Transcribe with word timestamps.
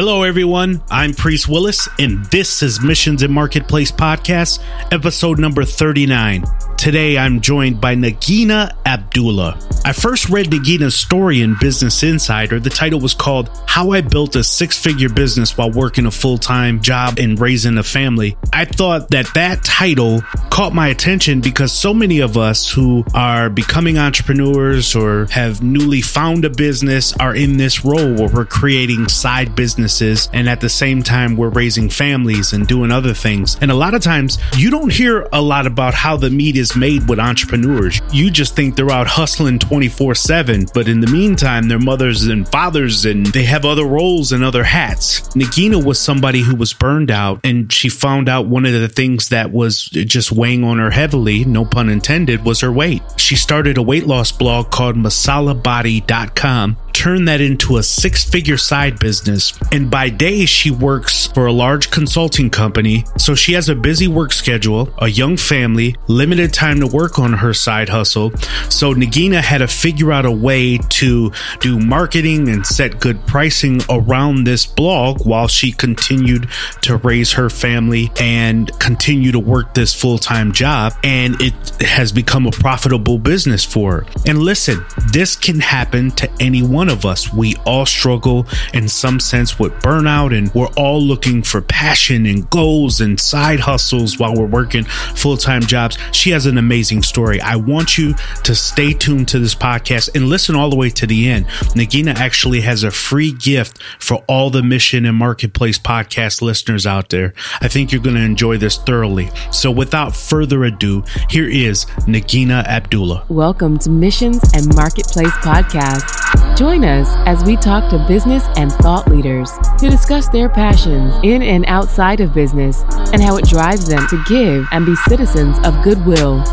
Hello, 0.00 0.22
everyone. 0.22 0.82
I'm 0.90 1.12
Priest 1.12 1.46
Willis, 1.46 1.86
and 1.98 2.24
this 2.30 2.62
is 2.62 2.80
Missions 2.80 3.22
and 3.22 3.30
Marketplace 3.30 3.92
Podcast, 3.92 4.64
episode 4.90 5.38
number 5.38 5.62
39. 5.62 6.42
Today, 6.78 7.18
I'm 7.18 7.42
joined 7.42 7.78
by 7.78 7.94
Nagina 7.94 8.74
Abdullah. 8.86 9.58
I 9.84 9.92
first 9.92 10.30
read 10.30 10.46
Nagina's 10.46 10.94
story 10.94 11.42
in 11.42 11.54
Business 11.60 12.02
Insider. 12.02 12.58
The 12.58 12.70
title 12.70 12.98
was 12.98 13.12
called 13.12 13.50
How 13.66 13.90
I 13.90 14.00
Built 14.00 14.34
a 14.36 14.42
Six 14.42 14.78
Figure 14.78 15.10
Business 15.10 15.58
While 15.58 15.72
Working 15.72 16.06
a 16.06 16.10
Full 16.10 16.38
Time 16.38 16.80
Job 16.80 17.18
and 17.18 17.38
Raising 17.38 17.76
a 17.76 17.82
Family. 17.82 18.38
I 18.54 18.64
thought 18.64 19.10
that 19.10 19.26
that 19.34 19.62
title 19.62 20.22
caught 20.48 20.72
my 20.72 20.88
attention 20.88 21.42
because 21.42 21.70
so 21.70 21.92
many 21.92 22.20
of 22.20 22.38
us 22.38 22.70
who 22.70 23.04
are 23.12 23.50
becoming 23.50 23.98
entrepreneurs 23.98 24.96
or 24.96 25.26
have 25.26 25.62
newly 25.62 26.00
found 26.00 26.46
a 26.46 26.50
business 26.50 27.14
are 27.18 27.34
in 27.34 27.58
this 27.58 27.84
role 27.84 28.14
where 28.14 28.28
we're 28.28 28.46
creating 28.46 29.06
side 29.08 29.54
businesses 29.90 30.30
and 30.32 30.48
at 30.48 30.60
the 30.60 30.68
same 30.68 31.02
time 31.02 31.36
we're 31.36 31.48
raising 31.48 31.90
families 31.90 32.52
and 32.52 32.66
doing 32.66 32.90
other 32.92 33.14
things. 33.14 33.56
And 33.60 33.70
a 33.70 33.74
lot 33.74 33.94
of 33.94 34.02
times 34.02 34.38
you 34.56 34.70
don't 34.70 34.92
hear 34.92 35.26
a 35.32 35.40
lot 35.40 35.66
about 35.66 35.94
how 35.94 36.16
the 36.16 36.30
meat 36.30 36.56
is 36.56 36.76
made 36.76 37.08
with 37.08 37.18
entrepreneurs. 37.18 38.00
You 38.12 38.30
just 38.30 38.54
think 38.54 38.76
they're 38.76 38.90
out 38.90 39.06
hustling 39.06 39.58
24 39.58 40.14
7, 40.14 40.66
but 40.72 40.88
in 40.88 41.00
the 41.00 41.08
meantime, 41.08 41.68
they're 41.68 41.78
mothers 41.78 42.26
and 42.26 42.48
fathers 42.48 43.04
and 43.04 43.26
they 43.26 43.44
have 43.44 43.64
other 43.64 43.84
roles 43.84 44.32
and 44.32 44.44
other 44.44 44.64
hats. 44.64 45.28
Nagina 45.30 45.84
was 45.84 45.98
somebody 45.98 46.42
who 46.42 46.54
was 46.54 46.72
burned 46.72 47.10
out 47.10 47.40
and 47.44 47.72
she 47.72 47.88
found 47.88 48.28
out 48.28 48.46
one 48.46 48.66
of 48.66 48.72
the 48.72 48.88
things 48.88 49.30
that 49.30 49.50
was 49.50 49.84
just 49.86 50.32
weighing 50.32 50.64
on 50.64 50.78
her 50.78 50.90
heavily, 50.90 51.44
no 51.44 51.64
pun 51.64 51.88
intended, 51.88 52.44
was 52.44 52.60
her 52.60 52.72
weight. 52.72 53.02
She 53.16 53.36
started 53.36 53.76
a 53.78 53.82
weight 53.82 54.06
loss 54.06 54.30
blog 54.32 54.70
called 54.70 54.96
masalabody.com 54.96 56.76
turn 56.92 57.24
that 57.26 57.40
into 57.40 57.78
a 57.78 57.82
six 57.82 58.24
figure 58.24 58.56
side 58.56 58.98
business. 58.98 59.52
And 59.72 59.90
by 59.90 60.08
day, 60.08 60.46
she 60.46 60.70
works 60.70 61.26
for 61.26 61.46
a 61.46 61.52
large 61.52 61.90
consulting 61.90 62.50
company. 62.50 63.04
So 63.18 63.34
she 63.34 63.52
has 63.54 63.68
a 63.68 63.74
busy 63.74 64.08
work 64.08 64.32
schedule, 64.32 64.92
a 64.98 65.08
young 65.08 65.36
family, 65.36 65.96
limited 66.08 66.52
time 66.52 66.80
to 66.80 66.86
work 66.86 67.18
on 67.18 67.32
her 67.32 67.54
side 67.54 67.88
hustle. 67.88 68.30
So 68.68 68.94
Nagina 68.94 69.40
had 69.40 69.58
to 69.58 69.68
figure 69.68 70.12
out 70.12 70.26
a 70.26 70.30
way 70.30 70.78
to 70.78 71.32
do 71.60 71.78
marketing 71.78 72.48
and 72.48 72.66
set 72.66 73.00
good 73.00 73.26
pricing 73.26 73.80
around 73.88 74.44
this 74.44 74.66
blog 74.66 75.26
while 75.26 75.48
she 75.48 75.72
continued 75.72 76.48
to 76.82 76.96
raise 76.96 77.32
her 77.32 77.50
family 77.50 78.10
and 78.20 78.70
continue 78.78 79.32
to 79.32 79.38
work 79.38 79.74
this 79.74 79.94
full 79.94 80.18
time 80.18 80.52
job. 80.52 80.92
And 81.04 81.40
it 81.40 81.54
has 81.82 82.12
become 82.12 82.46
a 82.46 82.50
profitable 82.50 83.18
business 83.18 83.64
for 83.64 83.92
her. 83.92 84.06
And 84.26 84.38
listen, 84.38 84.84
this 85.12 85.36
can 85.36 85.60
happen 85.60 86.10
to 86.12 86.30
anyone 86.40 86.79
one 86.80 86.88
of 86.88 87.04
us. 87.04 87.30
We 87.30 87.56
all 87.66 87.84
struggle 87.84 88.46
in 88.72 88.88
some 88.88 89.20
sense 89.20 89.58
with 89.58 89.70
burnout, 89.82 90.34
and 90.34 90.50
we're 90.54 90.72
all 90.78 90.98
looking 90.98 91.42
for 91.42 91.60
passion 91.60 92.24
and 92.24 92.48
goals 92.48 93.02
and 93.02 93.20
side 93.20 93.60
hustles 93.60 94.18
while 94.18 94.34
we're 94.34 94.46
working 94.46 94.84
full 94.84 95.36
time 95.36 95.60
jobs. 95.60 95.98
She 96.12 96.30
has 96.30 96.46
an 96.46 96.56
amazing 96.56 97.02
story. 97.02 97.38
I 97.38 97.56
want 97.56 97.98
you 97.98 98.14
to 98.44 98.54
stay 98.54 98.94
tuned 98.94 99.28
to 99.28 99.38
this 99.38 99.54
podcast 99.54 100.14
and 100.14 100.30
listen 100.30 100.56
all 100.56 100.70
the 100.70 100.76
way 100.76 100.88
to 100.88 101.06
the 101.06 101.28
end. 101.28 101.48
Nagina 101.76 102.14
actually 102.14 102.62
has 102.62 102.82
a 102.82 102.90
free 102.90 103.32
gift 103.32 103.82
for 103.98 104.24
all 104.26 104.48
the 104.48 104.62
Mission 104.62 105.04
and 105.04 105.18
Marketplace 105.18 105.78
podcast 105.78 106.40
listeners 106.40 106.86
out 106.86 107.10
there. 107.10 107.34
I 107.60 107.68
think 107.68 107.92
you're 107.92 108.00
going 108.00 108.16
to 108.16 108.22
enjoy 108.22 108.56
this 108.56 108.78
thoroughly. 108.78 109.28
So, 109.52 109.70
without 109.70 110.16
further 110.16 110.64
ado, 110.64 111.04
here 111.28 111.46
is 111.46 111.84
Nagina 112.08 112.64
Abdullah. 112.64 113.26
Welcome 113.28 113.78
to 113.80 113.90
Missions 113.90 114.42
and 114.54 114.74
Marketplace 114.74 115.36
Podcast. 115.42 116.49
Join 116.60 116.84
us 116.84 117.08
as 117.24 117.42
we 117.42 117.56
talk 117.56 117.88
to 117.88 118.06
business 118.06 118.44
and 118.58 118.70
thought 118.70 119.08
leaders 119.08 119.50
to 119.78 119.88
discuss 119.88 120.28
their 120.28 120.50
passions 120.50 121.14
in 121.22 121.40
and 121.40 121.64
outside 121.64 122.20
of 122.20 122.34
business 122.34 122.82
and 123.14 123.22
how 123.22 123.38
it 123.38 123.46
drives 123.46 123.88
them 123.88 124.06
to 124.08 124.22
give 124.28 124.66
and 124.70 124.84
be 124.84 124.94
citizens 124.94 125.56
of 125.64 125.82
goodwill. 125.82 126.44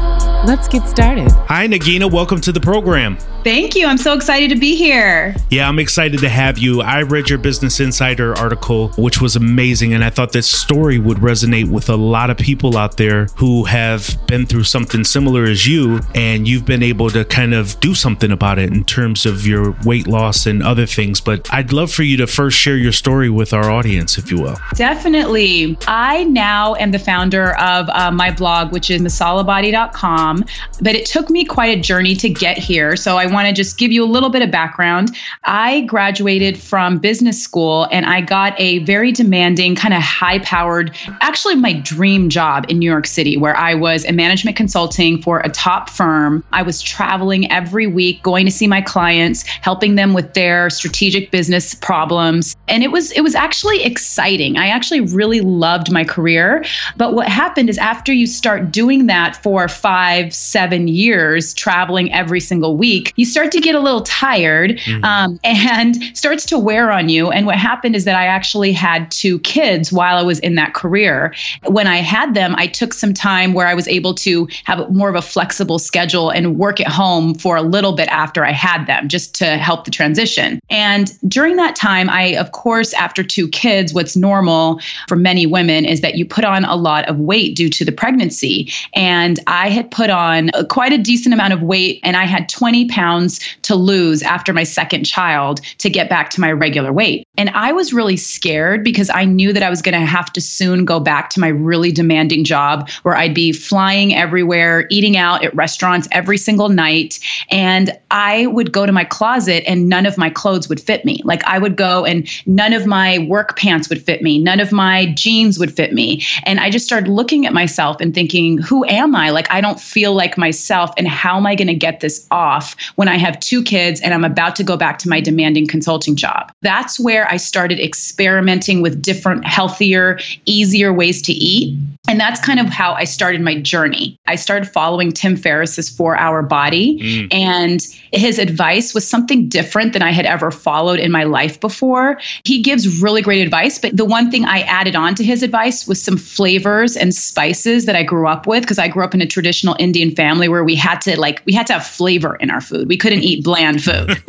Let's 0.48 0.70
get 0.70 0.88
started. 0.88 1.30
Hi, 1.50 1.68
Nagina. 1.68 2.10
Welcome 2.10 2.40
to 2.40 2.54
the 2.54 2.62
program. 2.62 3.18
Thank 3.44 3.76
you. 3.76 3.86
I'm 3.86 3.98
so 3.98 4.14
excited 4.14 4.50
to 4.50 4.56
be 4.58 4.76
here. 4.76 5.36
Yeah, 5.50 5.68
I'm 5.68 5.78
excited 5.78 6.22
to 6.22 6.30
have 6.30 6.58
you. 6.58 6.82
I 6.82 7.02
read 7.02 7.30
your 7.30 7.38
Business 7.38 7.82
Insider 7.82 8.34
article, 8.38 8.90
which 8.98 9.22
was 9.22 9.36
amazing. 9.36 9.94
And 9.94 10.06
I 10.06 10.10
thought 10.10 10.32
this 10.32 10.50
story 10.50 11.00
would 11.00 11.18
resonate 11.18 11.70
with 11.70 11.90
a 11.90 11.96
lot 11.98 12.30
of 12.30 12.38
people 12.38 12.78
out 12.78 12.96
there 12.96 13.26
who 13.36 13.66
have 13.66 14.18
been 14.28 14.46
through 14.46 14.64
something 14.64 15.04
similar 15.04 15.44
as 15.44 15.68
you. 15.68 16.00
And 16.16 16.48
you've 16.48 16.66
been 16.66 16.84
able 16.84 17.10
to 17.10 17.26
kind 17.26 17.54
of 17.54 17.78
do 17.82 17.94
something 17.94 18.32
about 18.32 18.58
it 18.58 18.72
in 18.72 18.86
terms 18.86 19.26
of 19.26 19.46
your 19.46 19.76
weight 19.84 20.08
loss 20.08 20.46
and 20.46 20.64
other 20.64 20.86
things. 20.86 21.20
But 21.20 21.48
I'd 21.54 21.74
love 21.74 21.92
for 21.92 22.04
you 22.04 22.16
to 22.18 22.28
first 22.28 22.58
share 22.58 22.78
your 22.78 22.94
story 22.94 23.30
with 23.30 23.54
our 23.54 23.70
audience, 23.70 24.18
if 24.18 24.32
you 24.32 24.42
will. 24.42 24.58
Definitely. 24.76 25.78
I 25.88 26.24
now 26.26 26.76
am 26.76 26.92
the 26.92 27.00
founder 27.00 27.58
of 27.60 27.90
uh, 27.90 28.12
my 28.12 28.32
blog, 28.32 28.72
which 28.72 28.90
is 28.90 29.02
masalabody.com. 29.02 30.37
But 30.82 30.96
it 30.96 31.06
took 31.06 31.30
me 31.30 31.46
quite 31.46 31.78
a 31.78 31.82
journey 31.82 32.16
to 32.16 32.30
get 32.30 32.58
here. 32.58 32.96
So 32.96 33.18
I 33.18 33.26
want 33.26 33.48
to 33.48 33.54
just 33.54 33.78
give 33.78 33.92
you 33.92 34.04
a 34.04 34.10
little 34.10 34.30
bit 34.30 34.42
of 34.42 34.52
background. 34.52 35.16
I 35.44 35.82
graduated 35.82 36.58
from 36.58 37.00
business 37.00 37.42
school 37.42 37.88
and 37.92 38.06
I 38.06 38.22
got 38.22 38.54
a 38.60 38.80
very 38.80 39.12
demanding, 39.12 39.76
kind 39.76 39.94
of 39.94 40.02
high 40.02 40.40
powered, 40.40 40.96
actually, 41.22 41.56
my 41.56 41.74
dream 41.74 42.30
job 42.30 42.66
in 42.70 42.80
New 42.80 42.90
York 42.90 43.08
City, 43.08 43.38
where 43.38 43.56
I 43.56 43.74
was 43.74 44.06
a 44.06 44.12
management 44.12 44.58
consulting 44.58 45.22
for 45.22 45.40
a 45.40 45.50
top 45.50 45.90
firm. 45.90 46.44
I 46.52 46.62
was 46.62 46.82
traveling 46.82 47.52
every 47.52 47.88
week, 47.88 48.24
going 48.24 48.46
to 48.46 48.52
see 48.52 48.68
my 48.68 48.82
clients, 48.82 49.44
helping 49.44 49.96
them 49.96 50.14
with 50.14 50.34
their 50.34 50.70
strategic 50.70 51.32
business 51.32 51.76
problems. 51.76 52.56
And 52.68 52.84
it 52.84 52.92
was 52.92 53.12
it 53.12 53.22
was 53.22 53.36
actually 53.36 53.84
exciting. 53.84 54.58
I 54.58 54.68
actually 54.68 55.02
really 55.02 55.42
loved 55.42 55.92
my 55.92 56.04
career. 56.04 56.66
But 56.96 57.14
what 57.14 57.28
happened 57.28 57.70
is 57.70 57.78
after 57.78 58.14
you 58.14 58.28
start 58.28 58.72
doing 58.72 59.08
that 59.08 59.36
for 59.42 59.68
five, 59.68 60.27
seven 60.34 60.88
years, 60.88 61.54
traveling 61.54 62.12
every 62.14 62.40
single 62.40 62.78
week, 62.78 63.14
you 63.16 63.26
start 63.26 63.52
to 63.52 63.60
get 63.60 63.76
a 63.76 63.80
little 63.80 64.02
tired 64.02 64.78
mm-hmm. 64.78 65.04
um, 65.04 65.40
and 65.44 65.96
starts 66.18 66.46
to 66.46 66.58
wear 66.58 66.92
on 66.92 67.10
you. 67.10 67.30
And 67.30 67.46
what 67.46 67.58
happened 67.58 67.96
is 67.96 68.06
that 68.06 68.16
I 68.16 68.26
actually 68.26 68.72
had 68.72 69.10
two 69.12 69.40
kids 69.40 69.92
while 69.92 70.18
I 70.18 70.24
was 70.24 70.40
in 70.40 70.56
that 70.56 70.74
career. 70.74 71.34
When 71.66 71.88
I 71.88 71.98
had 71.98 72.34
them, 72.34 72.56
I 72.58 72.68
took 72.68 72.94
some 72.94 73.14
time 73.14 73.54
where 73.54 73.68
I 73.68 73.74
was 73.74 73.88
able 73.88 74.14
to 74.16 74.48
have 74.66 74.90
more 74.92 75.10
of 75.10 75.16
a 75.16 75.22
flexible 75.22 75.80
schedule 75.80 76.30
and 76.30 76.58
work 76.58 76.80
at 76.80 76.88
home 76.88 77.34
for 77.36 77.56
a 77.56 77.62
little 77.62 77.94
bit 77.94 78.08
after 78.10 78.46
I 78.46 78.52
had 78.52 78.86
them, 78.86 79.08
just 79.08 79.36
to 79.36 79.58
help 79.58 79.86
the 79.86 79.92
transition. 79.92 80.60
And 80.70 81.12
during 81.30 81.56
that 81.58 81.76
time, 81.76 82.10
I, 82.10 82.36
of 82.36 82.52
course, 82.52 82.94
after 82.94 83.24
two 83.24 83.48
kids, 83.48 83.94
what's 83.94 84.16
normal 84.16 84.80
for 85.08 85.16
many 85.16 85.46
women 85.46 85.86
is 85.86 86.02
that 86.02 86.16
you 86.16 86.26
put 86.26 86.44
on 86.44 86.66
a 86.66 86.76
lot 86.76 87.08
of 87.08 87.20
weight 87.20 87.56
due 87.56 87.70
to 87.70 87.86
the 87.86 87.92
pregnancy. 87.92 88.72
And 88.94 89.40
I 89.48 89.70
had 89.70 89.92
put 89.92 90.07
on 90.10 90.50
quite 90.70 90.94
a 90.94 90.98
decent 90.98 91.34
amount 91.34 91.54
of 91.54 91.62
weight, 91.62 92.00
and 92.04 92.16
I 92.16 92.26
had 92.26 92.50
20 92.50 92.88
pounds 92.88 93.08
pounds 93.08 93.40
to 93.62 93.76
lose 93.76 94.22
after 94.22 94.54
my 94.54 94.64
second 94.64 95.04
child 95.04 95.62
to 95.78 95.90
get 95.90 96.10
back 96.10 96.30
to 96.32 96.42
my 96.42 96.52
regular 96.52 96.92
weight. 96.92 97.26
And 97.38 97.50
I 97.52 97.72
was 97.72 97.94
really 97.94 98.18
scared 98.18 98.84
because 98.84 99.10
I 99.10 99.26
knew 99.26 99.54
that 99.54 99.64
I 99.64 99.70
was 99.70 99.82
going 99.82 100.00
to 100.00 100.06
have 100.06 100.34
to 100.34 100.42
soon 100.42 100.86
go 100.86 101.00
back 101.00 101.30
to 101.32 101.40
my 101.40 101.48
really 101.48 101.92
demanding 101.92 102.44
job 102.44 102.90
where 103.04 103.16
I'd 103.16 103.34
be 103.34 103.52
flying 103.52 104.16
everywhere, 104.16 104.88
eating 104.90 105.18
out 105.18 105.44
at 105.44 105.56
restaurants 105.56 106.08
every 106.12 106.38
single 106.38 106.70
night. 106.70 107.20
And 107.50 107.92
I 108.12 108.48
would 108.48 108.72
go 108.72 108.86
to 108.86 108.92
my 108.92 109.04
closet 109.04 109.64
and 109.68 109.88
none 109.88 110.06
of 110.06 110.18
my 110.18 110.30
clothes 110.30 110.68
would 110.70 110.80
fit 110.80 111.06
me. 111.06 111.22
Like 111.24 111.44
I 111.46 111.60
would 111.60 111.76
go 111.76 112.06
and 112.06 112.28
none 112.48 112.74
of 112.74 112.86
my 112.86 113.20
work 113.20 113.58
pants 113.58 113.90
would 113.90 114.02
fit 114.02 114.22
me, 114.22 114.40
none 114.40 114.60
of 114.60 114.72
my 114.72 115.14
jeans 115.14 115.60
would 115.60 115.76
fit 115.76 115.94
me. 115.94 116.24
And 116.44 116.60
I 116.60 116.70
just 116.70 116.86
started 116.86 117.10
looking 117.10 117.46
at 117.46 117.54
myself 117.54 117.98
and 118.02 118.14
thinking, 118.14 118.58
who 118.58 118.86
am 118.86 119.16
I? 119.16 119.30
Like 119.30 119.52
I 119.52 119.62
don't 119.62 119.80
feel 119.80 119.97
like 120.06 120.38
myself. 120.38 120.92
And 120.98 121.08
how 121.08 121.38
am 121.38 121.46
I 121.48 121.56
going 121.56 121.68
to 121.68 121.74
get 121.74 122.00
this 122.00 122.28
off 122.30 122.76
when 122.96 123.08
I 123.08 123.18
have 123.18 123.40
two 123.40 123.64
kids 123.64 124.00
and 124.02 124.14
I'm 124.14 124.24
about 124.24 124.56
to 124.58 124.64
go 124.64 124.78
back 124.78 125.00
to 125.00 125.10
my 125.10 125.20
demanding 125.20 125.68
consulting 125.68 126.16
job. 126.16 126.52
That's 126.62 127.00
where 127.00 127.28
I 127.30 127.38
started 127.38 127.80
experimenting 127.80 128.82
with 128.82 129.02
different, 129.02 129.46
healthier, 129.46 130.20
easier 130.46 130.94
ways 130.94 131.22
to 131.24 131.34
eat. 131.34 131.78
And 132.08 132.20
that's 132.20 132.40
kind 132.40 132.60
of 132.60 132.68
how 132.68 132.94
I 132.94 133.04
started 133.04 133.42
my 133.42 133.60
journey. 133.60 134.18
I 134.28 134.36
started 134.36 134.68
following 134.70 135.12
Tim 135.12 135.36
Ferriss's 135.36 135.90
four 135.90 136.18
hour 136.18 136.42
body, 136.42 137.00
mm. 137.00 137.34
and 137.34 137.82
his 138.14 138.40
advice 138.40 138.94
was 138.94 139.08
something 139.08 139.50
different 139.50 139.94
than 139.94 140.02
I 140.02 140.12
had 140.12 140.26
ever 140.26 140.52
followed 140.52 141.00
in 141.00 141.12
my 141.12 141.24
life 141.26 141.60
before. 141.60 142.20
He 142.44 142.62
gives 142.62 143.02
really 143.02 143.22
great 143.22 143.42
advice, 143.42 143.78
but 143.78 143.96
the 143.96 144.06
one 144.06 144.32
thing 144.32 144.46
I 144.46 144.62
added 144.62 144.96
on 144.96 145.16
to 145.16 145.24
his 145.24 145.44
advice 145.44 145.88
was 145.88 146.02
some 146.02 146.18
flavors 146.18 146.96
and 146.96 147.14
spices 147.14 147.86
that 147.86 147.96
I 147.96 148.04
grew 148.04 148.28
up 148.28 148.48
with 148.48 148.62
because 148.62 148.80
I 148.80 148.88
grew 148.88 149.04
up 149.04 149.14
in 149.14 149.22
a 149.22 149.28
traditional 149.28 149.76
Indian 149.80 150.16
family 150.16 150.48
where 150.50 150.64
we 150.64 150.76
had 150.76 151.02
to 151.02 151.20
like, 151.20 151.42
we 151.46 151.54
had 151.54 151.68
to 151.68 151.74
have 151.74 151.86
flavor 151.86 152.36
in 152.38 152.50
our 152.50 152.62
food. 152.62 152.88
We 152.88 152.98
couldn't 152.98 153.24
eat 153.24 153.44
bland 153.44 153.84
food. 153.84 154.08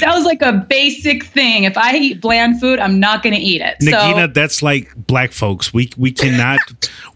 that 0.00 0.12
was 0.12 0.24
like 0.24 0.42
a 0.42 0.52
basic 0.52 1.24
thing. 1.24 1.64
If 1.64 1.76
I 1.78 1.96
eat 1.96 2.20
bland 2.20 2.60
food, 2.60 2.78
I'm 2.78 3.00
not 3.00 3.22
going 3.22 3.34
to 3.34 3.40
eat 3.40 3.60
it. 3.60 3.76
Nagina, 3.80 4.26
so, 4.26 4.26
that's 4.28 4.62
like 4.62 4.94
black 5.06 5.32
folks. 5.32 5.72
We 5.72 5.90
we 5.96 6.12
cannot 6.12 6.58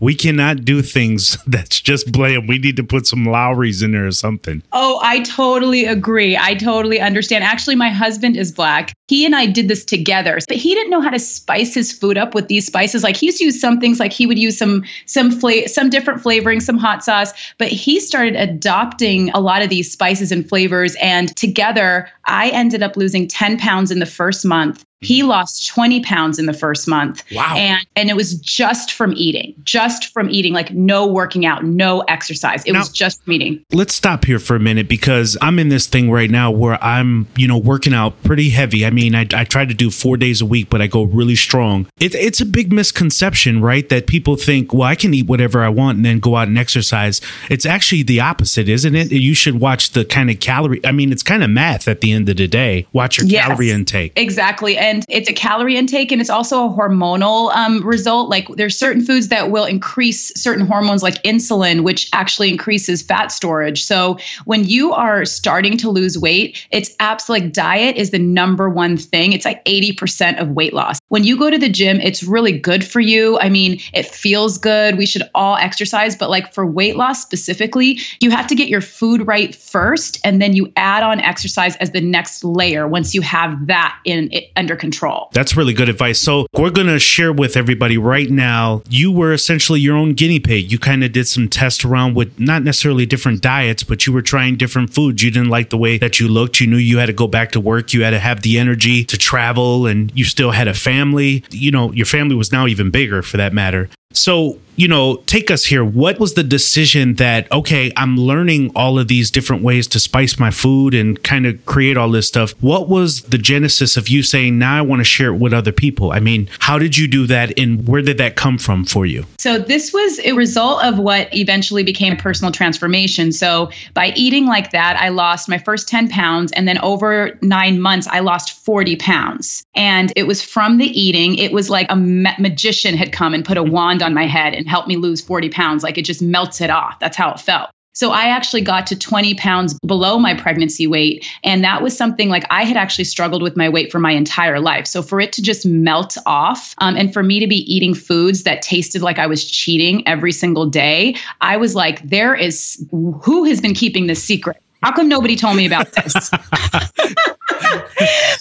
we 0.01 0.15
cannot 0.15 0.65
do 0.65 0.83
things 0.83 1.39
that's 1.47 1.81
just 1.81 2.13
bland. 2.13 2.49
We 2.49 2.59
need 2.59 2.77
to 2.77 2.85
put 2.85 3.07
some 3.07 3.25
Lawry's 3.25 3.83
in 3.83 3.93
there 3.93 4.07
or 4.07 4.13
something. 4.13 4.63
Oh, 4.73 5.01
I 5.03 5.21
totally 5.21 5.85
agree. 5.85 6.37
I 6.37 6.55
totally 6.55 7.01
understand. 7.01 7.45
Actually, 7.45 7.77
my 7.77 7.91
husband 7.91 8.37
is 8.37 8.53
black 8.53 8.93
he 9.09 9.25
and 9.25 9.35
I 9.35 9.47
did 9.47 9.69
this 9.69 9.85
together. 9.85 10.39
But 10.47 10.57
he 10.57 10.75
didn't 10.75 10.91
know 10.91 11.01
how 11.01 11.11
to 11.11 11.19
spice 11.19 11.75
his 11.75 11.93
food 11.93 12.17
up 12.17 12.35
with 12.35 12.49
these 12.49 12.67
spices. 12.67 13.03
Like 13.03 13.17
he 13.17 13.27
used 13.27 13.39
to 13.39 13.45
use 13.45 13.61
some 13.61 13.81
things 13.81 13.99
like 13.99 14.13
he 14.13 14.27
would 14.27 14.39
use 14.39 14.57
some 14.57 14.85
some 15.07 15.31
fla- 15.31 15.69
some 15.69 15.91
different 15.91 16.21
flavoring, 16.21 16.61
some 16.61 16.79
hot 16.79 17.03
sauce, 17.03 17.33
but 17.59 17.69
he 17.69 18.01
started 18.01 18.37
adopting 18.37 19.31
a 19.31 19.41
lot 19.41 19.63
of 19.63 19.71
these 19.71 19.91
spices 19.91 20.31
and 20.31 20.49
flavors 20.49 20.97
and 21.01 21.35
together 21.37 22.09
I 22.27 22.51
ended 22.51 22.83
up 22.83 22.97
losing 22.97 23.27
10 23.27 23.59
pounds 23.59 23.91
in 23.91 23.99
the 23.99 24.07
first 24.07 24.45
month 24.45 24.85
he 25.01 25.21
mm-hmm. 25.21 25.29
lost 25.29 25.67
20 25.69 26.01
pounds 26.01 26.39
in 26.39 26.47
the 26.47 26.53
first 26.53 26.89
month. 26.89 27.25
Wow. 27.33 27.55
And 27.57 27.87
and 27.95 28.11
it 28.11 28.17
was 28.17 28.35
just 28.41 28.93
from 28.93 29.13
eating, 29.17 29.55
just 29.63 30.13
from 30.13 30.29
eating, 30.31 30.53
like 30.53 30.73
no 30.73 31.07
working 31.07 31.47
out, 31.47 31.65
no 31.65 32.01
exercise. 32.01 32.65
It 32.65 32.73
now, 32.73 32.81
was 32.81 32.91
just 32.91 33.23
from 33.23 33.35
eating. 33.35 33.65
Let's 33.73 33.95
stop 33.95 34.25
here 34.25 34.39
for 34.39 34.57
a 34.57 34.61
minute 34.61 34.89
because 34.89 35.37
I'm 35.41 35.59
in 35.59 35.69
this 35.69 35.87
thing 35.87 36.11
right 36.11 36.31
now 36.31 36.51
where 36.51 36.83
I'm, 36.83 37.29
you 37.37 37.47
know, 37.47 37.59
working 37.59 37.95
out 37.95 38.21
pretty 38.25 38.51
heavy. 38.51 38.85
I 38.85 38.91
mean, 38.91 38.98
I, 38.99 39.27
I 39.33 39.45
try 39.45 39.65
to 39.65 39.75
do 39.75 39.91
four 39.91 40.17
days 40.17 40.41
a 40.41 40.47
week, 40.47 40.71
but 40.71 40.81
I 40.81 40.87
go 40.87 41.03
really 41.03 41.37
strong. 41.37 41.87
It, 42.01 42.15
it's 42.15 42.41
a 42.41 42.47
big 42.47 42.73
misconception, 42.73 43.61
right? 43.61 43.89
That 43.89 44.07
people 44.07 44.37
think, 44.37 44.73
well, 44.73 44.85
I 44.85 44.95
can 44.95 45.13
eat 45.15 45.27
whatever 45.27 45.63
I 45.63 45.69
want 45.69 45.97
and 45.97 46.05
then 46.05 46.19
go 46.21 46.37
out 46.37 46.49
and 46.49 46.59
exercise. 46.59 47.21
It's 47.51 47.67
actually 47.67 48.05
the 48.05 48.21
opposite, 48.21 48.69
isn't 48.69 48.95
it? 48.95 49.13
You 49.13 49.35
should 49.35 49.61
watch 49.61 49.91
the 49.91 50.05
kind 50.05 50.31
of 50.31 50.41
calorie. 50.41 50.81
I 50.85 50.93
mean, 50.93 51.13
it's 51.13 51.23
kind 51.23 51.43
of 51.43 51.51
math 51.51 51.89
at 51.89 52.01
the 52.01 52.13
end 52.13 52.29
of 52.29 52.37
the 52.37 52.49
day. 52.49 52.87
Watch 52.93 53.19
your 53.19 53.27
yes, 53.27 53.47
calorie 53.47 53.71
intake. 53.71 54.13
Exactly 54.17 54.79
and 54.79 55.05
it's 55.09 55.29
a 55.29 55.33
calorie 55.33 55.77
intake 55.77 56.13
and 56.13 56.21
it's 56.21 56.31
also 56.31 56.67
a 56.67 56.71
hormonal 56.71 57.55
um, 57.55 57.85
result. 57.85 58.29
Like 58.29 58.49
there's 58.57 58.79
certain 58.79 59.05
foods 59.05 59.29
that 59.29 59.51
will 59.51 59.65
increase 59.65 60.33
certain 60.41 60.67
hormones 60.67 61.03
like 61.03 61.23
insulin, 61.23 61.83
which 61.83 62.09
actually 62.13 62.51
increases 62.51 63.03
fat 63.03 63.33
storage. 63.33 63.85
So 63.85 64.19
when 64.45 64.65
you 64.65 64.93
are 64.93 65.25
starting 65.25 65.77
to 65.79 65.91
lose 65.91 66.19
weight, 66.19 66.67
it's 66.71 66.95
absolutely 67.01 67.47
like 67.47 67.53
diet 67.53 67.97
is 67.97 68.11
the 68.11 68.19
number 68.19 68.69
one 68.71 68.88
thing. 68.97 69.33
It's 69.33 69.45
like 69.45 69.65
80% 69.65 70.41
of 70.41 70.51
weight 70.51 70.73
loss. 70.73 70.99
When 71.09 71.25
you 71.25 71.39
go 71.39 71.51
to 71.51 71.59
the 71.59 71.69
gym, 71.69 72.01
it's 72.01 72.23
really 72.23 72.59
good 72.59 72.85
for 72.85 73.01
you. 73.01 73.39
I 73.39 73.49
mean, 73.49 73.81
it 73.93 74.07
feels 74.07 74.59
good. 74.59 74.97
We 74.99 75.07
should 75.07 75.23
all 75.35 75.57
exercise, 75.57 76.17
but 76.17 76.31
like 76.31 76.53
for 76.53 76.67
weight 76.67 76.97
loss 76.97 77.23
specifically, 77.23 77.99
you 78.21 78.31
have 78.31 78.47
to 78.49 78.55
get 78.55 78.69
your 78.69 78.81
food 78.81 79.27
right 79.27 79.55
first 79.55 80.19
and 80.25 80.41
then 80.41 80.55
you 80.55 80.73
add 80.77 81.03
on 81.03 81.21
exercise 81.21 81.77
as 81.77 81.91
the 81.91 82.01
next 82.01 82.45
layer 82.45 82.87
once 82.89 83.15
you 83.15 83.23
have 83.23 83.67
that 83.67 83.99
in 84.05 84.31
under 84.57 84.77
control. 84.77 85.29
That's 85.33 85.57
really 85.57 85.73
good 85.73 85.89
advice. 85.89 86.19
So, 86.21 86.47
we're 86.55 86.71
going 86.71 86.87
to 86.89 86.99
share 86.99 87.33
with 87.33 87.57
everybody 87.57 87.99
right 87.99 88.31
now. 88.31 88.83
You 88.89 89.13
were 89.13 89.33
essentially 89.33 89.81
your 89.81 89.97
own 89.97 90.15
guinea 90.15 90.41
pig. 90.41 90.71
You 90.71 90.79
kind 90.79 91.05
of 91.05 91.13
did 91.13 91.27
some 91.27 91.49
tests 91.49 91.85
around 91.85 92.15
with 92.15 92.39
not 92.39 92.63
necessarily 92.63 93.07
different 93.07 93.43
diets, 93.43 93.83
but 93.83 94.07
you 94.07 94.13
were 94.13 94.23
trying 94.23 94.57
different 94.57 94.93
foods. 94.95 95.23
You 95.23 95.31
didn't 95.31 95.51
like 95.51 95.71
the 95.71 95.79
way 95.79 95.99
that 95.99 96.21
you 96.21 96.29
looked. 96.29 96.61
You 96.61 96.67
knew 96.67 96.77
you 96.77 96.99
had 96.99 97.07
to 97.07 97.13
go 97.13 97.27
back 97.27 97.53
to 97.53 97.61
work. 97.61 97.93
You 97.93 98.03
had 98.03 98.11
to 98.11 98.19
have 98.19 98.43
the 98.43 98.59
energy 98.59 98.78
to 98.79 99.19
travel, 99.19 99.87
and 99.87 100.13
you 100.15 100.25
still 100.25 100.53
had 100.53 100.69
a 100.69 100.75
family. 100.75 101.45
You 101.51 101.71
know, 101.71 101.93
your 101.93 102.07
family 102.07 102.35
was 102.35 102.53
now 102.53 102.67
even 102.67 102.91
bigger 102.91 103.23
for 103.23 103.37
that 103.37 103.53
matter. 103.53 103.89
So, 104.13 104.59
you 104.77 104.89
know, 104.89 105.17
take 105.27 105.51
us 105.51 105.65
here. 105.65 105.85
What 105.85 106.21
was 106.21 106.35
the 106.35 106.45
decision 106.45 107.15
that, 107.15 107.51
okay, 107.51 107.93
I'm 107.97 108.17
learning 108.17 108.71
all 108.77 108.99
of 108.99 109.09
these 109.09 109.31
different 109.31 109.63
ways 109.63 109.89
to 109.89 110.01
spice 110.01 110.39
my 110.39 110.53
food 110.53 110.95
and 110.95 111.21
kind 111.25 111.47
of 111.47 111.65
create 111.67 111.97
all 111.97 112.11
this 112.11 112.29
stuff? 112.29 112.53
What 112.61 112.89
was 112.89 113.23
the 113.23 113.39
genesis 113.39 113.97
of 113.97 114.09
you 114.09 114.23
saying, 114.23 114.57
now 114.57 114.79
I 114.79 114.83
want 114.83 115.01
to 115.01 115.05
share 115.05 115.35
it 115.35 115.39
with 115.39 115.53
other 115.53 115.73
people? 115.73 116.13
I 116.13 116.21
mean, 116.21 116.49
how 116.61 116.79
did 116.79 116.97
you 116.97 117.09
do 117.09 117.27
that 117.27 117.59
and 117.59 117.87
where 117.89 118.01
did 118.01 118.19
that 118.19 118.37
come 118.37 118.57
from 118.57 118.85
for 118.85 119.05
you? 119.05 119.27
So, 119.39 119.59
this 119.59 119.93
was 119.93 120.21
a 120.21 120.33
result 120.33 120.85
of 120.85 120.99
what 120.99 121.29
eventually 121.35 121.83
became 121.83 122.17
personal 122.17 122.53
transformation. 122.53 123.33
So, 123.33 123.71
by 123.95 124.13
eating 124.15 124.47
like 124.47 124.71
that, 124.71 124.97
I 125.01 125.09
lost 125.09 125.49
my 125.49 125.59
first 125.59 125.89
10 125.89 126.09
pounds. 126.09 126.53
And 126.53 126.69
then 126.69 126.79
over 126.79 127.37
nine 127.43 127.81
months, 127.81 128.07
I 128.07 128.21
lost 128.21 128.53
40 128.65 128.95
pounds. 128.97 129.65
And 129.75 130.13
it 130.15 130.29
was 130.29 130.41
from 130.41 130.79
the 130.79 130.87
eating. 130.87 131.35
It 131.35 131.53
was 131.53 131.69
like 131.69 131.87
a 131.91 131.97
ma- 131.97 132.37
magician 132.39 132.97
had 132.97 133.13
come 133.13 133.35
and 133.35 133.45
put 133.45 133.57
a 133.57 133.63
wand 133.63 133.98
on 134.03 134.15
my 134.15 134.27
head 134.27 134.55
and 134.55 134.69
helped 134.69 134.89
me 134.89 134.97
lose 134.97 135.21
40 135.21 135.49
pounds. 135.51 135.83
Like 135.83 135.99
it 135.99 136.05
just 136.05 136.23
melts 136.23 136.61
it 136.61 136.71
off. 136.71 136.99
That's 137.01 137.17
how 137.17 137.33
it 137.33 137.41
felt. 137.41 137.71
So 137.99 138.13
I 138.13 138.29
actually 138.29 138.61
got 138.61 138.87
to 138.87 138.97
20 138.97 139.35
pounds 139.35 139.77
below 139.85 140.21
my 140.21 140.33
pregnancy 140.33 140.87
weight. 140.87 141.27
And 141.43 141.65
that 141.65 141.83
was 141.83 141.97
something 141.97 142.29
like 142.29 142.45
I 142.49 142.63
had 142.63 142.77
actually 142.77 143.07
struggled 143.07 143.43
with 143.43 143.57
my 143.57 143.69
weight 143.69 143.91
for 143.91 143.99
my 143.99 144.13
entire 144.13 144.61
life. 144.61 144.87
So 144.87 145.03
for 145.03 145.21
it 145.21 145.33
to 145.33 145.43
just 145.43 145.67
melt 145.67 146.17
off 146.25 146.77
um, 146.79 146.97
and 146.97 147.13
for 147.13 147.25
me 147.25 147.41
to 147.41 147.49
be 147.49 147.57
eating 147.57 147.95
foods 147.95 148.45
that 148.45 148.63
tasted 148.63 149.03
like 149.03 149.19
I 149.19 149.27
was 149.27 149.45
cheating 149.51 150.07
every 150.07 150.31
single 150.31 150.65
day, 150.65 151.17
I 151.41 151.57
was 151.57 151.75
like, 151.75 152.01
there 152.09 152.37
is 152.37 152.87
who 152.93 153.43
has 153.43 153.61
been 153.61 153.75
keeping 153.75 154.07
this 154.07 154.23
secret? 154.23 154.63
How 154.83 154.93
come 154.93 155.09
nobody 155.09 155.35
told 155.35 155.57
me 155.57 155.67
about 155.67 155.93
this? 155.93 156.31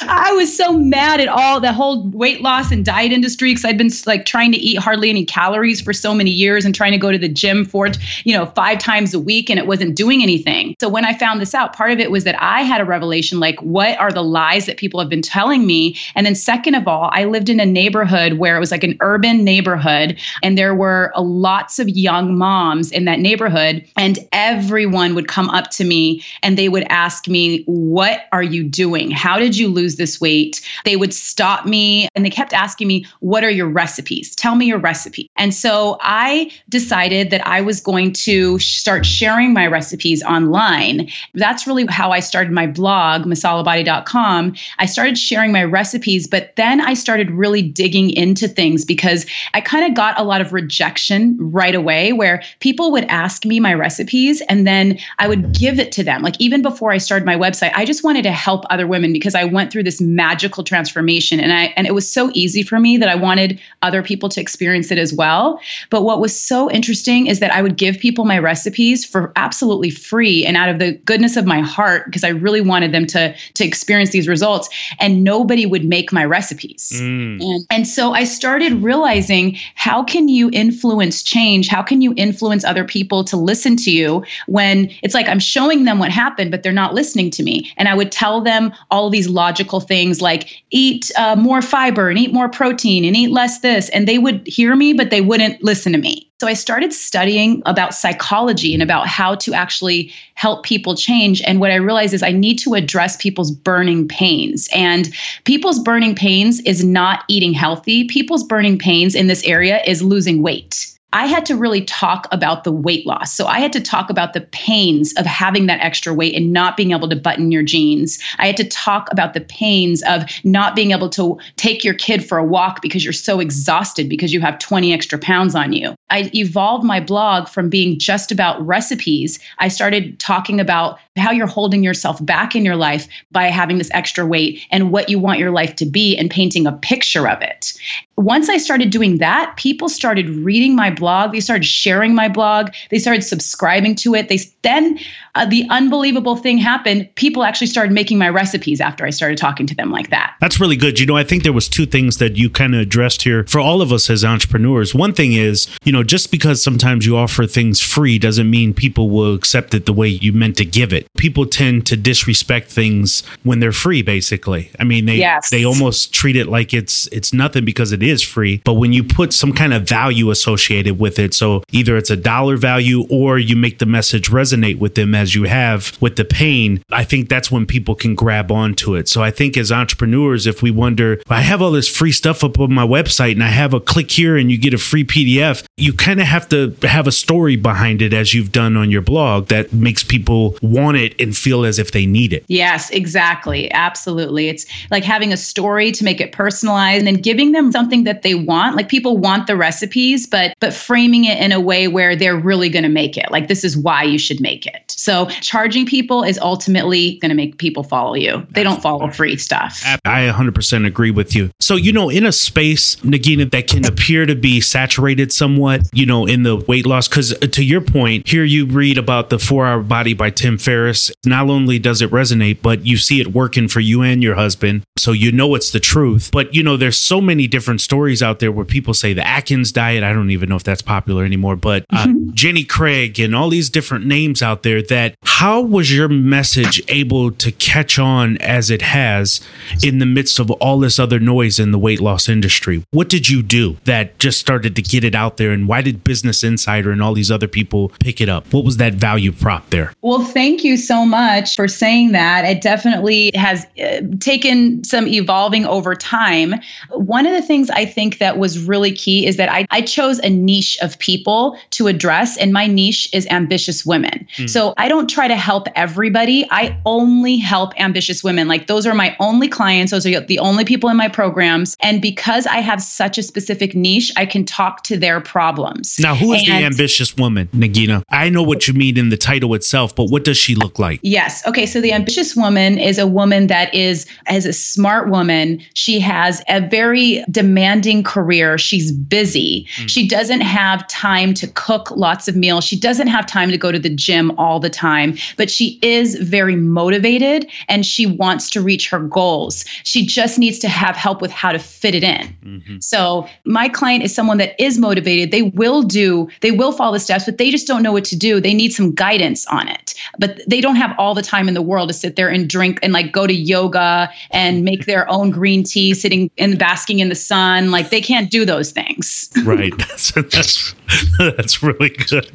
I 0.10 0.32
was 0.34 0.56
so 0.56 0.74
mad 0.74 1.20
at 1.20 1.28
all 1.28 1.60
the 1.60 1.74
whole 1.74 2.08
weight 2.10 2.42
loss 2.42 2.72
and 2.72 2.86
diet 2.86 3.12
industry 3.12 3.52
because 3.52 3.66
I'd 3.66 3.78
been 3.78 3.90
like 4.06 4.26
trying 4.26 4.52
to 4.52 4.58
eat 4.58 4.78
hardly 4.78 5.10
any 5.10 5.26
calories 5.26 5.82
for 5.82 5.94
so 5.94 6.14
many 6.14 6.30
years 6.30 6.64
and 6.64 6.76
trying 6.76 6.92
to 6.92 6.98
go 6.98 7.12
to 7.12 7.18
the 7.18 7.28
gym 7.28 7.66
for 7.66 7.90
you 8.24 8.38
know 8.38 8.46
five 8.48 8.78
times 8.80 9.14
a 9.14 9.20
week 9.20 9.50
and 9.50 9.60
it 9.60 9.68
wasn't 9.68 9.96
doing 9.96 10.22
anything. 10.22 10.76
So 10.80 10.90
when 10.90 11.06
I 11.06 11.18
found 11.18 11.42
this 11.42 11.56
out, 11.56 11.74
part 11.74 11.92
of 11.92 12.00
it 12.00 12.12
was 12.12 12.24
that 12.26 12.40
I 12.42 12.62
had 12.62 12.82
a 12.82 12.86
revelation 12.86 13.40
like 13.40 13.60
what 13.62 13.98
are 14.00 14.12
the 14.12 14.24
lies 14.24 14.66
that 14.68 14.78
people 14.78 15.00
have 15.00 15.10
been 15.10 15.22
telling 15.22 15.66
me? 15.66 15.98
And 16.16 16.26
then 16.26 16.36
second 16.36 16.76
of 16.76 16.88
all, 16.88 17.10
I 17.14 17.26
lived 17.26 17.50
in 17.50 17.60
a 17.60 17.66
neighborhood 17.66 18.34
where 18.34 18.56
it 18.56 18.60
was 18.60 18.72
like 18.72 18.84
an 18.84 18.98
urban 19.02 19.44
neighborhood 19.44 20.18
and 20.44 20.58
there 20.58 20.76
were 20.76 21.12
lots 21.18 21.80
of 21.80 21.90
young 21.90 22.38
moms 22.38 22.92
in 22.92 23.06
that 23.06 23.20
neighborhood 23.20 23.86
and 23.98 24.20
everyone 24.32 25.16
would 25.16 25.28
come 25.28 25.50
up 25.50 25.72
to 25.72 25.84
me 25.84 26.24
and 26.44 26.58
they 26.58 26.70
would 26.70 26.86
ask 26.90 27.28
me, 27.28 27.64
"What 27.66 28.26
are 28.32 28.44
you 28.44 28.64
doing? 28.64 29.12
How 29.12 29.40
did 29.40 29.58
you 29.58 29.68
lose 29.68 29.96
this 29.96 30.20
weight? 30.22 30.62
They 30.86 30.96
would 30.96 31.14
stop 31.14 31.66
me 31.66 32.08
and 32.16 32.26
they 32.26 32.30
kept 32.30 32.54
asking 32.54 32.88
me, 32.88 33.06
What 33.20 33.44
are 33.44 33.50
your 33.50 33.68
recipes? 33.68 34.36
Tell 34.36 34.56
me 34.56 34.66
your 34.66 34.80
recipe. 34.80 35.30
And 35.36 35.54
so 35.54 35.98
I 36.02 36.52
decided 36.70 37.30
that 37.30 37.46
I 37.46 37.62
was 37.62 37.80
going 37.80 38.14
to 38.14 38.60
start 38.60 39.06
sharing 39.06 39.54
my 39.54 39.68
recipes 39.68 40.24
online. 40.24 41.10
That's 41.34 41.68
really 41.68 41.86
how 41.88 42.12
I 42.12 42.20
started 42.20 42.52
my 42.52 42.68
blog, 42.68 43.26
masalabody.com. 43.26 44.56
I 44.80 44.86
started 44.86 45.18
sharing 45.18 45.52
my 45.52 45.64
recipes, 45.64 46.28
but 46.28 46.56
then 46.56 46.82
I 46.82 46.94
started 46.94 47.32
really 47.32 47.62
digging 47.62 48.10
into 48.12 48.48
things 48.48 48.86
because 48.86 49.26
I 49.54 49.62
kind 49.62 49.86
of 49.86 49.96
got 49.96 50.20
a 50.20 50.24
lot 50.24 50.42
of 50.42 50.54
rejection 50.54 51.38
right 51.40 51.76
away 51.76 52.14
where 52.14 52.42
people 52.60 52.92
would 52.92 53.06
ask 53.06 53.46
me 53.46 53.60
my 53.60 53.74
recipes 53.74 54.42
and 54.50 54.66
then 54.66 54.98
I 55.20 55.28
would 55.28 55.54
give 55.54 55.80
it 55.80 55.92
to 55.94 56.04
them. 56.04 56.17
Like 56.24 56.36
even 56.40 56.62
before 56.62 56.92
I 56.92 56.98
started 56.98 57.26
my 57.26 57.36
website, 57.36 57.72
I 57.74 57.86
just 57.86 58.04
wanted 58.04 58.24
to 58.24 58.32
help 58.32 58.66
other 58.70 58.88
women 58.88 59.14
because 59.14 59.36
I 59.36 59.44
went 59.44 59.72
through 59.72 59.84
this 59.84 60.02
magical 60.02 60.64
transformation 60.64 61.40
and 61.40 61.54
I 61.54 61.74
and 61.76 61.88
it 61.88 61.94
was 61.94 62.10
so 62.10 62.32
easy 62.34 62.64
for 62.64 62.80
me 62.80 62.98
that 62.98 63.10
I 63.10 63.16
wanted 63.16 63.60
other 63.82 64.02
people 64.04 64.30
to 64.30 64.42
experience 64.42 64.92
it 64.92 64.98
as 64.98 65.14
well. 65.14 65.60
But 65.90 66.04
what 66.04 66.20
was 66.20 66.40
so 66.40 66.70
interesting 66.72 67.28
is 67.28 67.40
that 67.40 67.52
I 67.52 67.62
would 67.62 67.78
give 67.78 68.00
people 68.00 68.26
my 68.26 68.40
recipes 68.40 69.06
for 69.06 69.32
absolutely 69.36 69.90
free 69.90 70.46
and 70.46 70.58
out 70.58 70.70
of 70.70 70.80
the 70.80 70.94
goodness 70.94 71.38
of 71.38 71.46
my 71.46 71.60
heart 71.60 72.06
because 72.06 72.24
I 72.24 72.30
really 72.30 72.62
wanted 72.62 72.92
them 72.92 73.06
to 73.08 73.36
to 73.56 73.66
experience 73.66 74.12
these 74.12 74.28
results 74.28 74.70
and 75.00 75.24
nobody 75.24 75.66
would 75.66 75.86
make 75.86 76.12
my 76.12 76.26
recipes. 76.26 76.92
Mm. 76.96 77.42
And 77.42 77.66
and 77.70 77.88
so 77.88 78.14
I 78.14 78.24
started 78.24 78.74
realizing 78.74 79.58
how 79.76 80.04
can 80.04 80.28
you 80.28 80.50
influence 80.54 81.24
change? 81.24 81.68
How 81.68 81.82
can 81.82 82.02
you 82.02 82.14
influence 82.18 82.64
other 82.64 82.84
people 82.84 83.24
to 83.26 83.38
listen 83.38 83.76
to 83.78 83.92
you 83.92 84.24
when 84.48 84.90
it's 85.04 85.14
like 85.14 85.28
I'm 85.28 85.40
showing 85.40 85.86
them 85.86 86.00
what 86.00 86.07
happened 86.12 86.52
but 86.52 86.64
they're 86.64 86.72
not 86.72 86.94
listening 86.94 87.30
to 87.32 87.44
me. 87.44 87.72
And 87.78 87.88
I 87.88 87.96
would 87.96 88.12
tell 88.12 88.42
them 88.42 88.74
all 88.92 89.10
these 89.10 89.28
logical 89.28 89.80
things 89.80 90.22
like 90.22 90.62
eat 90.72 91.12
uh, 91.18 91.36
more 91.36 91.62
fiber 91.62 92.10
and 92.10 92.18
eat 92.18 92.34
more 92.34 92.50
protein 92.50 93.06
and 93.06 93.16
eat 93.16 93.32
less 93.32 93.60
this. 93.60 93.90
And 93.90 94.08
they 94.08 94.18
would 94.18 94.46
hear 94.48 94.76
me, 94.76 94.94
but 94.94 95.10
they 95.10 95.22
wouldn't 95.22 95.64
listen 95.64 95.92
to 95.94 95.98
me. 95.98 96.28
So 96.40 96.46
I 96.48 96.54
started 96.54 96.94
studying 96.94 97.64
about 97.66 97.96
psychology 97.96 98.74
and 98.74 98.84
about 98.84 99.08
how 99.08 99.34
to 99.36 99.54
actually 99.56 100.14
help 100.36 100.64
people 100.64 100.96
change. 100.96 101.42
And 101.42 101.60
what 101.60 101.72
I 101.72 101.76
realized 101.76 102.14
is 102.14 102.22
I 102.22 102.32
need 102.32 102.60
to 102.60 102.76
address 102.76 103.18
people's 103.18 103.50
burning 103.50 104.08
pains. 104.08 104.70
And 104.74 105.10
people's 105.46 105.80
burning 105.80 106.14
pains 106.14 106.60
is 106.60 106.84
not 106.84 107.24
eating 107.28 107.54
healthy. 107.54 108.04
People's 108.06 108.44
burning 108.44 108.78
pains 108.78 109.16
in 109.16 109.26
this 109.26 109.44
area 109.46 109.82
is 109.88 110.04
losing 110.04 110.44
weight. 110.44 110.97
I 111.14 111.26
had 111.26 111.46
to 111.46 111.56
really 111.56 111.82
talk 111.82 112.28
about 112.32 112.64
the 112.64 112.72
weight 112.72 113.06
loss. 113.08 113.36
So 113.36 113.48
I 113.48 113.60
had 113.60 113.72
to 113.74 113.82
talk 113.82 114.10
about 114.10 114.34
the 114.34 114.42
pains 114.42 115.14
of 115.14 115.26
having 115.26 115.66
that 115.68 115.80
extra 115.80 116.14
weight 116.14 116.36
and 116.36 116.52
not 116.52 116.76
being 116.76 116.92
able 116.92 117.08
to 117.10 117.16
button 117.16 117.52
your 117.52 117.64
jeans. 117.64 118.20
I 118.40 118.48
had 118.48 118.58
to 118.58 118.68
talk 118.68 119.10
about 119.12 119.34
the 119.34 119.42
pains 119.42 120.04
of 120.04 120.24
not 120.44 120.76
being 120.76 120.92
able 120.92 121.10
to 121.12 121.40
take 121.56 121.84
your 121.84 121.94
kid 121.94 122.28
for 122.28 122.38
a 122.38 122.44
walk 122.44 122.82
because 122.82 123.04
you're 123.04 123.14
so 123.14 123.40
exhausted 123.40 124.10
because 124.10 124.34
you 124.34 124.42
have 124.42 124.60
20 124.60 124.94
extra 124.94 125.18
pounds 125.18 125.56
on 125.56 125.72
you. 125.72 125.96
I 126.10 126.32
evolved 126.34 126.86
my 126.86 127.00
blog 127.00 127.48
from 127.48 127.70
being 127.70 128.00
just 128.00 128.32
about 128.32 128.66
recipes. 128.66 129.40
I 129.60 129.68
started 129.68 130.20
talking 130.20 130.60
about 130.60 131.00
how 131.18 131.32
you're 131.32 131.48
holding 131.48 131.84
yourself 131.84 132.24
back 132.26 132.56
in 132.56 132.64
your 132.64 132.76
life 132.76 133.08
by 133.32 133.46
having 133.46 133.78
this 133.78 133.90
extra 133.94 134.26
weight 134.26 134.62
and 134.72 134.92
what 134.92 135.10
you 135.10 135.20
want 135.20 135.40
your 135.40 135.52
life 135.52 135.76
to 135.78 135.86
be 135.86 136.16
and 136.16 136.30
painting 136.30 136.68
a 136.68 136.72
picture 136.72 137.28
of 137.28 137.42
it. 137.42 137.74
Once 138.18 138.50
I 138.50 138.58
started 138.58 138.90
doing 138.90 139.18
that, 139.18 139.56
people 139.58 139.90
started 139.90 140.30
reading 140.30 140.76
my 140.76 140.90
blog. 140.90 141.34
They 141.34 141.40
started 141.40 141.66
sharing 141.66 142.16
my 142.16 142.28
blog. 142.28 142.72
They 142.90 143.00
started 143.00 143.24
subscribing 143.24 143.96
to 143.96 144.16
it. 144.16 144.30
They 144.30 144.40
then 144.64 145.00
uh, 145.36 145.46
the 145.46 145.68
unbelievable 145.70 146.36
thing 146.36 146.58
happened. 146.58 147.14
People 147.16 147.44
actually 147.44 147.68
started 147.68 147.94
making 147.94 148.18
my 148.18 148.30
recipes 148.30 148.82
after 148.82 149.06
I 149.06 149.12
started 149.12 149.38
talking 149.38 149.68
to 149.68 149.76
them 149.76 149.92
like 149.92 150.10
that. 150.10 150.36
That's 150.42 150.60
really 150.60 150.76
good. 150.76 151.00
You 151.00 151.06
know, 151.06 151.16
I 151.16 151.24
think 151.24 151.44
there 151.44 151.54
was 151.54 151.70
two 151.70 151.86
things 151.86 152.18
that 152.18 152.38
you 152.38 152.50
kind 152.50 152.74
of 152.74 152.82
addressed 152.82 153.22
here 153.22 153.44
for 153.46 153.60
all 153.60 153.82
of 153.84 153.92
us 153.92 154.10
as 154.10 154.26
entrepreneurs. 154.26 154.96
One 154.96 155.14
thing 155.14 155.34
is, 155.34 155.68
you 155.84 155.92
know, 155.92 155.97
just 156.04 156.32
because 156.32 156.62
sometimes 156.64 157.06
you 157.06 157.18
offer 157.18 157.46
things 157.46 157.80
free 157.82 158.18
doesn't 158.20 158.50
mean 158.50 158.74
people 158.74 159.10
will 159.10 159.34
accept 159.34 159.74
it 159.74 159.86
the 159.86 159.94
way 159.94 160.08
you 160.08 160.34
meant 160.34 160.58
to 160.58 160.66
give 160.66 160.94
it. 160.94 161.08
People 161.18 161.46
tend 161.46 161.86
to 161.88 161.96
disrespect 161.98 162.70
things 162.70 163.24
when 163.44 163.60
they're 163.60 163.72
free 163.72 164.02
basically. 164.02 164.70
I 164.80 164.84
mean, 164.84 165.06
they 165.06 165.18
Yes. 165.18 165.50
they 165.50 165.66
almost 165.66 166.14
treat 166.14 166.36
it 166.36 166.48
like 166.48 166.74
it's 166.74 167.08
it's 167.12 167.34
nothing 167.34 167.66
because 167.66 167.92
it 167.92 168.04
is 168.04 168.22
free, 168.22 168.62
but 168.64 168.74
when 168.76 168.94
you 168.94 169.04
put 169.04 169.34
some 169.34 169.54
kind 169.54 169.74
of 169.74 169.84
value 169.88 170.30
associated 170.30 171.00
with 171.00 171.20
it, 171.20 171.34
so 171.34 171.64
either 171.72 171.98
it's 171.98 172.10
a 172.10 172.16
dollar 172.18 172.58
value 172.58 173.06
or 173.10 173.38
you 173.40 173.56
make 173.56 173.80
the 173.80 173.86
message 173.86 174.30
resonate 174.30 174.78
with 174.78 174.96
them 174.96 175.16
as 175.16 175.34
you 175.36 175.44
have 175.44 175.98
with 176.02 176.16
the 176.16 176.26
pain, 176.26 176.82
I 176.92 177.04
think 177.04 177.30
that's 177.30 177.52
when 177.52 177.66
people 177.66 177.96
can 177.96 178.16
grab 178.16 178.52
onto 178.52 178.96
it. 178.96 179.08
So 179.10 179.24
I 179.24 179.32
think 179.32 179.58
as 179.58 179.72
entrepreneurs, 179.72 180.46
if 180.48 180.62
we 180.62 180.72
wonder, 180.72 181.22
I 181.30 181.42
have 181.42 181.62
all 181.62 181.72
this 181.72 181.88
free 181.90 182.12
stuff 182.12 182.44
up 182.44 182.60
on 182.60 182.74
my 182.74 182.86
website 182.86 183.34
and 183.34 183.44
I 183.44 183.48
have 183.50 183.74
a 183.74 183.80
click 183.80 184.12
here 184.12 184.38
and 184.38 184.52
you 184.52 184.58
get 184.58 184.74
a 184.74 184.78
free 184.78 185.04
PDF, 185.04 185.64
you 185.78 185.87
kind 185.94 186.20
of 186.20 186.28
have 186.28 186.50
to 186.50 186.76
have 186.84 187.08
a 187.08 187.12
story 187.12 187.56
behind 187.56 188.02
it 188.02 188.14
as 188.14 188.34
you've 188.34 188.52
done 188.52 188.78
on 188.78 188.92
your 188.92 189.02
blog 189.02 189.48
that 189.48 189.74
makes 189.74 190.04
people 190.04 190.58
want 190.62 190.98
it 190.98 191.20
and 191.20 191.36
feel 191.36 191.66
as 191.66 191.80
if 191.80 191.92
they 191.92 192.06
need 192.06 192.34
it. 192.34 192.44
Yes, 192.48 192.90
exactly. 192.92 193.72
Absolutely. 193.72 194.50
It's 194.50 194.66
like 194.92 195.04
having 195.04 195.34
a 195.34 195.38
story 195.38 195.92
to 195.92 196.04
make 196.04 196.22
it 196.22 196.32
personalized 196.32 197.00
and 197.00 197.08
then 197.08 197.22
giving 197.22 197.52
them 197.52 197.72
something 197.72 198.04
that 198.04 198.22
they 198.22 198.36
want. 198.36 198.76
Like 198.76 198.90
people 198.90 199.18
want 199.18 199.48
the 199.48 199.56
recipes, 199.56 200.28
but 200.28 200.54
but 200.60 200.74
framing 200.74 201.26
it 201.26 201.38
in 201.40 201.52
a 201.52 201.60
way 201.60 201.88
where 201.88 202.16
they're 202.16 202.38
really 202.38 202.70
going 202.70 202.84
to 202.84 202.90
make 202.90 203.18
it. 203.18 203.32
Like 203.32 203.48
this 203.48 203.64
is 203.64 203.78
why 203.78 204.04
you 204.04 204.18
should 204.18 204.42
make 204.42 204.66
it. 204.66 204.92
So 204.92 205.28
charging 205.42 205.86
people 205.86 206.24
is 206.24 206.38
ultimately 206.40 207.18
going 207.20 207.30
to 207.30 207.36
make 207.36 207.58
people 207.58 207.84
follow 207.84 208.16
you. 208.16 208.46
They 208.52 208.64
don't 208.64 208.82
follow 208.82 209.10
free 209.10 209.38
stuff. 209.38 209.82
I 210.06 210.28
100% 210.28 210.86
agree 210.86 211.12
with 211.12 211.36
you. 211.36 211.52
So, 211.60 211.76
you 211.76 211.92
know, 211.92 212.10
in 212.10 212.26
a 212.26 212.32
space, 212.32 212.96
Nagina, 212.98 213.50
that 213.52 213.68
can 213.68 213.86
appear 213.86 214.26
to 214.26 214.36
be 214.36 214.62
saturated 214.62 215.32
somewhat, 215.32 215.77
you 215.94 216.06
know, 216.06 216.26
in 216.26 216.44
the 216.44 216.56
weight 216.56 216.86
loss, 216.86 217.08
because 217.08 217.38
to 217.38 217.64
your 217.64 217.82
point, 217.82 218.28
here 218.28 218.44
you 218.44 218.66
read 218.66 218.98
about 218.98 219.30
the 219.30 219.40
four 219.40 219.66
hour 219.66 219.82
body 219.82 220.14
by 220.14 220.30
Tim 220.30 220.58
Ferriss. 220.58 221.12
Not 221.26 221.50
only 221.50 221.80
does 221.80 222.02
it 222.02 222.12
resonate, 222.12 222.62
but 222.62 222.86
you 222.86 222.98
see 222.98 223.22
it 223.22 223.28
working 223.28 223.68
for 223.68 223.80
you 223.80 224.02
and 224.02 224.22
your 224.24 224.36
husband. 224.36 224.84
So 224.98 225.12
you 225.12 225.32
know 225.32 225.56
it's 225.56 225.72
the 225.72 225.80
truth. 225.80 226.30
But, 226.32 226.54
you 226.54 226.64
know, 226.64 226.78
there's 226.78 227.00
so 227.00 227.22
many 227.22 227.48
different 227.48 227.82
stories 227.82 228.24
out 228.24 228.40
there 228.40 228.52
where 228.52 228.66
people 228.66 228.94
say 228.94 229.14
the 229.14 229.26
Atkins 229.26 229.72
diet. 229.72 230.04
I 230.04 230.14
don't 230.14 230.32
even 230.32 230.50
know 230.50 230.56
if 230.56 230.64
that's 230.64 230.82
popular 230.82 231.24
anymore, 231.24 231.56
but 231.56 231.86
uh, 231.92 232.08
Jenny 232.34 232.64
Craig 232.64 233.20
and 233.20 233.36
all 233.36 233.50
these 233.50 233.70
different 233.70 234.06
names 234.06 234.42
out 234.42 234.64
there 234.64 234.82
that 234.84 235.16
how 235.24 235.62
was 235.62 235.94
your 235.94 236.08
message 236.08 236.82
able 236.88 237.32
to 237.32 237.52
catch 237.52 238.00
on 238.00 238.38
as 238.38 238.70
it 238.70 238.82
has 238.82 239.42
in 239.84 240.00
the 240.00 240.06
midst 240.06 240.40
of 240.40 240.50
all 240.52 240.80
this 240.80 241.00
other 241.00 241.20
noise 241.20 241.60
in 241.60 241.72
the 241.72 241.80
weight 241.80 242.02
loss 242.02 242.28
industry? 242.28 242.84
What 242.92 243.10
did 243.10 243.30
you 243.30 243.44
do 243.44 243.78
that 243.86 244.20
just 244.20 244.40
started 244.40 244.76
to 244.76 244.82
get 244.82 245.04
it 245.04 245.16
out 245.16 245.38
there? 245.38 245.54
And 245.68 245.70
why 245.70 245.82
did 245.82 246.06
Business 246.06 246.46
Insider 246.46 246.92
and 246.92 247.04
all 247.04 247.14
these 247.14 247.30
other 247.30 247.48
people 247.48 247.92
pick 248.00 248.22
it 248.22 248.30
up? 248.30 248.54
What 248.54 248.64
was 248.64 248.78
that 248.78 248.94
value 248.94 249.34
prop 249.34 249.70
there? 249.70 249.92
Well, 250.02 250.24
thank 250.24 250.64
you 250.64 250.78
so 250.78 251.06
much 251.06 251.58
for 251.58 251.68
saying 251.68 252.14
that. 252.14 252.46
It 252.46 252.62
definitely 252.62 253.32
has 253.36 253.66
uh, 253.84 254.02
taken 254.22 254.82
some 254.86 255.08
evolving 255.08 255.66
over 255.66 255.94
time. 255.94 256.56
One 256.92 257.26
of 257.26 257.34
the 257.34 257.42
things 257.42 257.70
I 257.70 257.84
think 257.84 258.20
that 258.20 258.38
was 258.38 258.64
really 258.64 258.94
key 258.94 259.28
is 259.28 259.36
that 259.36 259.52
I, 259.52 259.68
I 259.70 259.82
chose 259.82 260.20
a 260.20 260.30
niche 260.30 260.78
of 260.82 260.98
people 261.00 261.60
to 261.72 261.88
address, 261.88 262.38
and 262.38 262.54
my 262.54 262.66
niche 262.66 263.10
is 263.14 263.28
ambitious 263.28 263.86
women. 263.86 264.26
So 264.48 264.74
I 264.78 264.88
don't 264.88 265.10
try 265.10 265.28
to 265.28 265.36
help 265.36 265.68
everybody. 265.76 266.48
I 266.50 266.80
only 266.86 267.38
help 267.38 267.78
ambitious 267.78 268.24
women. 268.24 268.48
Like 268.48 268.68
those 268.68 268.86
are 268.86 268.94
my 268.94 269.18
only 269.20 269.50
clients, 269.50 269.92
those 269.92 270.06
are 270.06 270.22
the 270.22 270.40
only 270.40 270.64
people 270.64 270.90
in 270.90 270.96
my 270.96 271.10
programs. 271.10 271.76
And 271.82 272.02
because 272.02 272.48
I 272.48 272.60
have 272.60 272.82
such 272.82 273.18
a 273.18 273.24
specific 273.24 273.76
niche, 273.76 274.14
I 274.16 274.26
can 274.26 274.46
talk 274.46 274.84
to 274.84 274.98
their 274.98 275.20
problems. 275.58 275.98
Now, 276.00 276.16
who 276.16 276.34
is 276.34 276.46
the 276.46 276.52
ambitious 276.52 277.16
woman, 277.18 277.48
Nagina? 277.48 278.04
I 278.10 278.30
know 278.30 278.44
what 278.44 278.68
you 278.68 278.74
mean 278.74 278.98
in 278.98 279.10
the 279.10 279.18
title 279.18 279.54
itself, 279.54 279.96
but 279.96 280.06
what 280.06 280.24
does 280.24 280.38
she 280.38 280.56
look 280.56 280.80
like? 280.80 281.00
Yes. 281.04 281.46
Okay. 281.48 281.66
So 281.66 281.82
the 281.82 281.94
ambitious 281.94 282.36
woman 282.36 282.78
is 282.78 283.00
a 283.00 283.08
woman 283.08 283.48
that 283.48 283.74
is 283.74 284.06
as 284.28 284.46
a 284.46 284.54
smart 284.54 285.10
woman. 285.10 285.62
She 285.74 286.00
has 286.00 286.44
a 286.48 286.62
very 286.62 287.24
demanding 287.32 288.04
career. 288.04 288.58
She's 288.58 288.92
busy. 288.92 289.68
Hmm. 289.78 289.88
She 289.88 290.08
doesn't 290.08 290.42
have 290.42 290.88
time 290.88 291.34
to 291.36 291.48
cook 291.48 291.92
lots 291.92 292.28
of 292.28 292.36
meals. 292.36 292.64
She 292.64 292.80
doesn't 292.80 293.08
have 293.08 293.26
time 293.26 293.50
to 293.50 293.58
go 293.58 293.72
to 293.72 293.80
the 293.80 293.90
gym 293.90 294.32
all 294.38 294.60
the 294.60 294.70
time, 294.70 295.18
but 295.38 295.50
she 295.50 295.80
is 295.82 296.16
very 296.16 296.56
motivated 296.56 297.50
and 297.68 297.86
she 297.86 298.06
wants 298.06 298.50
to 298.52 298.62
reach 298.62 298.90
her 298.90 299.00
goals. 299.00 299.66
She 299.84 300.06
just 300.06 300.38
needs 300.38 300.60
to 300.60 300.70
have 300.70 300.96
help 300.96 301.22
with 301.22 301.32
how 301.32 301.52
to 301.52 301.60
fit 301.60 301.96
it 301.96 302.04
in. 302.04 302.36
Mm-hmm. 302.44 302.80
So 302.80 303.28
my 303.46 303.70
client 303.70 304.04
is 304.04 304.14
someone 304.14 304.38
that 304.38 304.60
is 304.62 304.78
motivated. 304.78 305.32
They 305.32 305.47
will 305.54 305.84
do, 305.84 306.28
they 306.42 306.52
will 306.52 306.72
follow 306.72 306.94
the 306.94 307.00
steps, 307.00 307.26
but 307.26 307.38
they 307.38 307.52
just 307.52 307.68
don't 307.68 307.84
know 307.84 307.92
what 307.92 308.06
to 308.06 308.16
do. 308.16 308.40
They 308.40 308.54
need 308.54 308.72
some 308.74 308.94
guidance 308.94 309.46
on 309.48 309.68
it. 309.68 309.94
But 310.20 310.42
they 310.48 310.62
don't 310.62 310.76
have 310.76 310.96
all 310.98 311.14
the 311.14 311.22
time 311.22 311.48
in 311.48 311.54
the 311.54 311.62
world 311.62 311.90
to 311.90 311.94
sit 311.94 312.16
there 312.16 312.30
and 312.30 312.50
drink 312.50 312.80
and 312.82 312.94
like 312.94 313.12
go 313.12 313.28
to 313.28 313.34
yoga 313.34 314.10
and 314.32 314.64
make 314.64 314.86
their 314.86 315.10
own 315.10 315.32
green 315.32 315.64
tea 315.64 315.94
sitting 315.94 316.30
and 316.38 316.58
basking 316.58 317.00
in 317.00 317.10
the 317.10 317.16
sun. 317.16 317.72
Like 317.72 317.90
they 317.90 318.02
can't 318.02 318.32
do 318.32 318.46
those 318.46 318.72
things. 318.72 319.30
Right. 319.44 319.76
that's, 319.78 320.12
that's, 320.12 320.76
that's 321.20 321.62
really 321.64 321.90
good. 321.90 322.32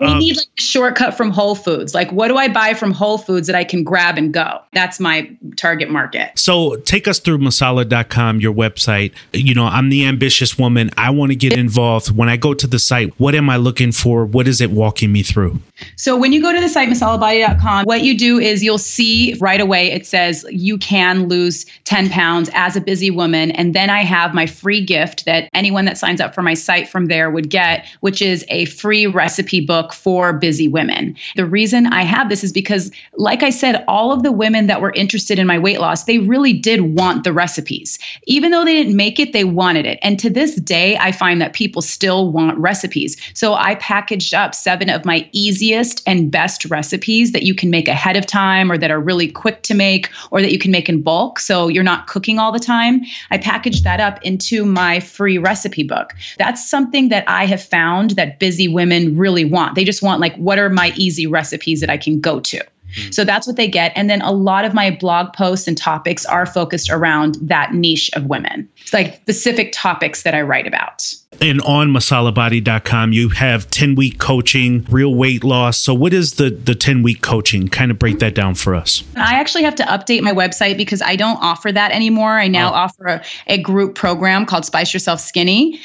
We 0.00 0.06
Um, 0.06 0.18
need 0.18 0.36
like 0.36 0.46
a 0.58 0.60
shortcut 0.60 1.16
from 1.16 1.30
Whole 1.30 1.54
Foods. 1.54 1.94
Like 1.94 2.10
what 2.12 2.28
do 2.28 2.36
I 2.36 2.48
buy 2.48 2.74
from 2.74 2.92
Whole 2.92 3.18
Foods 3.18 3.46
that 3.46 3.56
I 3.56 3.64
can 3.64 3.84
grab 3.84 4.18
and 4.18 4.32
go? 4.32 4.60
That's 4.72 5.00
my 5.00 5.30
target 5.56 5.90
market. 5.90 6.32
So 6.38 6.76
take 6.76 7.06
us 7.08 7.18
through 7.18 7.38
masala.com, 7.38 8.40
your 8.40 8.52
website. 8.52 9.12
You 9.32 9.54
know, 9.54 9.64
I'm 9.66 9.88
the 9.88 10.04
ambitious 10.06 10.58
woman. 10.58 10.90
I 10.96 11.10
want 11.10 11.30
to 11.32 11.36
get 11.36 11.56
involved. 11.56 12.10
When 12.16 12.28
I 12.28 12.36
go 12.36 12.54
to 12.54 12.66
the 12.66 12.78
site, 12.78 13.12
what 13.18 13.34
am 13.34 13.48
I 13.48 13.56
looking 13.56 13.92
for? 13.92 14.26
What 14.26 14.48
is 14.48 14.60
it 14.60 14.70
walking 14.70 15.12
me 15.12 15.22
through? 15.22 15.58
So 15.96 16.16
when 16.16 16.32
you 16.32 16.40
go 16.42 16.52
to 16.52 16.60
the 16.60 16.68
site 16.68 16.88
masalabody.com, 16.88 17.84
what 17.84 18.02
you 18.02 18.16
do 18.16 18.38
is 18.38 18.62
you'll 18.62 18.78
see 18.78 19.34
right 19.40 19.60
away 19.60 19.90
it 19.90 20.06
says 20.06 20.44
you 20.50 20.78
can 20.78 21.28
lose 21.28 21.66
10 21.84 22.10
pounds 22.10 22.50
as 22.54 22.76
a 22.76 22.80
busy 22.80 23.10
woman. 23.10 23.50
And 23.52 23.74
then 23.74 23.90
I 23.90 24.02
have 24.02 24.34
my 24.34 24.46
free 24.46 24.84
gift 24.84 25.24
that 25.24 25.48
anyone 25.54 25.84
that 25.84 25.98
signs 25.98 26.20
up 26.20 26.34
for 26.34 26.42
my 26.42 26.54
site 26.54 26.88
from 26.88 27.06
there 27.06 27.30
would 27.30 27.50
get, 27.50 27.83
which 28.00 28.20
is 28.22 28.44
a 28.48 28.64
free 28.66 29.06
recipe 29.06 29.60
book 29.60 29.92
for 29.92 30.32
busy 30.32 30.68
women. 30.68 31.16
The 31.36 31.46
reason 31.46 31.86
I 31.86 32.02
have 32.02 32.28
this 32.28 32.44
is 32.44 32.52
because, 32.52 32.90
like 33.14 33.42
I 33.42 33.50
said, 33.50 33.84
all 33.88 34.12
of 34.12 34.22
the 34.22 34.32
women 34.32 34.66
that 34.66 34.80
were 34.80 34.92
interested 34.92 35.38
in 35.38 35.46
my 35.46 35.58
weight 35.58 35.80
loss, 35.80 36.04
they 36.04 36.18
really 36.18 36.52
did 36.52 36.96
want 36.96 37.24
the 37.24 37.32
recipes. 37.32 37.98
Even 38.24 38.50
though 38.50 38.64
they 38.64 38.74
didn't 38.74 38.96
make 38.96 39.18
it, 39.18 39.32
they 39.32 39.44
wanted 39.44 39.86
it. 39.86 39.98
And 40.02 40.18
to 40.20 40.30
this 40.30 40.56
day, 40.56 40.96
I 40.98 41.12
find 41.12 41.40
that 41.40 41.52
people 41.52 41.82
still 41.82 42.30
want 42.30 42.58
recipes. 42.58 43.16
So 43.34 43.54
I 43.54 43.76
packaged 43.76 44.34
up 44.34 44.54
seven 44.54 44.90
of 44.90 45.04
my 45.04 45.28
easiest 45.32 46.02
and 46.06 46.30
best 46.30 46.64
recipes 46.66 47.32
that 47.32 47.42
you 47.42 47.54
can 47.54 47.70
make 47.70 47.88
ahead 47.88 48.16
of 48.16 48.26
time 48.26 48.70
or 48.70 48.78
that 48.78 48.90
are 48.90 49.00
really 49.00 49.28
quick 49.28 49.62
to 49.62 49.74
make 49.74 50.10
or 50.30 50.40
that 50.40 50.52
you 50.52 50.58
can 50.58 50.70
make 50.70 50.88
in 50.88 51.02
bulk. 51.02 51.38
So 51.38 51.68
you're 51.68 51.82
not 51.82 52.06
cooking 52.06 52.38
all 52.38 52.52
the 52.52 52.58
time. 52.58 53.02
I 53.30 53.38
packaged 53.38 53.84
that 53.84 54.00
up 54.00 54.22
into 54.22 54.64
my 54.64 55.00
free 55.00 55.38
recipe 55.38 55.82
book. 55.82 56.14
That's 56.38 56.68
something 56.68 57.08
that 57.08 57.24
I 57.28 57.46
have 57.46 57.62
found 57.74 58.10
that 58.10 58.38
busy 58.38 58.68
women 58.68 59.16
really 59.18 59.44
want. 59.44 59.74
They 59.74 59.84
just 59.84 60.02
want, 60.02 60.20
like, 60.20 60.36
what 60.36 60.58
are 60.58 60.70
my 60.70 60.92
easy 60.96 61.26
recipes 61.26 61.80
that 61.80 61.90
I 61.90 61.96
can 61.96 62.20
go 62.20 62.38
to? 62.40 62.58
Hmm. 62.96 63.10
So 63.10 63.24
that's 63.24 63.46
what 63.48 63.56
they 63.56 63.66
get. 63.66 63.90
And 63.96 64.08
then 64.08 64.22
a 64.22 64.30
lot 64.30 64.64
of 64.64 64.72
my 64.74 64.90
blog 64.92 65.32
posts 65.32 65.66
and 65.66 65.76
topics 65.76 66.24
are 66.26 66.46
focused 66.46 66.88
around 66.90 67.34
that 67.42 67.74
niche 67.74 68.08
of 68.14 68.26
women. 68.26 68.68
It's 68.82 68.92
like 68.92 69.16
specific 69.16 69.72
topics 69.72 70.22
that 70.22 70.34
I 70.34 70.42
write 70.42 70.66
about. 70.68 71.12
And 71.40 71.60
on 71.62 71.88
masalabody.com, 71.88 73.12
you 73.12 73.30
have 73.30 73.68
10 73.70 73.96
week 73.96 74.18
coaching, 74.20 74.86
real 74.88 75.12
weight 75.16 75.42
loss. 75.42 75.78
So, 75.78 75.92
what 75.92 76.12
is 76.14 76.34
the, 76.34 76.50
the 76.50 76.76
10 76.76 77.02
week 77.02 77.22
coaching? 77.22 77.66
Kind 77.68 77.90
of 77.90 77.98
break 77.98 78.20
that 78.20 78.36
down 78.36 78.54
for 78.54 78.76
us. 78.76 79.02
I 79.16 79.34
actually 79.40 79.64
have 79.64 79.74
to 79.76 79.82
update 79.84 80.22
my 80.22 80.32
website 80.32 80.76
because 80.76 81.02
I 81.02 81.16
don't 81.16 81.38
offer 81.42 81.72
that 81.72 81.90
anymore. 81.90 82.38
I 82.38 82.46
now 82.46 82.70
Oh. 82.70 82.74
offer 82.74 83.06
a, 83.06 83.24
a 83.48 83.58
group 83.58 83.96
program 83.96 84.46
called 84.46 84.64
Spice 84.64 84.94
Yourself 84.94 85.18
Skinny. 85.20 85.80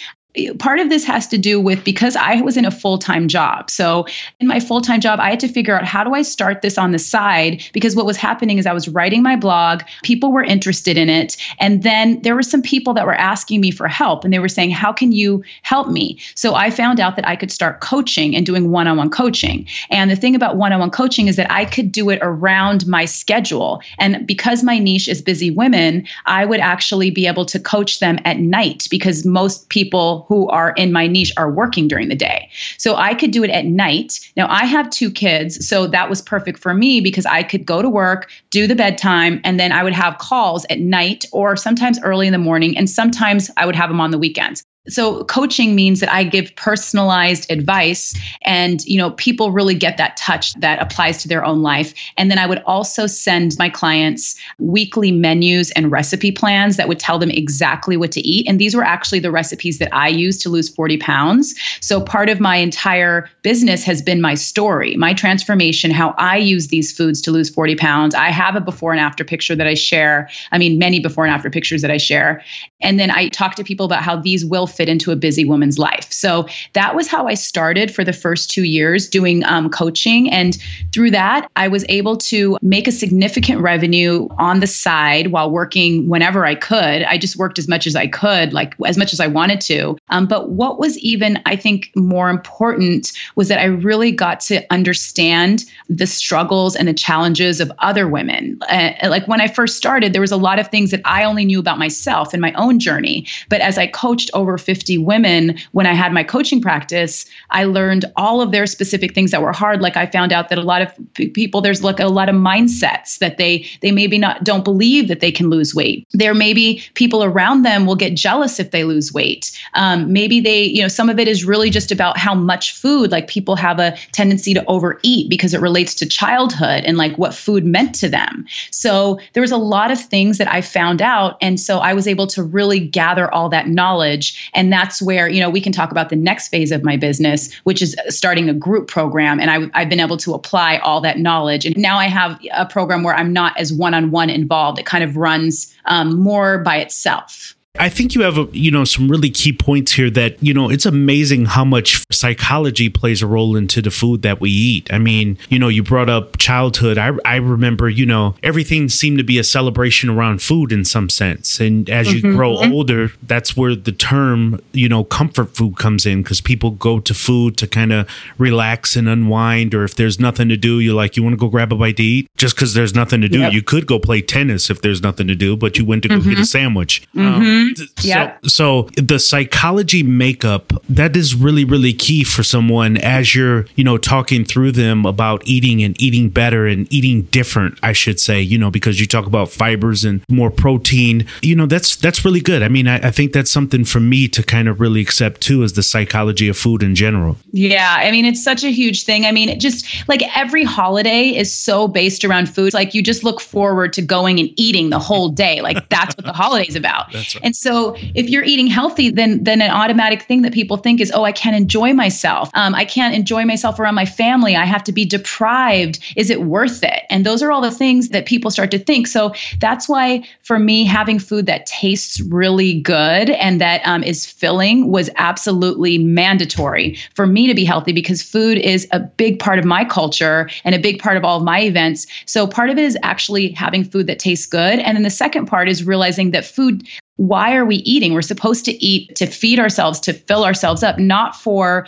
Part 0.60 0.80
of 0.80 0.90
this 0.90 1.04
has 1.06 1.28
to 1.28 1.40
do 1.40 1.60
with 1.60 1.84
because 1.84 2.16
I 2.16 2.42
was 2.42 2.56
in 2.56 2.64
a 2.64 2.70
full 2.70 3.00
time 3.00 3.28
job. 3.28 3.70
So, 3.72 4.06
in 4.40 4.48
my 4.48 4.60
full 4.60 4.80
time 4.80 5.02
job, 5.02 5.20
I 5.20 5.32
had 5.32 5.40
to 5.40 5.48
figure 5.48 5.76
out 5.76 5.86
how 5.86 6.04
do 6.04 6.14
I 6.14 6.22
start 6.22 6.62
this 6.62 6.78
on 6.78 6.92
the 6.92 7.00
side? 7.00 7.64
Because 7.74 7.96
what 7.96 8.06
was 8.06 8.16
happening 8.16 8.60
is 8.60 8.68
I 8.68 8.74
was 8.74 8.88
writing 8.88 9.24
my 9.24 9.36
blog, 9.36 9.82
people 10.04 10.32
were 10.32 10.44
interested 10.44 10.98
in 10.98 11.10
it. 11.10 11.36
And 11.60 11.82
then 11.82 12.22
there 12.22 12.36
were 12.36 12.44
some 12.44 12.62
people 12.62 12.94
that 12.94 13.08
were 13.08 13.16
asking 13.16 13.60
me 13.60 13.72
for 13.72 13.88
help 13.88 14.24
and 14.24 14.32
they 14.32 14.38
were 14.38 14.50
saying, 14.50 14.70
How 14.70 14.94
can 14.94 15.12
you 15.12 15.44
help 15.64 15.90
me? 15.90 16.20
So, 16.36 16.54
I 16.54 16.70
found 16.70 17.00
out 17.00 17.16
that 17.16 17.28
I 17.28 17.36
could 17.36 17.52
start 17.52 17.82
coaching 17.82 18.36
and 18.36 18.46
doing 18.46 18.70
one 18.70 18.88
on 18.88 18.98
one 18.98 19.10
coaching. 19.10 19.68
And 19.90 20.12
the 20.12 20.16
thing 20.16 20.36
about 20.36 20.58
one 20.58 20.72
on 20.72 20.80
one 20.80 20.92
coaching 20.92 21.28
is 21.28 21.38
that 21.38 21.52
I 21.52 21.66
could 21.66 21.92
do 21.92 22.10
it 22.12 22.20
around 22.22 22.86
my 22.86 23.06
schedule. 23.06 23.82
And 23.98 24.28
because 24.28 24.64
my 24.64 24.78
niche 24.78 25.08
is 25.08 25.24
busy 25.24 25.50
women, 25.50 26.06
I 26.28 26.46
would 26.46 26.60
actually 26.60 27.10
be 27.10 27.26
able 27.26 27.46
to 27.46 27.60
coach 27.60 28.00
them 28.00 28.20
at 28.26 28.38
night 28.38 28.88
because 28.92 29.26
most 29.26 29.70
people 29.70 30.19
who 30.28 30.48
are 30.50 30.72
in 30.72 30.92
my 30.92 31.08
niche 31.08 31.32
are 31.38 31.52
working 31.52 31.88
during 31.88 32.10
the 32.10 32.16
day. 32.16 32.50
So 32.78 32.96
I 32.96 33.14
could 33.14 33.32
do 33.32 33.44
it 33.44 33.50
at 33.50 33.66
night. 33.66 34.20
Now 34.36 34.48
I 34.50 34.66
have 34.66 34.90
two 34.90 35.12
kids, 35.12 35.68
so 35.68 35.88
that 35.88 36.10
was 36.10 36.22
perfect 36.22 36.60
for 36.60 36.74
me 36.74 37.02
because 37.02 37.26
I 37.26 37.44
could 37.44 37.66
go 37.66 37.82
to 37.82 37.90
work, 37.90 38.30
do 38.50 38.68
the 38.68 38.76
bedtime, 38.76 39.42
and 39.44 39.60
then 39.60 39.72
I 39.72 39.84
would 39.84 39.94
have 39.94 40.18
calls 40.18 40.66
at 40.70 40.80
night 40.80 41.26
or 41.32 41.56
sometimes 41.56 42.00
early 42.02 42.28
in 42.28 42.34
the 42.34 42.40
morning, 42.40 42.78
and 42.78 42.90
sometimes 42.90 43.50
I 43.58 43.66
would 43.66 43.76
have 43.76 43.90
them 43.90 44.02
on 44.02 44.12
the 44.12 44.18
weekends 44.18 44.64
so 44.88 45.24
coaching 45.26 45.76
means 45.76 46.00
that 46.00 46.12
i 46.12 46.24
give 46.24 46.56
personalized 46.56 47.50
advice 47.52 48.18
and 48.44 48.86
you 48.86 48.98
know 48.98 49.12
people 49.12 49.52
really 49.52 49.76
get 49.76 49.98
that 49.98 50.16
touch 50.16 50.54
that 50.56 50.82
applies 50.82 51.22
to 51.22 51.28
their 51.28 51.44
own 51.44 51.62
life. 51.62 51.94
And 52.18 52.32
then 52.32 52.38
i 52.38 52.46
would 52.46 52.64
also 52.66 53.08
send 53.08 53.58
my 53.60 53.70
clients 53.70 54.40
weekly 54.58 55.12
menus 55.12 55.72
and 55.72 55.92
recipe 55.92 56.32
plans 56.32 56.78
that 56.78 56.88
would 56.88 57.00
tell 57.00 57.20
them 57.20 57.30
exactly 57.32 57.98
what 57.98 58.12
to 58.14 58.22
eat. 58.22 58.48
And 58.48 58.60
these 58.60 58.76
were 58.76 58.84
actually 58.84 59.20
the 59.20 59.32
recipes 59.32 59.80
that 59.80 59.94
i 59.94 60.08
used 60.08 60.42
to 60.42 60.50
lose 60.50 60.70
40 60.70 60.98
pounds. 60.98 61.56
So 61.82 62.00
part 62.00 62.30
of 62.30 62.40
my 62.40 62.56
entire 62.56 63.30
business 63.42 63.84
has 63.84 64.02
been 64.02 64.22
my 64.22 64.34
story 64.34 64.96
my 64.96 65.14
transformation 65.14 65.92
how 65.92 66.16
i 66.18 66.38
use 66.38 66.68
these 66.68 66.96
foods 66.96 67.22
to 67.22 67.32
lose 67.32 67.50
40 67.50 67.76
pounds. 67.76 68.16
I 68.16 68.30
have 68.30 68.56
a 68.56 68.62
before 68.62 68.92
and 68.92 69.02
after 69.02 69.26
picture 69.26 69.56
that 69.56 69.68
i 69.68 69.74
share. 69.74 70.30
I 70.52 70.58
mean 70.58 70.80
many 70.80 71.02
before 71.02 71.26
and 71.26 71.34
after 71.34 71.50
pictures 71.50 71.82
that 71.82 71.92
i 71.92 71.98
share. 71.98 72.42
And 72.80 72.98
then 72.98 73.12
i 73.12 73.28
talk 73.28 73.56
to 73.56 73.64
people 73.64 73.86
about 73.86 74.04
how 74.04 74.16
these 74.16 74.46
will 74.46 74.69
fit 74.70 74.90
into 74.90 75.12
a 75.12 75.16
busy 75.16 75.46
woman's 75.46 75.78
life. 75.78 76.12
So 76.12 76.48
that 76.74 76.96
was 76.96 77.08
how 77.08 77.28
I 77.28 77.34
started 77.34 77.94
for 77.94 78.04
the 78.04 78.14
first 78.14 78.50
two 78.50 78.64
years 78.64 79.08
doing 79.08 79.44
um, 79.46 79.70
coaching. 79.70 80.30
And 80.32 80.58
through 80.94 81.12
that, 81.12 81.50
I 81.56 81.68
was 81.68 81.86
able 81.90 82.18
to 82.18 82.58
make 82.62 82.88
a 82.88 82.92
significant 82.92 83.62
revenue 83.62 84.28
on 84.38 84.60
the 84.60 84.68
side 84.68 85.28
while 85.28 85.50
working 85.50 86.08
whenever 86.08 86.46
I 86.46 86.56
could. 86.56 87.04
I 87.04 87.18
just 87.18 87.38
worked 87.38 87.58
as 87.58 87.68
much 87.68 87.88
as 87.88 87.96
I 87.96 88.08
could, 88.08 88.54
like 88.54 88.76
as 88.86 88.98
much 88.98 89.14
as 89.14 89.20
I 89.20 89.28
wanted 89.28 89.62
to. 89.62 89.98
Um, 90.10 90.28
but 90.28 90.50
what 90.50 90.80
was 90.80 90.98
even, 91.00 91.42
I 91.46 91.56
think, 91.56 91.92
more 91.96 92.30
important 92.30 93.12
was 93.36 93.48
that 93.48 93.60
I 93.60 93.66
really 93.66 94.12
got 94.12 94.40
to 94.42 94.66
understand 94.72 95.66
the 95.90 96.06
struggles 96.06 96.76
and 96.76 96.88
the 96.88 96.94
challenges 96.94 97.60
of 97.60 97.72
other 97.80 98.08
women. 98.08 98.58
Uh, 98.70 98.92
like 99.10 99.28
when 99.28 99.42
I 99.42 99.48
first 99.48 99.78
started, 99.78 100.14
there 100.14 100.22
was 100.22 100.32
a 100.32 100.38
lot 100.38 100.60
of 100.60 100.68
things 100.68 100.92
that 100.92 101.02
I 101.06 101.24
only 101.24 101.46
knew 101.46 101.60
about 101.60 101.80
myself 101.80 102.34
and 102.34 102.42
my 102.42 102.54
own 102.54 102.80
journey. 102.80 103.26
But 103.50 103.62
as 103.62 103.78
I 103.78 103.88
coached 103.88 104.30
over 104.34 104.58
50 104.60 104.98
women 104.98 105.58
when 105.72 105.86
I 105.86 105.94
had 105.94 106.14
my 106.14 106.24
coaching 106.24 106.62
practice, 106.62 107.26
I 107.52 107.64
learned 107.64 108.06
all 108.16 108.42
of 108.42 108.52
their 108.52 108.66
specific 108.66 109.14
things 109.14 109.32
that 109.32 109.42
were 109.42 109.54
hard. 109.54 109.82
Like 109.82 109.98
I 109.98 110.06
found 110.06 110.32
out 110.32 110.50
that 110.50 110.58
a 110.58 110.64
lot 110.64 110.82
of 110.82 110.94
people, 111.14 111.62
there's 111.62 111.84
like 111.84 112.00
a 112.00 112.08
lot 112.08 112.30
of 112.30 112.36
mindsets 112.36 113.20
that 113.20 113.38
they 113.38 113.66
they 113.82 113.92
maybe 113.92 114.18
not 114.18 114.44
don't 114.44 114.64
believe 114.64 115.08
that 115.08 115.20
they 115.20 115.32
can 115.32 115.50
lose 115.50 115.74
weight. 115.74 116.08
There 116.12 116.34
may 116.34 116.54
be 116.54 116.84
people 116.94 117.24
around 117.24 117.64
them 117.64 117.86
will 117.86 117.96
get 117.96 118.16
jealous 118.16 118.60
if 118.60 118.72
they 118.72 118.84
lose 118.84 119.14
weight. 119.14 119.58
Um, 119.74 120.12
maybe 120.12 120.40
they, 120.40 120.64
you 120.64 120.82
know, 120.82 120.88
some 120.88 121.10
of 121.10 121.20
it 121.20 121.28
is 121.28 121.46
really 121.46 121.70
just 121.70 121.92
about 121.92 122.18
how 122.18 122.34
much 122.36 122.74
food. 122.74 123.12
Like 123.12 123.28
people 123.28 123.56
have 123.56 123.80
a 123.80 123.96
tendency 124.12 124.54
to 124.54 124.66
overeat 124.66 125.30
because 125.30 125.54
it 125.54 125.62
relates 125.62 125.96
to 125.96 126.06
childhood 126.06 126.84
and 126.84 126.98
like 126.98 127.18
what 127.18 127.34
food 127.34 127.66
meant 127.66 127.96
to 127.96 128.10
them. 128.10 128.46
So 128.72 129.20
there 129.34 129.42
was 129.42 129.52
a 129.52 129.58
lot 129.58 129.92
of 129.92 130.00
things 130.00 130.38
that 130.38 130.52
I 130.52 130.62
found 130.62 131.02
out, 131.02 131.38
and 131.42 131.60
so 131.60 131.80
I 131.80 131.94
was 131.94 132.08
able 132.08 132.28
to 132.28 132.44
really 132.44 132.80
gather 132.80 133.34
all 133.34 133.50
that 133.50 133.68
knowledge 133.68 134.49
and 134.54 134.72
that's 134.72 135.02
where, 135.02 135.28
you 135.30 135.40
know, 135.40 135.50
we 135.50 135.62
can 135.62 135.72
talk 135.72 135.92
about 135.92 136.10
the 136.10 136.16
next 136.16 136.50
phase 136.50 136.72
of 136.72 136.84
my 136.84 136.98
business, 136.98 137.54
which 137.64 137.82
is 137.82 137.96
starting 138.10 138.50
a 138.50 138.54
group 138.54 138.88
program. 138.88 139.40
And 139.40 139.50
I, 139.52 139.70
I've 139.80 139.90
been 139.90 140.00
able 140.00 140.18
to 140.18 140.34
apply 140.34 140.78
all 140.78 141.02
that 141.02 141.20
knowledge. 141.20 141.66
And 141.66 141.78
now 141.78 141.98
I 141.98 142.06
have 142.06 142.40
a 142.54 142.66
program 142.66 143.04
where 143.04 143.16
I'm 143.16 143.34
not 143.34 143.58
as 143.58 143.74
one 143.74 143.94
on 143.94 144.12
one 144.12 144.30
involved. 144.30 144.80
It 144.80 144.86
kind 144.86 145.04
of 145.04 145.18
runs 145.18 145.74
um, 145.86 146.20
more 146.20 146.60
by 146.60 146.78
itself. 146.78 147.56
I 147.80 147.90
think 147.90 148.14
you 148.14 148.22
have, 148.22 148.38
a, 148.38 148.48
you 148.52 148.72
know, 148.72 148.84
some 148.84 149.10
really 149.10 149.30
key 149.30 149.54
points 149.54 149.94
here 149.94 150.10
that, 150.12 150.42
you 150.44 150.54
know, 150.54 150.70
it's 150.70 150.86
amazing 150.86 151.46
how 151.46 151.64
much 151.64 152.04
psychology 152.12 152.90
plays 152.90 153.22
a 153.22 153.28
role 153.28 153.56
into 153.56 153.82
the 153.82 153.90
food 153.90 154.22
that 154.24 154.42
we 154.42 154.50
eat. 154.50 154.92
I 154.92 154.98
mean, 154.98 155.38
you 155.50 155.58
know, 155.58 155.70
you 155.70 155.82
brought 155.82 156.10
up 156.10 156.38
childhood. 156.38 156.98
I, 156.98 157.12
I 157.24 157.38
remember, 157.38 157.90
you 157.90 158.06
know, 158.06 158.36
everything 158.44 158.90
seemed 158.90 159.18
to 159.20 159.24
be 159.24 159.40
a 159.40 159.44
celebration 159.44 160.10
around 160.10 160.42
food 160.42 160.72
in 160.72 160.84
some 160.84 161.10
sense. 161.10 161.60
And 161.60 161.90
as 161.90 162.08
mm-hmm. 162.08 162.28
you 162.28 162.34
grow 162.36 162.58
mm-hmm. 162.58 162.72
older, 162.74 163.12
that's 163.24 163.56
where 163.56 163.76
the 163.76 163.92
term, 163.92 164.62
you 164.74 164.90
know, 164.90 165.04
comfort 165.04 165.56
food 165.56 165.78
comes 165.78 166.06
in 166.06 166.22
because 166.22 166.42
people 166.42 166.72
go 166.72 167.00
to 167.00 167.14
food 167.14 167.56
to 167.58 167.68
kind 167.68 167.94
of 167.94 168.10
relax 168.38 168.96
and 168.96 169.08
unwind. 169.08 169.74
Or 169.74 169.86
if 169.86 169.96
there's 169.96 170.20
nothing 170.20 170.50
to 170.50 170.58
do, 170.58 170.80
you're 170.80 170.96
like, 170.96 171.16
you 171.16 171.24
want 171.24 171.34
to 171.34 171.38
go 171.38 171.48
grab 171.48 171.72
a 171.72 171.76
bite 171.76 171.98
to 171.98 172.04
eat 172.04 172.30
just 172.36 172.56
because 172.56 172.74
there's 172.74 172.94
nothing 172.94 173.22
to 173.22 173.30
do. 173.30 173.40
Yep. 173.40 173.54
You 173.54 173.62
could 173.62 173.88
go 173.88 174.00
play 174.00 174.22
tennis 174.22 174.70
if 174.70 174.82
there's 174.82 175.02
nothing 175.02 175.28
to 175.28 175.36
do, 175.36 175.56
but 175.56 175.78
you 175.78 175.86
went 175.86 176.04
to 176.04 176.10
go 176.10 176.16
mm-hmm. 176.16 176.30
get 176.30 176.38
a 176.40 176.42
mm-hmm. 176.42 176.46
sandwich. 176.46 177.08
Um, 177.16 177.69
mm-hmm. 177.76 178.08
Yeah. 178.08 178.38
So, 178.44 178.50
so 178.50 178.90
the 179.02 179.20
psychology 179.20 180.04
makeup 180.04 180.74
that 180.90 181.16
is 181.16 181.36
really 181.36 181.66
really 181.66 181.94
key 181.94 182.24
for 182.24 182.44
someone 182.44 182.98
as 182.98 183.34
you're 183.34 183.66
you 183.76 183.84
know 183.84 183.98
talking 183.98 184.46
through 184.46 184.72
them 184.72 185.06
about 185.06 185.48
eating 185.48 185.82
and 185.84 186.00
eating 186.02 186.30
better 186.30 186.68
and 186.68 186.92
eating 186.92 187.24
different. 187.24 187.80
I 187.84 187.94
should 187.94 188.20
say 188.20 188.42
you 188.42 188.58
know 188.58 188.72
because 188.72 189.00
you 189.00 189.08
talk 189.08 189.26
about 189.26 189.50
fibers 189.50 190.04
and 190.06 190.24
more 190.30 190.52
protein. 190.52 191.26
You 191.42 191.56
know 191.56 191.66
that's 191.66 191.96
that's 191.96 192.26
really 192.26 192.42
good. 192.42 192.64
I 192.64 192.68
mean 192.68 192.88
I, 192.88 193.08
I 193.08 193.12
think 193.12 193.34
that's 193.34 193.52
something 193.52 193.86
for 193.86 194.00
me 194.00 194.28
to 194.30 194.44
kind 194.44 194.68
of 194.68 194.80
really 194.80 195.02
accept 195.02 195.42
too 195.42 195.64
is 195.64 195.74
the 195.74 195.84
psychology 195.84 196.48
of 196.48 196.58
food 196.58 196.84
in 196.84 196.96
general. 196.96 197.38
Yeah, 197.52 197.98
I 198.00 198.12
mean 198.12 198.26
it's 198.26 198.44
such 198.44 198.64
a 198.64 198.72
huge 198.72 199.04
thing. 199.04 199.26
I 199.26 199.32
mean 199.32 199.50
it 199.50 199.60
just 199.60 200.08
like 200.08 200.22
every 200.38 200.64
holiday 200.64 201.30
is 201.30 201.54
so 201.54 201.88
based 201.88 202.24
around 202.24 202.48
food. 202.48 202.74
Like 202.74 202.94
you 202.94 203.02
just 203.02 203.24
look 203.24 203.42
forward 203.42 203.94
to 203.94 204.02
going 204.02 204.40
and 204.40 204.50
eating 204.58 204.90
the 204.90 205.00
whole 205.00 205.30
day. 205.30 205.62
Like 205.62 205.90
that's 205.90 206.16
what 206.16 206.26
the 206.26 206.34
holiday's 206.34 206.76
about. 206.76 207.14
Right. 207.20 207.36
And 207.44 207.49
so 207.56 207.96
if 208.16 208.30
you're 208.30 208.44
eating 208.44 208.68
healthy, 208.68 209.10
then 209.10 209.44
then 209.44 209.62
an 209.62 209.72
automatic 209.72 210.24
thing 210.24 210.42
that 210.44 210.54
people 210.54 210.78
think 210.78 211.00
is, 211.02 211.12
oh, 211.14 211.24
I 211.24 211.32
can't 211.32 211.56
enjoy 211.56 211.94
myself. 211.94 212.50
Um, 212.54 212.76
I 212.76 212.86
can't 212.86 213.16
enjoy 213.16 213.46
myself 213.46 213.80
around 213.80 213.96
my 213.96 214.06
family. 214.06 214.56
I 214.56 214.66
have 214.66 214.84
to 214.86 214.92
be 214.92 215.06
deprived. 215.06 216.00
Is 216.16 216.30
it 216.30 216.44
worth 216.44 216.84
it? 216.84 217.04
And 217.10 217.26
those 217.26 217.42
are 217.42 217.52
all 217.52 217.62
the 217.62 217.72
things 217.72 218.10
that 218.10 218.26
people 218.26 218.52
start 218.52 218.72
to 218.72 218.80
think. 218.80 219.08
So 219.08 219.34
that's 219.60 219.88
why 219.88 220.24
for 220.44 220.60
me, 220.60 220.84
having 220.84 221.20
food 221.20 221.46
that 221.46 221.66
tastes 221.66 222.20
really 222.22 222.80
good 222.82 223.30
and 223.30 223.62
that 223.62 223.82
um, 223.86 224.04
is 224.04 224.26
filling 224.26 224.92
was 224.92 225.10
absolutely 225.16 225.98
mandatory 225.98 226.98
for 227.16 227.26
me 227.28 227.48
to 227.48 227.54
be 227.54 227.66
healthy 227.66 227.94
because 227.94 228.22
food 228.22 228.58
is 228.58 228.88
a 228.92 229.00
big 229.00 229.40
part 229.40 229.60
of 229.60 229.66
my 229.66 229.86
culture 229.86 230.50
and 230.64 230.76
a 230.76 230.80
big 230.80 231.00
part 231.00 231.18
of 231.18 231.24
all 231.24 231.38
of 231.38 231.44
my 231.44 231.62
events. 231.62 232.08
So 232.26 232.48
part 232.48 232.70
of 232.70 232.78
it 232.78 232.84
is 232.84 232.98
actually 233.04 233.52
having 233.52 233.84
food 233.84 234.08
that 234.08 234.20
tastes 234.20 234.46
good. 234.46 234.80
And 234.80 234.96
then 234.96 235.04
the 235.04 235.10
second 235.10 235.46
part 235.46 235.70
is 235.70 235.84
realizing 235.84 236.32
that 236.32 236.46
food 236.46 236.88
why 237.20 237.54
are 237.54 237.66
we 237.66 237.78
eating? 237.78 238.14
We're 238.14 238.22
supposed 238.22 238.64
to 238.64 238.72
eat 238.82 239.14
to 239.18 239.26
feed 239.26 239.60
ourselves 239.60 240.00
to 240.02 240.14
fill 240.14 240.46
ourselves 240.46 240.84
up 240.84 240.98
not 240.98 241.36
for 241.36 241.86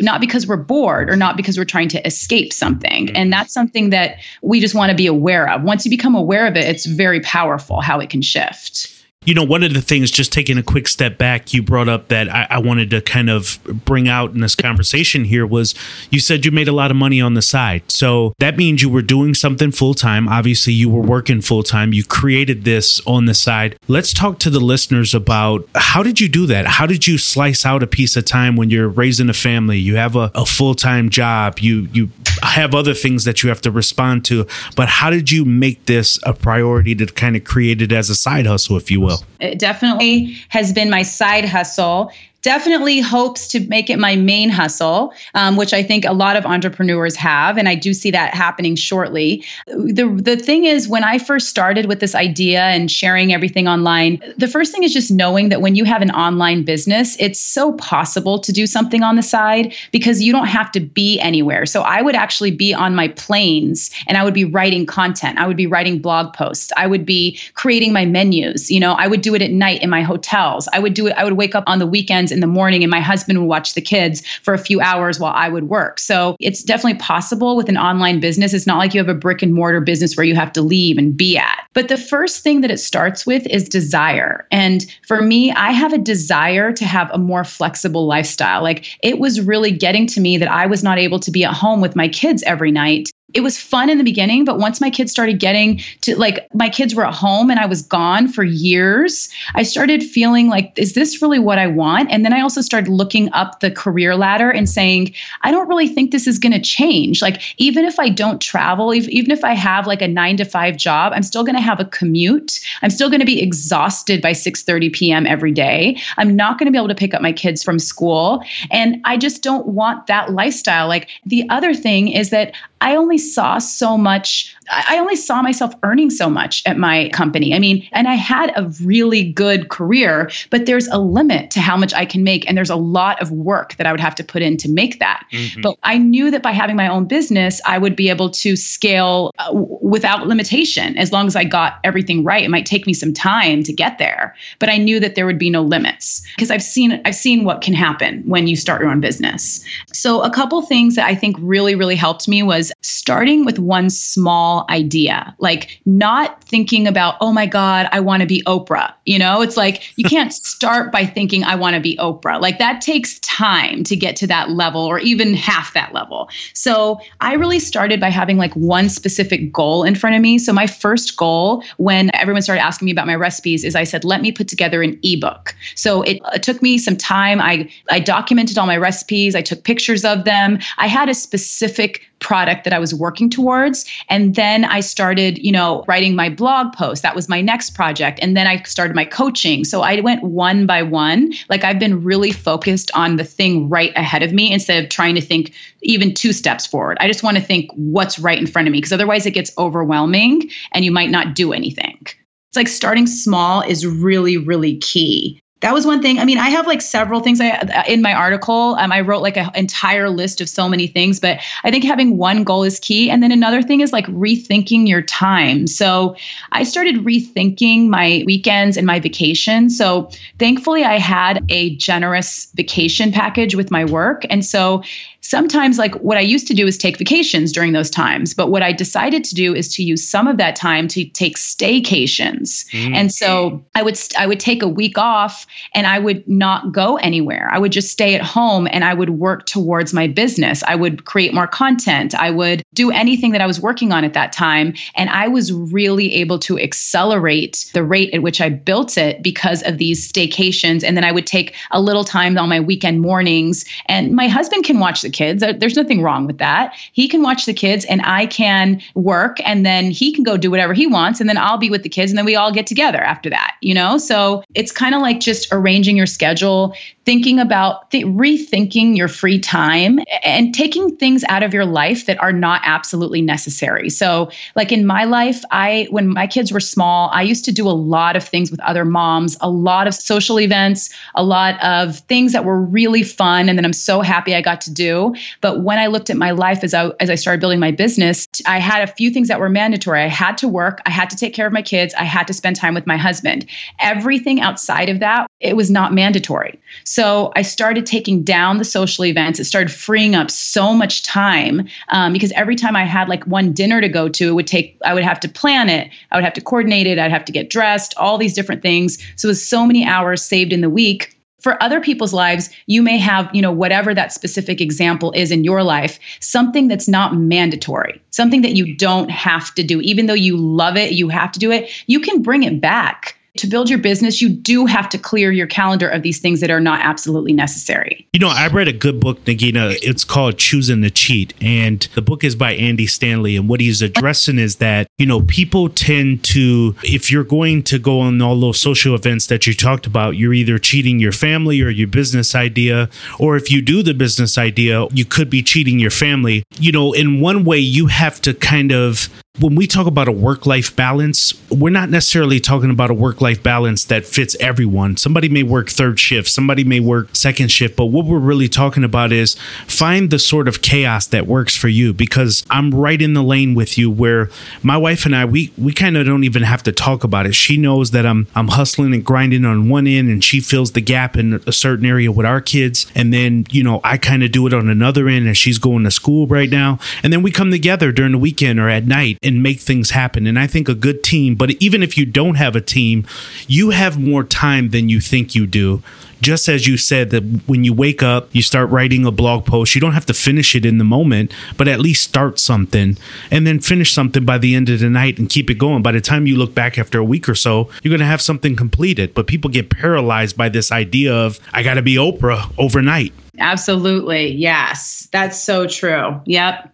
not 0.00 0.20
because 0.20 0.46
we're 0.46 0.58
bored 0.58 1.08
or 1.08 1.16
not 1.16 1.38
because 1.38 1.56
we're 1.56 1.64
trying 1.64 1.88
to 1.88 2.06
escape 2.06 2.52
something. 2.52 3.10
And 3.16 3.32
that's 3.32 3.54
something 3.54 3.88
that 3.90 4.18
we 4.42 4.60
just 4.60 4.74
want 4.74 4.90
to 4.90 4.96
be 4.96 5.06
aware 5.06 5.48
of. 5.48 5.62
Once 5.62 5.86
you 5.86 5.90
become 5.90 6.14
aware 6.14 6.46
of 6.46 6.54
it 6.54 6.64
it's 6.64 6.84
very 6.84 7.20
powerful 7.20 7.80
how 7.80 7.98
it 7.98 8.10
can 8.10 8.20
shift 8.20 8.93
you 9.24 9.34
know, 9.34 9.44
one 9.44 9.62
of 9.62 9.72
the 9.72 9.80
things, 9.80 10.10
just 10.10 10.32
taking 10.32 10.58
a 10.58 10.62
quick 10.62 10.88
step 10.88 11.18
back, 11.18 11.52
you 11.54 11.62
brought 11.62 11.88
up 11.88 12.08
that 12.08 12.28
I, 12.28 12.46
I, 12.50 12.58
wanted 12.58 12.90
to 12.90 13.00
kind 13.00 13.30
of 13.30 13.58
bring 13.84 14.08
out 14.08 14.32
in 14.32 14.40
this 14.40 14.54
conversation 14.54 15.24
here 15.24 15.46
was 15.46 15.74
you 16.10 16.20
said 16.20 16.44
you 16.44 16.50
made 16.50 16.68
a 16.68 16.72
lot 16.72 16.90
of 16.90 16.96
money 16.96 17.20
on 17.20 17.34
the 17.34 17.42
side. 17.42 17.82
So 17.88 18.34
that 18.38 18.56
means 18.56 18.82
you 18.82 18.88
were 18.88 19.02
doing 19.02 19.34
something 19.34 19.70
full 19.70 19.94
time. 19.94 20.28
Obviously, 20.28 20.72
you 20.72 20.88
were 20.88 21.00
working 21.00 21.40
full 21.40 21.62
time. 21.62 21.92
You 21.92 22.04
created 22.04 22.64
this 22.64 23.00
on 23.06 23.26
the 23.26 23.34
side. 23.34 23.78
Let's 23.88 24.12
talk 24.12 24.38
to 24.40 24.50
the 24.50 24.60
listeners 24.60 25.14
about 25.14 25.68
how 25.74 26.02
did 26.02 26.20
you 26.20 26.28
do 26.28 26.46
that? 26.46 26.66
How 26.66 26.86
did 26.86 27.06
you 27.06 27.18
slice 27.18 27.66
out 27.66 27.82
a 27.82 27.86
piece 27.86 28.16
of 28.16 28.24
time 28.24 28.56
when 28.56 28.70
you're 28.70 28.88
raising 28.88 29.28
a 29.28 29.34
family? 29.34 29.78
You 29.78 29.96
have 29.96 30.16
a, 30.16 30.30
a 30.34 30.46
full 30.46 30.74
time 30.74 31.10
job. 31.10 31.58
You 31.58 31.88
you 31.92 32.10
have 32.54 32.74
other 32.74 32.94
things 32.94 33.24
that 33.24 33.42
you 33.42 33.48
have 33.48 33.60
to 33.62 33.70
respond 33.70 34.24
to. 34.26 34.46
But 34.76 34.88
how 34.88 35.10
did 35.10 35.30
you 35.30 35.44
make 35.44 35.86
this 35.86 36.18
a 36.22 36.32
priority 36.32 36.94
to 36.94 37.06
kind 37.06 37.36
of 37.36 37.44
create 37.44 37.82
it 37.82 37.92
as 37.92 38.10
a 38.10 38.14
side 38.14 38.46
hustle, 38.46 38.76
if 38.76 38.90
you 38.90 39.00
will? 39.00 39.22
It 39.40 39.58
definitely 39.58 40.36
has 40.48 40.72
been 40.72 40.88
my 40.88 41.02
side 41.02 41.44
hustle 41.44 42.12
definitely 42.44 43.00
hopes 43.00 43.48
to 43.48 43.66
make 43.68 43.88
it 43.88 43.98
my 43.98 44.14
main 44.14 44.50
hustle, 44.50 45.14
um, 45.34 45.56
which 45.56 45.72
I 45.72 45.82
think 45.82 46.04
a 46.04 46.12
lot 46.12 46.36
of 46.36 46.44
entrepreneurs 46.44 47.16
have, 47.16 47.56
and 47.56 47.70
I 47.70 47.74
do 47.74 47.94
see 47.94 48.10
that 48.10 48.34
happening 48.34 48.76
shortly. 48.76 49.42
the 49.66 50.06
The 50.22 50.36
thing 50.36 50.66
is, 50.66 50.86
when 50.86 51.04
I 51.04 51.18
first 51.18 51.48
started 51.48 51.86
with 51.86 52.00
this 52.00 52.14
idea 52.14 52.60
and 52.64 52.90
sharing 52.90 53.32
everything 53.32 53.66
online, 53.66 54.22
the 54.36 54.46
first 54.46 54.72
thing 54.72 54.82
is 54.82 54.92
just 54.92 55.10
knowing 55.10 55.48
that 55.48 55.62
when 55.62 55.74
you 55.74 55.84
have 55.84 56.02
an 56.02 56.10
online 56.10 56.64
business, 56.64 57.16
it's 57.18 57.40
so 57.40 57.72
possible 57.72 58.38
to 58.38 58.52
do 58.52 58.66
something 58.66 59.02
on 59.02 59.16
the 59.16 59.22
side 59.22 59.74
because 59.90 60.22
you 60.22 60.30
don't 60.30 60.46
have 60.46 60.70
to 60.72 60.80
be 60.80 61.18
anywhere. 61.20 61.64
So 61.64 61.80
I 61.80 62.02
would 62.02 62.14
actually 62.14 62.50
be 62.50 62.74
on 62.74 62.94
my 62.94 63.08
planes 63.08 63.90
and 64.06 64.18
I 64.18 64.24
would 64.24 64.34
be 64.34 64.44
writing 64.44 64.84
content. 64.84 65.38
I 65.38 65.46
would 65.46 65.56
be 65.56 65.66
writing 65.66 65.98
blog 65.98 66.34
posts. 66.34 66.72
I 66.76 66.86
would 66.86 67.06
be 67.06 67.38
creating 67.54 67.94
my 67.94 68.04
menus. 68.04 68.70
You 68.70 68.80
know, 68.80 68.92
I 68.92 69.06
would 69.06 69.22
do 69.22 69.34
it 69.34 69.40
at 69.40 69.50
night 69.50 69.82
in 69.82 69.88
my 69.88 70.02
hotels. 70.02 70.68
I 70.74 70.78
would 70.78 70.92
do 70.92 71.06
it. 71.06 71.14
I 71.16 71.24
would 71.24 71.38
wake 71.38 71.54
up 71.54 71.64
on 71.66 71.78
the 71.78 71.86
weekends 71.86 72.33
in 72.34 72.40
the 72.40 72.46
morning 72.46 72.82
and 72.82 72.90
my 72.90 73.00
husband 73.00 73.38
would 73.38 73.46
watch 73.46 73.74
the 73.74 73.80
kids 73.80 74.26
for 74.42 74.52
a 74.52 74.58
few 74.58 74.80
hours 74.80 75.18
while 75.18 75.32
I 75.34 75.48
would 75.48 75.68
work. 75.68 75.98
So 75.98 76.36
it's 76.40 76.62
definitely 76.62 76.98
possible 76.98 77.56
with 77.56 77.68
an 77.68 77.78
online 77.78 78.20
business. 78.20 78.52
It's 78.52 78.66
not 78.66 78.78
like 78.78 78.92
you 78.92 79.00
have 79.00 79.08
a 79.08 79.14
brick 79.14 79.42
and 79.42 79.54
mortar 79.54 79.80
business 79.80 80.16
where 80.16 80.26
you 80.26 80.34
have 80.34 80.52
to 80.52 80.62
leave 80.62 80.98
and 80.98 81.16
be 81.16 81.38
at. 81.38 81.66
But 81.72 81.88
the 81.88 81.96
first 81.96 82.42
thing 82.42 82.60
that 82.60 82.70
it 82.70 82.78
starts 82.78 83.26
with 83.26 83.46
is 83.46 83.68
desire. 83.68 84.46
And 84.50 84.84
for 85.06 85.22
me, 85.22 85.52
I 85.52 85.70
have 85.70 85.92
a 85.92 85.98
desire 85.98 86.72
to 86.72 86.84
have 86.84 87.10
a 87.12 87.18
more 87.18 87.44
flexible 87.44 88.06
lifestyle. 88.06 88.62
Like 88.62 88.98
it 89.02 89.18
was 89.18 89.40
really 89.40 89.70
getting 89.70 90.06
to 90.08 90.20
me 90.20 90.36
that 90.38 90.50
I 90.50 90.66
was 90.66 90.82
not 90.82 90.98
able 90.98 91.20
to 91.20 91.30
be 91.30 91.44
at 91.44 91.54
home 91.54 91.80
with 91.80 91.96
my 91.96 92.08
kids 92.08 92.42
every 92.44 92.70
night 92.70 93.10
it 93.32 93.40
was 93.40 93.58
fun 93.58 93.88
in 93.90 93.98
the 93.98 94.04
beginning, 94.04 94.44
but 94.44 94.58
once 94.58 94.80
my 94.80 94.90
kids 94.90 95.10
started 95.10 95.40
getting 95.40 95.80
to 96.02 96.16
like 96.16 96.46
my 96.52 96.68
kids 96.68 96.94
were 96.94 97.06
at 97.06 97.14
home 97.14 97.50
and 97.50 97.58
I 97.58 97.66
was 97.66 97.80
gone 97.82 98.28
for 98.28 98.44
years, 98.44 99.30
I 99.54 99.62
started 99.62 100.02
feeling 100.02 100.48
like, 100.48 100.72
is 100.76 100.92
this 100.92 101.22
really 101.22 101.38
what 101.38 101.58
I 101.58 101.66
want? 101.66 102.10
And 102.12 102.24
then 102.24 102.32
I 102.32 102.40
also 102.40 102.60
started 102.60 102.90
looking 102.90 103.32
up 103.32 103.60
the 103.60 103.70
career 103.70 104.14
ladder 104.14 104.50
and 104.50 104.68
saying, 104.68 105.14
I 105.42 105.50
don't 105.50 105.68
really 105.68 105.88
think 105.88 106.10
this 106.10 106.26
is 106.26 106.38
going 106.38 106.52
to 106.52 106.60
change. 106.60 107.22
Like, 107.22 107.42
even 107.58 107.84
if 107.84 107.98
I 107.98 108.08
don't 108.08 108.40
travel, 108.40 108.94
even 108.94 109.30
if 109.30 109.42
I 109.42 109.54
have 109.54 109.86
like 109.86 110.02
a 110.02 110.08
nine 110.08 110.36
to 110.36 110.44
five 110.44 110.76
job, 110.76 111.12
I'm 111.14 111.22
still 111.22 111.44
going 111.44 111.56
to 111.56 111.62
have 111.62 111.80
a 111.80 111.86
commute. 111.86 112.60
I'm 112.82 112.90
still 112.90 113.08
going 113.08 113.20
to 113.20 113.26
be 113.26 113.42
exhausted 113.42 114.22
by 114.22 114.32
6 114.32 114.62
30 114.62 114.90
p.m. 114.90 115.26
every 115.26 115.52
day. 115.52 115.98
I'm 116.18 116.36
not 116.36 116.58
going 116.58 116.66
to 116.66 116.72
be 116.72 116.78
able 116.78 116.88
to 116.88 116.94
pick 116.94 117.14
up 117.14 117.22
my 117.22 117.32
kids 117.32 117.64
from 117.64 117.78
school. 117.78 118.44
And 118.70 119.00
I 119.04 119.16
just 119.16 119.42
don't 119.42 119.66
want 119.68 120.06
that 120.06 120.32
lifestyle. 120.32 120.86
Like, 120.86 121.08
the 121.26 121.48
other 121.48 121.74
thing 121.74 122.08
is 122.08 122.30
that 122.30 122.52
I 122.84 122.96
only 122.96 123.16
saw 123.16 123.58
so 123.58 123.96
much, 123.96 124.54
I 124.70 124.98
only 124.98 125.16
saw 125.16 125.40
myself 125.40 125.72
earning 125.82 126.10
so 126.10 126.28
much 126.28 126.62
at 126.66 126.76
my 126.76 127.08
company. 127.14 127.54
I 127.54 127.58
mean, 127.58 127.88
and 127.92 128.06
I 128.06 128.14
had 128.14 128.52
a 128.56 128.68
really 128.84 129.24
good 129.24 129.70
career, 129.70 130.30
but 130.50 130.66
there's 130.66 130.86
a 130.88 130.98
limit 130.98 131.50
to 131.52 131.60
how 131.60 131.78
much 131.78 131.94
I 131.94 132.04
can 132.04 132.22
make. 132.22 132.46
And 132.46 132.58
there's 132.58 132.68
a 132.68 132.76
lot 132.76 133.20
of 133.22 133.30
work 133.30 133.76
that 133.76 133.86
I 133.86 133.90
would 133.90 134.00
have 134.00 134.14
to 134.16 134.24
put 134.24 134.42
in 134.42 134.58
to 134.58 134.68
make 134.68 135.00
that. 135.00 135.24
Mm-hmm. 135.32 135.62
But 135.62 135.78
I 135.82 135.96
knew 135.96 136.30
that 136.30 136.42
by 136.42 136.52
having 136.52 136.76
my 136.76 136.86
own 136.86 137.06
business, 137.06 137.58
I 137.64 137.78
would 137.78 137.96
be 137.96 138.10
able 138.10 138.28
to 138.28 138.54
scale 138.54 139.30
uh, 139.38 139.50
without 139.80 140.26
limitation 140.26 140.98
as 140.98 141.10
long 141.10 141.26
as 141.26 141.36
I 141.36 141.44
got 141.44 141.80
everything 141.84 142.22
right. 142.22 142.44
It 142.44 142.50
might 142.50 142.66
take 142.66 142.86
me 142.86 142.92
some 142.92 143.14
time 143.14 143.62
to 143.62 143.72
get 143.72 143.96
there, 143.96 144.36
but 144.58 144.68
I 144.68 144.76
knew 144.76 145.00
that 145.00 145.14
there 145.14 145.24
would 145.24 145.38
be 145.38 145.48
no 145.48 145.62
limits 145.62 146.20
because 146.36 146.50
I've 146.50 146.62
seen 146.62 147.00
I've 147.06 147.14
seen 147.14 147.44
what 147.44 147.62
can 147.62 147.72
happen 147.72 148.22
when 148.26 148.46
you 148.46 148.56
start 148.56 148.82
your 148.82 148.90
own 148.90 149.00
business. 149.00 149.64
So 149.94 150.20
a 150.20 150.30
couple 150.30 150.60
things 150.60 150.96
that 150.96 151.06
I 151.06 151.14
think 151.14 151.34
really 151.40 151.74
really 151.74 151.96
helped 151.96 152.28
me 152.28 152.42
was 152.42 152.73
starting 152.82 153.44
with 153.44 153.58
one 153.58 153.90
small 153.90 154.66
idea, 154.70 155.34
like 155.38 155.80
not 155.86 156.42
thinking 156.44 156.86
about, 156.86 157.16
oh 157.20 157.32
my 157.32 157.46
God, 157.46 157.88
I 157.92 158.00
want 158.00 158.20
to 158.20 158.26
be 158.26 158.42
Oprah. 158.44 158.92
You 159.06 159.18
know, 159.18 159.40
it's 159.42 159.56
like 159.56 159.96
you 159.96 160.08
can't 160.08 160.32
start 160.54 160.92
by 160.92 161.04
thinking, 161.04 161.44
I 161.44 161.54
want 161.54 161.74
to 161.74 161.80
be 161.80 161.96
Oprah. 161.96 162.40
Like 162.40 162.58
that 162.58 162.80
takes 162.80 163.18
time 163.20 163.84
to 163.84 163.96
get 163.96 164.16
to 164.16 164.26
that 164.26 164.50
level 164.50 164.82
or 164.82 164.98
even 164.98 165.34
half 165.34 165.74
that 165.74 165.92
level. 165.92 166.28
So 166.52 167.00
I 167.20 167.34
really 167.34 167.58
started 167.58 168.00
by 168.00 168.10
having 168.10 168.36
like 168.36 168.54
one 168.54 168.88
specific 168.88 169.52
goal 169.52 169.84
in 169.84 169.94
front 169.94 170.16
of 170.16 170.22
me. 170.22 170.38
So 170.38 170.52
my 170.52 170.66
first 170.66 171.16
goal 171.16 171.62
when 171.78 172.14
everyone 172.14 172.42
started 172.42 172.62
asking 172.62 172.86
me 172.86 172.92
about 172.92 173.06
my 173.06 173.16
recipes 173.16 173.64
is 173.64 173.74
I 173.74 173.84
said, 173.84 174.04
let 174.04 174.22
me 174.22 174.32
put 174.32 174.48
together 174.48 174.82
an 174.82 174.98
ebook. 175.02 175.54
So 175.74 176.02
it, 176.02 176.20
it 176.32 176.42
took 176.42 176.62
me 176.62 176.78
some 176.78 176.96
time. 176.96 177.40
I, 177.40 177.70
I 177.90 178.00
documented 178.00 178.58
all 178.58 178.66
my 178.66 178.76
recipes, 178.76 179.34
I 179.34 179.42
took 179.42 179.64
pictures 179.64 180.04
of 180.04 180.24
them. 180.24 180.58
I 180.78 180.86
had 180.86 181.08
a 181.08 181.14
specific 181.14 182.02
product 182.24 182.64
that 182.64 182.72
I 182.72 182.78
was 182.78 182.94
working 182.94 183.28
towards. 183.28 183.84
And 184.08 184.34
then 184.34 184.64
I 184.64 184.80
started, 184.80 185.36
you 185.38 185.52
know, 185.52 185.84
writing 185.86 186.16
my 186.16 186.30
blog 186.30 186.72
post. 186.72 187.02
That 187.02 187.14
was 187.14 187.28
my 187.28 187.42
next 187.42 187.74
project. 187.74 188.18
And 188.22 188.34
then 188.34 188.46
I 188.46 188.62
started 188.62 188.96
my 188.96 189.04
coaching. 189.04 189.62
So 189.62 189.82
I 189.82 190.00
went 190.00 190.22
one 190.24 190.64
by 190.64 190.82
one. 190.82 191.34
Like 191.50 191.64
I've 191.64 191.78
been 191.78 192.02
really 192.02 192.32
focused 192.32 192.90
on 192.94 193.16
the 193.16 193.24
thing 193.24 193.68
right 193.68 193.92
ahead 193.94 194.22
of 194.22 194.32
me 194.32 194.50
instead 194.50 194.82
of 194.82 194.88
trying 194.88 195.14
to 195.16 195.20
think 195.20 195.52
even 195.82 196.14
two 196.14 196.32
steps 196.32 196.66
forward. 196.66 196.96
I 196.98 197.08
just 197.08 197.22
want 197.22 197.36
to 197.36 197.42
think 197.42 197.70
what's 197.74 198.18
right 198.18 198.38
in 198.38 198.46
front 198.46 198.66
of 198.66 198.72
me 198.72 198.78
because 198.78 198.92
otherwise 198.92 199.26
it 199.26 199.32
gets 199.32 199.52
overwhelming 199.58 200.50
and 200.72 200.82
you 200.82 200.90
might 200.90 201.10
not 201.10 201.34
do 201.34 201.52
anything. 201.52 201.98
It's 202.06 202.56
like 202.56 202.68
starting 202.68 203.06
small 203.06 203.60
is 203.60 203.86
really, 203.86 204.38
really 204.38 204.78
key 204.78 205.42
that 205.60 205.72
was 205.72 205.86
one 205.86 206.02
thing. 206.02 206.18
I 206.18 206.26
mean, 206.26 206.36
I 206.36 206.50
have 206.50 206.66
like 206.66 206.82
several 206.82 207.20
things 207.20 207.40
I 207.40 207.84
in 207.88 208.02
my 208.02 208.12
article. 208.12 208.76
Um, 208.78 208.92
I 208.92 209.00
wrote 209.00 209.22
like 209.22 209.38
an 209.38 209.50
entire 209.54 210.10
list 210.10 210.42
of 210.42 210.48
so 210.48 210.68
many 210.68 210.86
things, 210.86 211.20
but 211.20 211.40
I 211.64 211.70
think 211.70 211.84
having 211.84 212.18
one 212.18 212.44
goal 212.44 212.64
is 212.64 212.78
key. 212.78 213.08
And 213.08 213.22
then 213.22 213.32
another 213.32 213.62
thing 213.62 213.80
is 213.80 213.90
like 213.90 214.06
rethinking 214.08 214.86
your 214.86 215.00
time. 215.00 215.66
So 215.66 216.16
I 216.52 216.64
started 216.64 216.96
rethinking 216.96 217.88
my 217.88 218.22
weekends 218.26 218.76
and 218.76 218.86
my 218.86 219.00
vacations. 219.00 219.78
So 219.78 220.10
thankfully, 220.38 220.84
I 220.84 220.98
had 220.98 221.42
a 221.48 221.74
generous 221.76 222.50
vacation 222.54 223.10
package 223.10 223.54
with 223.54 223.70
my 223.70 223.86
work, 223.86 224.26
and 224.28 224.44
so 224.44 224.82
sometimes 225.24 225.78
like 225.78 225.94
what 225.96 226.18
I 226.18 226.20
used 226.20 226.46
to 226.48 226.54
do 226.54 226.66
is 226.66 226.76
take 226.76 226.98
vacations 226.98 227.50
during 227.50 227.72
those 227.72 227.88
times. 227.88 228.34
But 228.34 228.50
what 228.50 228.62
I 228.62 228.72
decided 228.72 229.24
to 229.24 229.34
do 229.34 229.54
is 229.54 229.74
to 229.74 229.82
use 229.82 230.06
some 230.06 230.28
of 230.28 230.36
that 230.36 230.54
time 230.54 230.86
to 230.88 231.04
take 231.06 231.38
staycations. 231.38 232.68
Mm. 232.70 232.94
And 232.94 233.12
so 233.12 233.64
I 233.74 233.82
would 233.82 233.98
I 234.18 234.26
would 234.26 234.38
take 234.38 234.62
a 234.62 234.68
week 234.68 234.98
off 234.98 235.46
and 235.74 235.86
I 235.86 235.98
would 235.98 236.26
not 236.28 236.72
go 236.72 236.96
anywhere. 236.96 237.48
I 237.52 237.58
would 237.58 237.72
just 237.72 237.90
stay 237.90 238.14
at 238.14 238.22
home 238.22 238.68
and 238.70 238.84
I 238.84 238.94
would 238.94 239.10
work 239.10 239.46
towards 239.46 239.92
my 239.92 240.06
business. 240.06 240.62
I 240.64 240.74
would 240.74 241.04
create 241.04 241.34
more 241.34 241.46
content. 241.46 242.14
I 242.14 242.30
would 242.30 242.62
do 242.74 242.90
anything 242.90 243.32
that 243.32 243.40
I 243.40 243.46
was 243.46 243.60
working 243.60 243.92
on 243.92 244.04
at 244.04 244.14
that 244.14 244.32
time. 244.32 244.74
And 244.94 245.10
I 245.10 245.28
was 245.28 245.52
really 245.52 246.14
able 246.14 246.38
to 246.40 246.58
accelerate 246.58 247.70
the 247.74 247.84
rate 247.84 248.12
at 248.14 248.22
which 248.22 248.40
I 248.40 248.48
built 248.48 248.96
it 248.96 249.22
because 249.22 249.62
of 249.62 249.78
these 249.78 250.10
staycations. 250.10 250.84
And 250.84 250.96
then 250.96 251.04
I 251.04 251.12
would 251.12 251.26
take 251.26 251.54
a 251.70 251.80
little 251.80 252.04
time 252.04 252.36
on 252.38 252.48
my 252.48 252.60
weekend 252.60 253.00
mornings. 253.00 253.64
And 253.86 254.14
my 254.14 254.28
husband 254.28 254.64
can 254.64 254.80
watch 254.80 255.02
the 255.02 255.10
kids. 255.10 255.42
There's 255.58 255.76
nothing 255.76 256.02
wrong 256.02 256.26
with 256.26 256.38
that. 256.38 256.74
He 256.92 257.08
can 257.08 257.22
watch 257.22 257.46
the 257.46 257.54
kids 257.54 257.84
and 257.86 258.00
I 258.04 258.26
can 258.26 258.80
work 258.94 259.38
and 259.44 259.64
then 259.64 259.90
he 259.90 260.12
can 260.12 260.24
go 260.24 260.36
do 260.36 260.50
whatever 260.50 260.74
he 260.74 260.86
wants 260.86 261.20
and 261.20 261.28
then 261.28 261.36
I'll 261.36 261.58
be 261.58 261.70
with 261.70 261.82
the 261.82 261.88
kids 261.88 262.10
and 262.10 262.18
then 262.18 262.24
we 262.24 262.36
all 262.36 262.52
get 262.52 262.66
together 262.66 263.00
after 263.00 263.30
that, 263.30 263.56
you 263.60 263.74
know? 263.74 263.98
So 263.98 264.42
it's 264.54 264.72
kind 264.72 264.94
of 264.94 265.00
like 265.00 265.20
just 265.20 265.33
arranging 265.52 265.96
your 265.96 266.06
schedule, 266.06 266.74
thinking 267.04 267.38
about 267.38 267.90
th- 267.90 268.06
rethinking 268.06 268.96
your 268.96 269.08
free 269.08 269.38
time 269.38 269.98
and 270.24 270.54
taking 270.54 270.96
things 270.96 271.24
out 271.28 271.42
of 271.42 271.52
your 271.52 271.64
life 271.64 272.06
that 272.06 272.20
are 272.20 272.32
not 272.32 272.60
absolutely 272.64 273.20
necessary. 273.20 273.90
So, 273.90 274.30
like 274.56 274.72
in 274.72 274.86
my 274.86 275.04
life, 275.04 275.42
I 275.50 275.86
when 275.90 276.08
my 276.08 276.26
kids 276.26 276.52
were 276.52 276.60
small, 276.60 277.10
I 277.12 277.22
used 277.22 277.44
to 277.44 277.52
do 277.52 277.68
a 277.68 277.70
lot 277.70 278.16
of 278.16 278.24
things 278.24 278.50
with 278.50 278.60
other 278.60 278.84
moms, 278.84 279.36
a 279.40 279.50
lot 279.50 279.86
of 279.86 279.94
social 279.94 280.40
events, 280.40 280.90
a 281.14 281.22
lot 281.24 281.62
of 281.62 281.98
things 282.00 282.32
that 282.32 282.44
were 282.44 282.60
really 282.60 283.02
fun 283.02 283.48
and 283.48 283.58
that 283.58 283.64
I'm 283.64 283.72
so 283.72 284.00
happy 284.00 284.34
I 284.34 284.40
got 284.40 284.60
to 284.62 284.72
do. 284.72 285.14
But 285.40 285.62
when 285.62 285.78
I 285.78 285.86
looked 285.86 286.10
at 286.10 286.16
my 286.16 286.30
life 286.30 286.64
as 286.64 286.74
I 286.74 286.90
as 287.00 287.10
I 287.10 287.14
started 287.14 287.40
building 287.40 287.60
my 287.60 287.70
business, 287.70 288.26
I 288.46 288.58
had 288.58 288.88
a 288.88 288.92
few 288.92 289.10
things 289.10 289.28
that 289.28 289.40
were 289.40 289.48
mandatory. 289.48 290.02
I 290.02 290.08
had 290.08 290.38
to 290.38 290.48
work, 290.48 290.80
I 290.86 290.90
had 290.90 291.10
to 291.10 291.16
take 291.16 291.34
care 291.34 291.46
of 291.46 291.52
my 291.52 291.62
kids, 291.62 291.94
I 291.94 292.04
had 292.04 292.26
to 292.28 292.32
spend 292.32 292.56
time 292.56 292.74
with 292.74 292.86
my 292.86 292.96
husband. 292.96 293.46
Everything 293.80 294.40
outside 294.40 294.88
of 294.88 295.00
that, 295.00 295.23
it 295.40 295.56
was 295.56 295.70
not 295.70 295.92
mandatory. 295.92 296.58
So 296.84 297.32
I 297.36 297.42
started 297.42 297.86
taking 297.86 298.22
down 298.22 298.58
the 298.58 298.64
social 298.64 299.04
events. 299.04 299.38
It 299.38 299.44
started 299.44 299.72
freeing 299.72 300.14
up 300.14 300.30
so 300.30 300.72
much 300.72 301.02
time 301.02 301.68
um, 301.88 302.12
because 302.12 302.32
every 302.32 302.56
time 302.56 302.76
I 302.76 302.84
had 302.84 303.08
like 303.08 303.24
one 303.26 303.52
dinner 303.52 303.80
to 303.80 303.88
go 303.88 304.08
to, 304.08 304.28
it 304.28 304.32
would 304.32 304.46
take. 304.46 304.78
I 304.84 304.94
would 304.94 305.04
have 305.04 305.20
to 305.20 305.28
plan 305.28 305.68
it. 305.68 305.90
I 306.10 306.16
would 306.16 306.24
have 306.24 306.34
to 306.34 306.40
coordinate 306.40 306.86
it. 306.86 306.98
I'd 306.98 307.10
have 307.10 307.24
to 307.26 307.32
get 307.32 307.50
dressed. 307.50 307.94
All 307.96 308.18
these 308.18 308.34
different 308.34 308.62
things. 308.62 308.98
So 309.16 309.28
it 309.28 309.30
was 309.30 309.46
so 309.46 309.66
many 309.66 309.84
hours 309.84 310.24
saved 310.24 310.52
in 310.52 310.60
the 310.60 310.70
week 310.70 311.14
for 311.44 311.62
other 311.62 311.78
people's 311.78 312.14
lives 312.14 312.48
you 312.66 312.82
may 312.82 312.96
have 312.96 313.28
you 313.34 313.42
know 313.42 313.52
whatever 313.52 313.94
that 313.94 314.12
specific 314.14 314.62
example 314.62 315.12
is 315.12 315.30
in 315.30 315.44
your 315.44 315.62
life 315.62 316.00
something 316.20 316.68
that's 316.68 316.88
not 316.88 317.14
mandatory 317.14 318.00
something 318.10 318.40
that 318.40 318.56
you 318.56 318.74
don't 318.74 319.10
have 319.10 319.54
to 319.54 319.62
do 319.62 319.78
even 319.82 320.06
though 320.06 320.14
you 320.14 320.38
love 320.38 320.78
it 320.78 320.92
you 320.92 321.10
have 321.10 321.30
to 321.30 321.38
do 321.38 321.52
it 321.52 321.70
you 321.86 322.00
can 322.00 322.22
bring 322.22 322.44
it 322.44 322.62
back 322.62 323.18
to 323.36 323.46
build 323.46 323.68
your 323.68 323.78
business, 323.78 324.22
you 324.22 324.28
do 324.28 324.64
have 324.66 324.88
to 324.90 324.98
clear 324.98 325.32
your 325.32 325.46
calendar 325.46 325.88
of 325.88 326.02
these 326.02 326.20
things 326.20 326.40
that 326.40 326.50
are 326.50 326.60
not 326.60 326.80
absolutely 326.80 327.32
necessary. 327.32 328.06
You 328.12 328.20
know, 328.20 328.28
I 328.28 328.46
read 328.46 328.68
a 328.68 328.72
good 328.72 329.00
book, 329.00 329.24
Nagina. 329.24 329.76
It's 329.82 330.04
called 330.04 330.38
Choosing 330.38 330.82
to 330.82 330.90
Cheat. 330.90 331.34
And 331.40 331.80
the 331.94 332.02
book 332.02 332.22
is 332.22 332.36
by 332.36 332.52
Andy 332.52 332.86
Stanley. 332.86 333.36
And 333.36 333.48
what 333.48 333.60
he's 333.60 333.82
addressing 333.82 334.38
is 334.38 334.56
that, 334.56 334.86
you 334.98 335.06
know, 335.06 335.22
people 335.22 335.68
tend 335.68 336.22
to, 336.24 336.76
if 336.84 337.10
you're 337.10 337.24
going 337.24 337.64
to 337.64 337.78
go 337.78 338.00
on 338.00 338.22
all 338.22 338.38
those 338.38 338.60
social 338.60 338.94
events 338.94 339.26
that 339.26 339.46
you 339.46 339.54
talked 339.54 339.86
about, 339.86 340.16
you're 340.16 340.34
either 340.34 340.58
cheating 340.58 341.00
your 341.00 341.12
family 341.12 341.60
or 341.60 341.70
your 341.70 341.88
business 341.88 342.34
idea. 342.36 342.88
Or 343.18 343.36
if 343.36 343.50
you 343.50 343.62
do 343.62 343.82
the 343.82 343.94
business 343.94 344.38
idea, 344.38 344.86
you 344.92 345.04
could 345.04 345.28
be 345.28 345.42
cheating 345.42 345.80
your 345.80 345.90
family. 345.90 346.44
You 346.58 346.70
know, 346.70 346.92
in 346.92 347.20
one 347.20 347.44
way, 347.44 347.58
you 347.58 347.88
have 347.88 348.20
to 348.22 348.32
kind 348.34 348.70
of 348.70 349.08
when 349.40 349.56
we 349.56 349.66
talk 349.66 349.88
about 349.88 350.06
a 350.06 350.12
work 350.12 350.46
life 350.46 350.76
balance, 350.76 351.34
we're 351.50 351.68
not 351.68 351.90
necessarily 351.90 352.38
talking 352.38 352.70
about 352.70 352.88
a 352.88 352.94
work 352.94 353.20
life 353.20 353.42
balance 353.42 353.84
that 353.86 354.06
fits 354.06 354.36
everyone. 354.38 354.96
Somebody 354.96 355.28
may 355.28 355.42
work 355.42 355.70
third 355.70 355.98
shift, 355.98 356.28
somebody 356.28 356.62
may 356.62 356.78
work 356.78 357.08
second 357.16 357.50
shift, 357.50 357.74
but 357.74 357.86
what 357.86 358.06
we're 358.06 358.20
really 358.20 358.48
talking 358.48 358.84
about 358.84 359.10
is 359.10 359.34
find 359.66 360.10
the 360.10 360.20
sort 360.20 360.46
of 360.46 360.62
chaos 360.62 361.08
that 361.08 361.26
works 361.26 361.56
for 361.56 361.66
you 361.66 361.92
because 361.92 362.44
I'm 362.48 362.72
right 362.72 363.02
in 363.02 363.14
the 363.14 363.24
lane 363.24 363.56
with 363.56 363.76
you 363.76 363.90
where 363.90 364.30
my 364.62 364.76
wife 364.76 365.04
and 365.04 365.16
I 365.16 365.24
we 365.24 365.52
we 365.58 365.72
kind 365.72 365.96
of 365.96 366.06
don't 366.06 366.22
even 366.22 366.44
have 366.44 366.62
to 366.62 366.72
talk 366.72 367.02
about 367.02 367.26
it. 367.26 367.34
She 367.34 367.56
knows 367.56 367.90
that 367.90 368.06
I'm 368.06 368.28
I'm 368.36 368.48
hustling 368.48 368.94
and 368.94 369.04
grinding 369.04 369.44
on 369.44 369.68
one 369.68 369.88
end 369.88 370.10
and 370.10 370.22
she 370.22 370.38
fills 370.38 370.72
the 370.72 370.80
gap 370.80 371.16
in 371.16 371.42
a 371.44 371.52
certain 371.52 371.86
area 371.86 372.12
with 372.12 372.24
our 372.24 372.40
kids 372.40 372.86
and 372.94 373.12
then, 373.12 373.46
you 373.50 373.64
know, 373.64 373.80
I 373.82 373.96
kind 373.96 374.22
of 374.22 374.30
do 374.30 374.46
it 374.46 374.54
on 374.54 374.68
another 374.68 375.08
end 375.08 375.26
and 375.26 375.36
she's 375.36 375.58
going 375.58 375.82
to 375.82 375.90
school 375.90 376.28
right 376.28 376.50
now. 376.50 376.78
And 377.02 377.12
then 377.12 377.22
we 377.24 377.32
come 377.32 377.50
together 377.50 377.90
during 377.90 378.12
the 378.12 378.18
weekend 378.18 378.60
or 378.60 378.68
at 378.68 378.84
night 378.84 379.18
and 379.24 379.42
make 379.42 379.60
things 379.60 379.90
happen. 379.90 380.26
And 380.26 380.38
I 380.38 380.46
think 380.46 380.68
a 380.68 380.74
good 380.74 381.02
team, 381.02 381.34
but 381.34 381.50
even 381.52 381.82
if 381.82 381.96
you 381.96 382.06
don't 382.06 382.36
have 382.36 382.54
a 382.54 382.60
team, 382.60 383.06
you 383.48 383.70
have 383.70 383.98
more 383.98 384.24
time 384.24 384.70
than 384.70 384.88
you 384.88 385.00
think 385.00 385.34
you 385.34 385.46
do. 385.46 385.82
Just 386.20 386.48
as 386.48 386.66
you 386.66 386.78
said 386.78 387.10
that 387.10 387.22
when 387.46 387.64
you 387.64 387.74
wake 387.74 388.02
up, 388.02 388.28
you 388.32 388.40
start 388.40 388.70
writing 388.70 389.04
a 389.04 389.10
blog 389.10 389.44
post, 389.44 389.74
you 389.74 389.80
don't 389.80 389.92
have 389.92 390.06
to 390.06 390.14
finish 390.14 390.54
it 390.54 390.64
in 390.64 390.78
the 390.78 390.84
moment, 390.84 391.34
but 391.58 391.68
at 391.68 391.80
least 391.80 392.02
start 392.02 392.38
something 392.38 392.96
and 393.30 393.46
then 393.46 393.60
finish 393.60 393.92
something 393.92 394.24
by 394.24 394.38
the 394.38 394.54
end 394.54 394.70
of 394.70 394.80
the 394.80 394.88
night 394.88 395.18
and 395.18 395.28
keep 395.28 395.50
it 395.50 395.54
going. 395.54 395.82
By 395.82 395.92
the 395.92 396.00
time 396.00 396.26
you 396.26 396.36
look 396.36 396.54
back 396.54 396.78
after 396.78 396.98
a 396.98 397.04
week 397.04 397.28
or 397.28 397.34
so, 397.34 397.68
you're 397.82 397.90
going 397.90 398.00
to 398.00 398.06
have 398.06 398.22
something 398.22 398.56
completed. 398.56 399.12
But 399.12 399.26
people 399.26 399.50
get 399.50 399.68
paralyzed 399.68 400.36
by 400.36 400.48
this 400.48 400.72
idea 400.72 401.14
of, 401.14 401.38
I 401.52 401.62
got 401.62 401.74
to 401.74 401.82
be 401.82 401.96
Oprah 401.96 402.50
overnight. 402.56 403.12
Absolutely. 403.38 404.28
Yes. 404.28 405.08
That's 405.12 405.38
so 405.38 405.66
true. 405.66 406.20
Yep. 406.24 406.70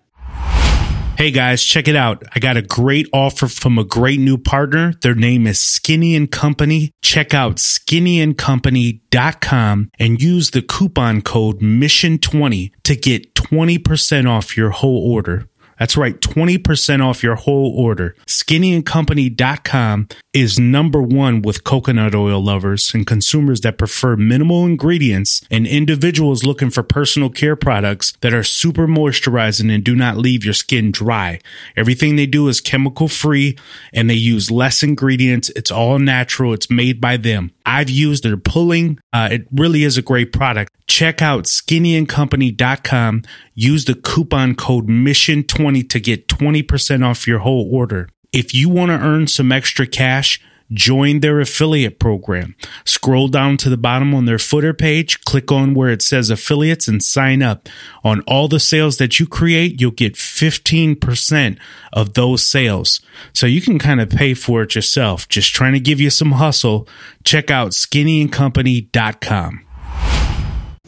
Hey 1.21 1.31
guys, 1.31 1.63
check 1.63 1.87
it 1.87 1.97
out. 1.97 2.23
I 2.35 2.39
got 2.39 2.57
a 2.57 2.63
great 2.63 3.07
offer 3.13 3.47
from 3.47 3.77
a 3.77 3.85
great 3.85 4.19
new 4.19 4.39
partner. 4.39 4.95
Their 5.03 5.15
name 5.15 5.47
is 5.47 5.61
Skinny 5.61 6.17
and 6.17 6.33
Company. 6.33 6.93
Check 7.03 7.35
out 7.35 7.57
skinnyandcompany.com 7.57 9.91
and 9.99 10.23
use 10.23 10.53
the 10.53 10.63
coupon 10.63 11.21
code 11.21 11.61
MISSION20 11.61 12.73
to 12.85 12.97
get 12.97 13.35
20% 13.35 14.31
off 14.31 14.57
your 14.57 14.71
whole 14.71 15.13
order. 15.13 15.47
That's 15.81 15.97
right, 15.97 16.21
20% 16.21 17.03
off 17.03 17.23
your 17.23 17.37
whole 17.37 17.75
order. 17.75 18.15
SkinnyandCompany.com 18.27 20.09
is 20.35 20.61
number 20.61 21.01
one 21.01 21.41
with 21.41 21.65
coconut 21.65 22.15
oil 22.15 22.45
lovers 22.45 22.93
and 22.93 23.07
consumers 23.07 23.63
that 23.63 23.79
prefer 23.79 24.15
minimal 24.15 24.67
ingredients 24.67 25.41
and 25.51 25.67
individuals 25.67 26.45
looking 26.45 26.69
for 26.69 26.83
personal 26.83 27.31
care 27.31 27.57
products 27.57 28.13
that 28.21 28.35
are 28.35 28.43
super 28.45 28.87
moisturizing 28.87 29.75
and 29.75 29.83
do 29.83 29.97
not 29.97 30.19
leave 30.19 30.45
your 30.45 30.53
skin 30.53 30.93
dry. 30.93 31.41
Everything 31.77 32.15
they 32.15 32.27
do 32.27 32.47
is 32.49 32.61
chemical 32.61 33.09
free 33.09 33.57
and 33.95 34.11
they 34.11 34.15
use 34.15 34.51
less 34.51 34.83
ingredients. 34.83 35.49
It's 35.57 35.71
all 35.71 35.99
natural. 35.99 36.53
It's 36.53 36.71
made 36.71 37.01
by 37.01 37.17
them. 37.17 37.53
I've 37.65 37.89
used 37.89 38.25
their 38.25 38.37
pulling. 38.37 38.99
Uh, 39.13 39.29
it 39.33 39.47
really 39.51 39.85
is 39.85 39.97
a 39.97 40.03
great 40.03 40.33
product. 40.33 40.73
Check 40.87 41.23
out 41.23 41.45
skinnyandcompany.com. 41.45 43.23
Use 43.63 43.85
the 43.85 43.95
coupon 43.95 44.55
code 44.55 44.89
MISSION20 44.89 45.87
to 45.91 46.01
get 46.01 46.29
20% 46.29 47.05
off 47.05 47.27
your 47.27 47.41
whole 47.41 47.69
order. 47.71 48.09
If 48.33 48.55
you 48.55 48.71
want 48.71 48.89
to 48.89 48.99
earn 48.99 49.27
some 49.27 49.53
extra 49.53 49.87
cash, 49.87 50.41
join 50.73 51.21
their 51.21 51.41
affiliate 51.41 51.99
program. 51.99 52.57
Scroll 52.87 53.29
down 53.29 53.59
to 53.59 53.69
the 53.69 53.77
bottom 53.77 54.15
on 54.15 54.25
their 54.25 54.39
footer 54.39 54.73
page, 54.73 55.21
click 55.27 55.53
on 55.53 55.75
where 55.75 55.91
it 55.91 56.01
says 56.01 56.31
affiliates 56.31 56.89
and 56.89 57.03
sign 57.03 57.43
up. 57.43 57.69
On 58.03 58.23
all 58.23 58.49
the 58.49 58.59
sales 58.59 58.97
that 58.97 59.21
you 59.21 59.27
create, 59.27 59.79
you'll 59.79 59.91
get 59.91 60.15
15% 60.15 61.59
of 61.93 62.15
those 62.15 62.43
sales. 62.49 63.03
So 63.35 63.45
you 63.45 63.61
can 63.61 63.79
kind 63.79 64.01
of 64.01 64.09
pay 64.09 64.33
for 64.33 64.63
it 64.63 64.75
yourself. 64.75 65.29
Just 65.29 65.55
trying 65.55 65.75
to 65.75 65.81
give 65.81 66.01
you 66.01 66.09
some 66.09 66.33
hustle. 66.33 66.89
Check 67.25 67.51
out 67.51 67.73
skinnyandcompany.com. 67.73 69.67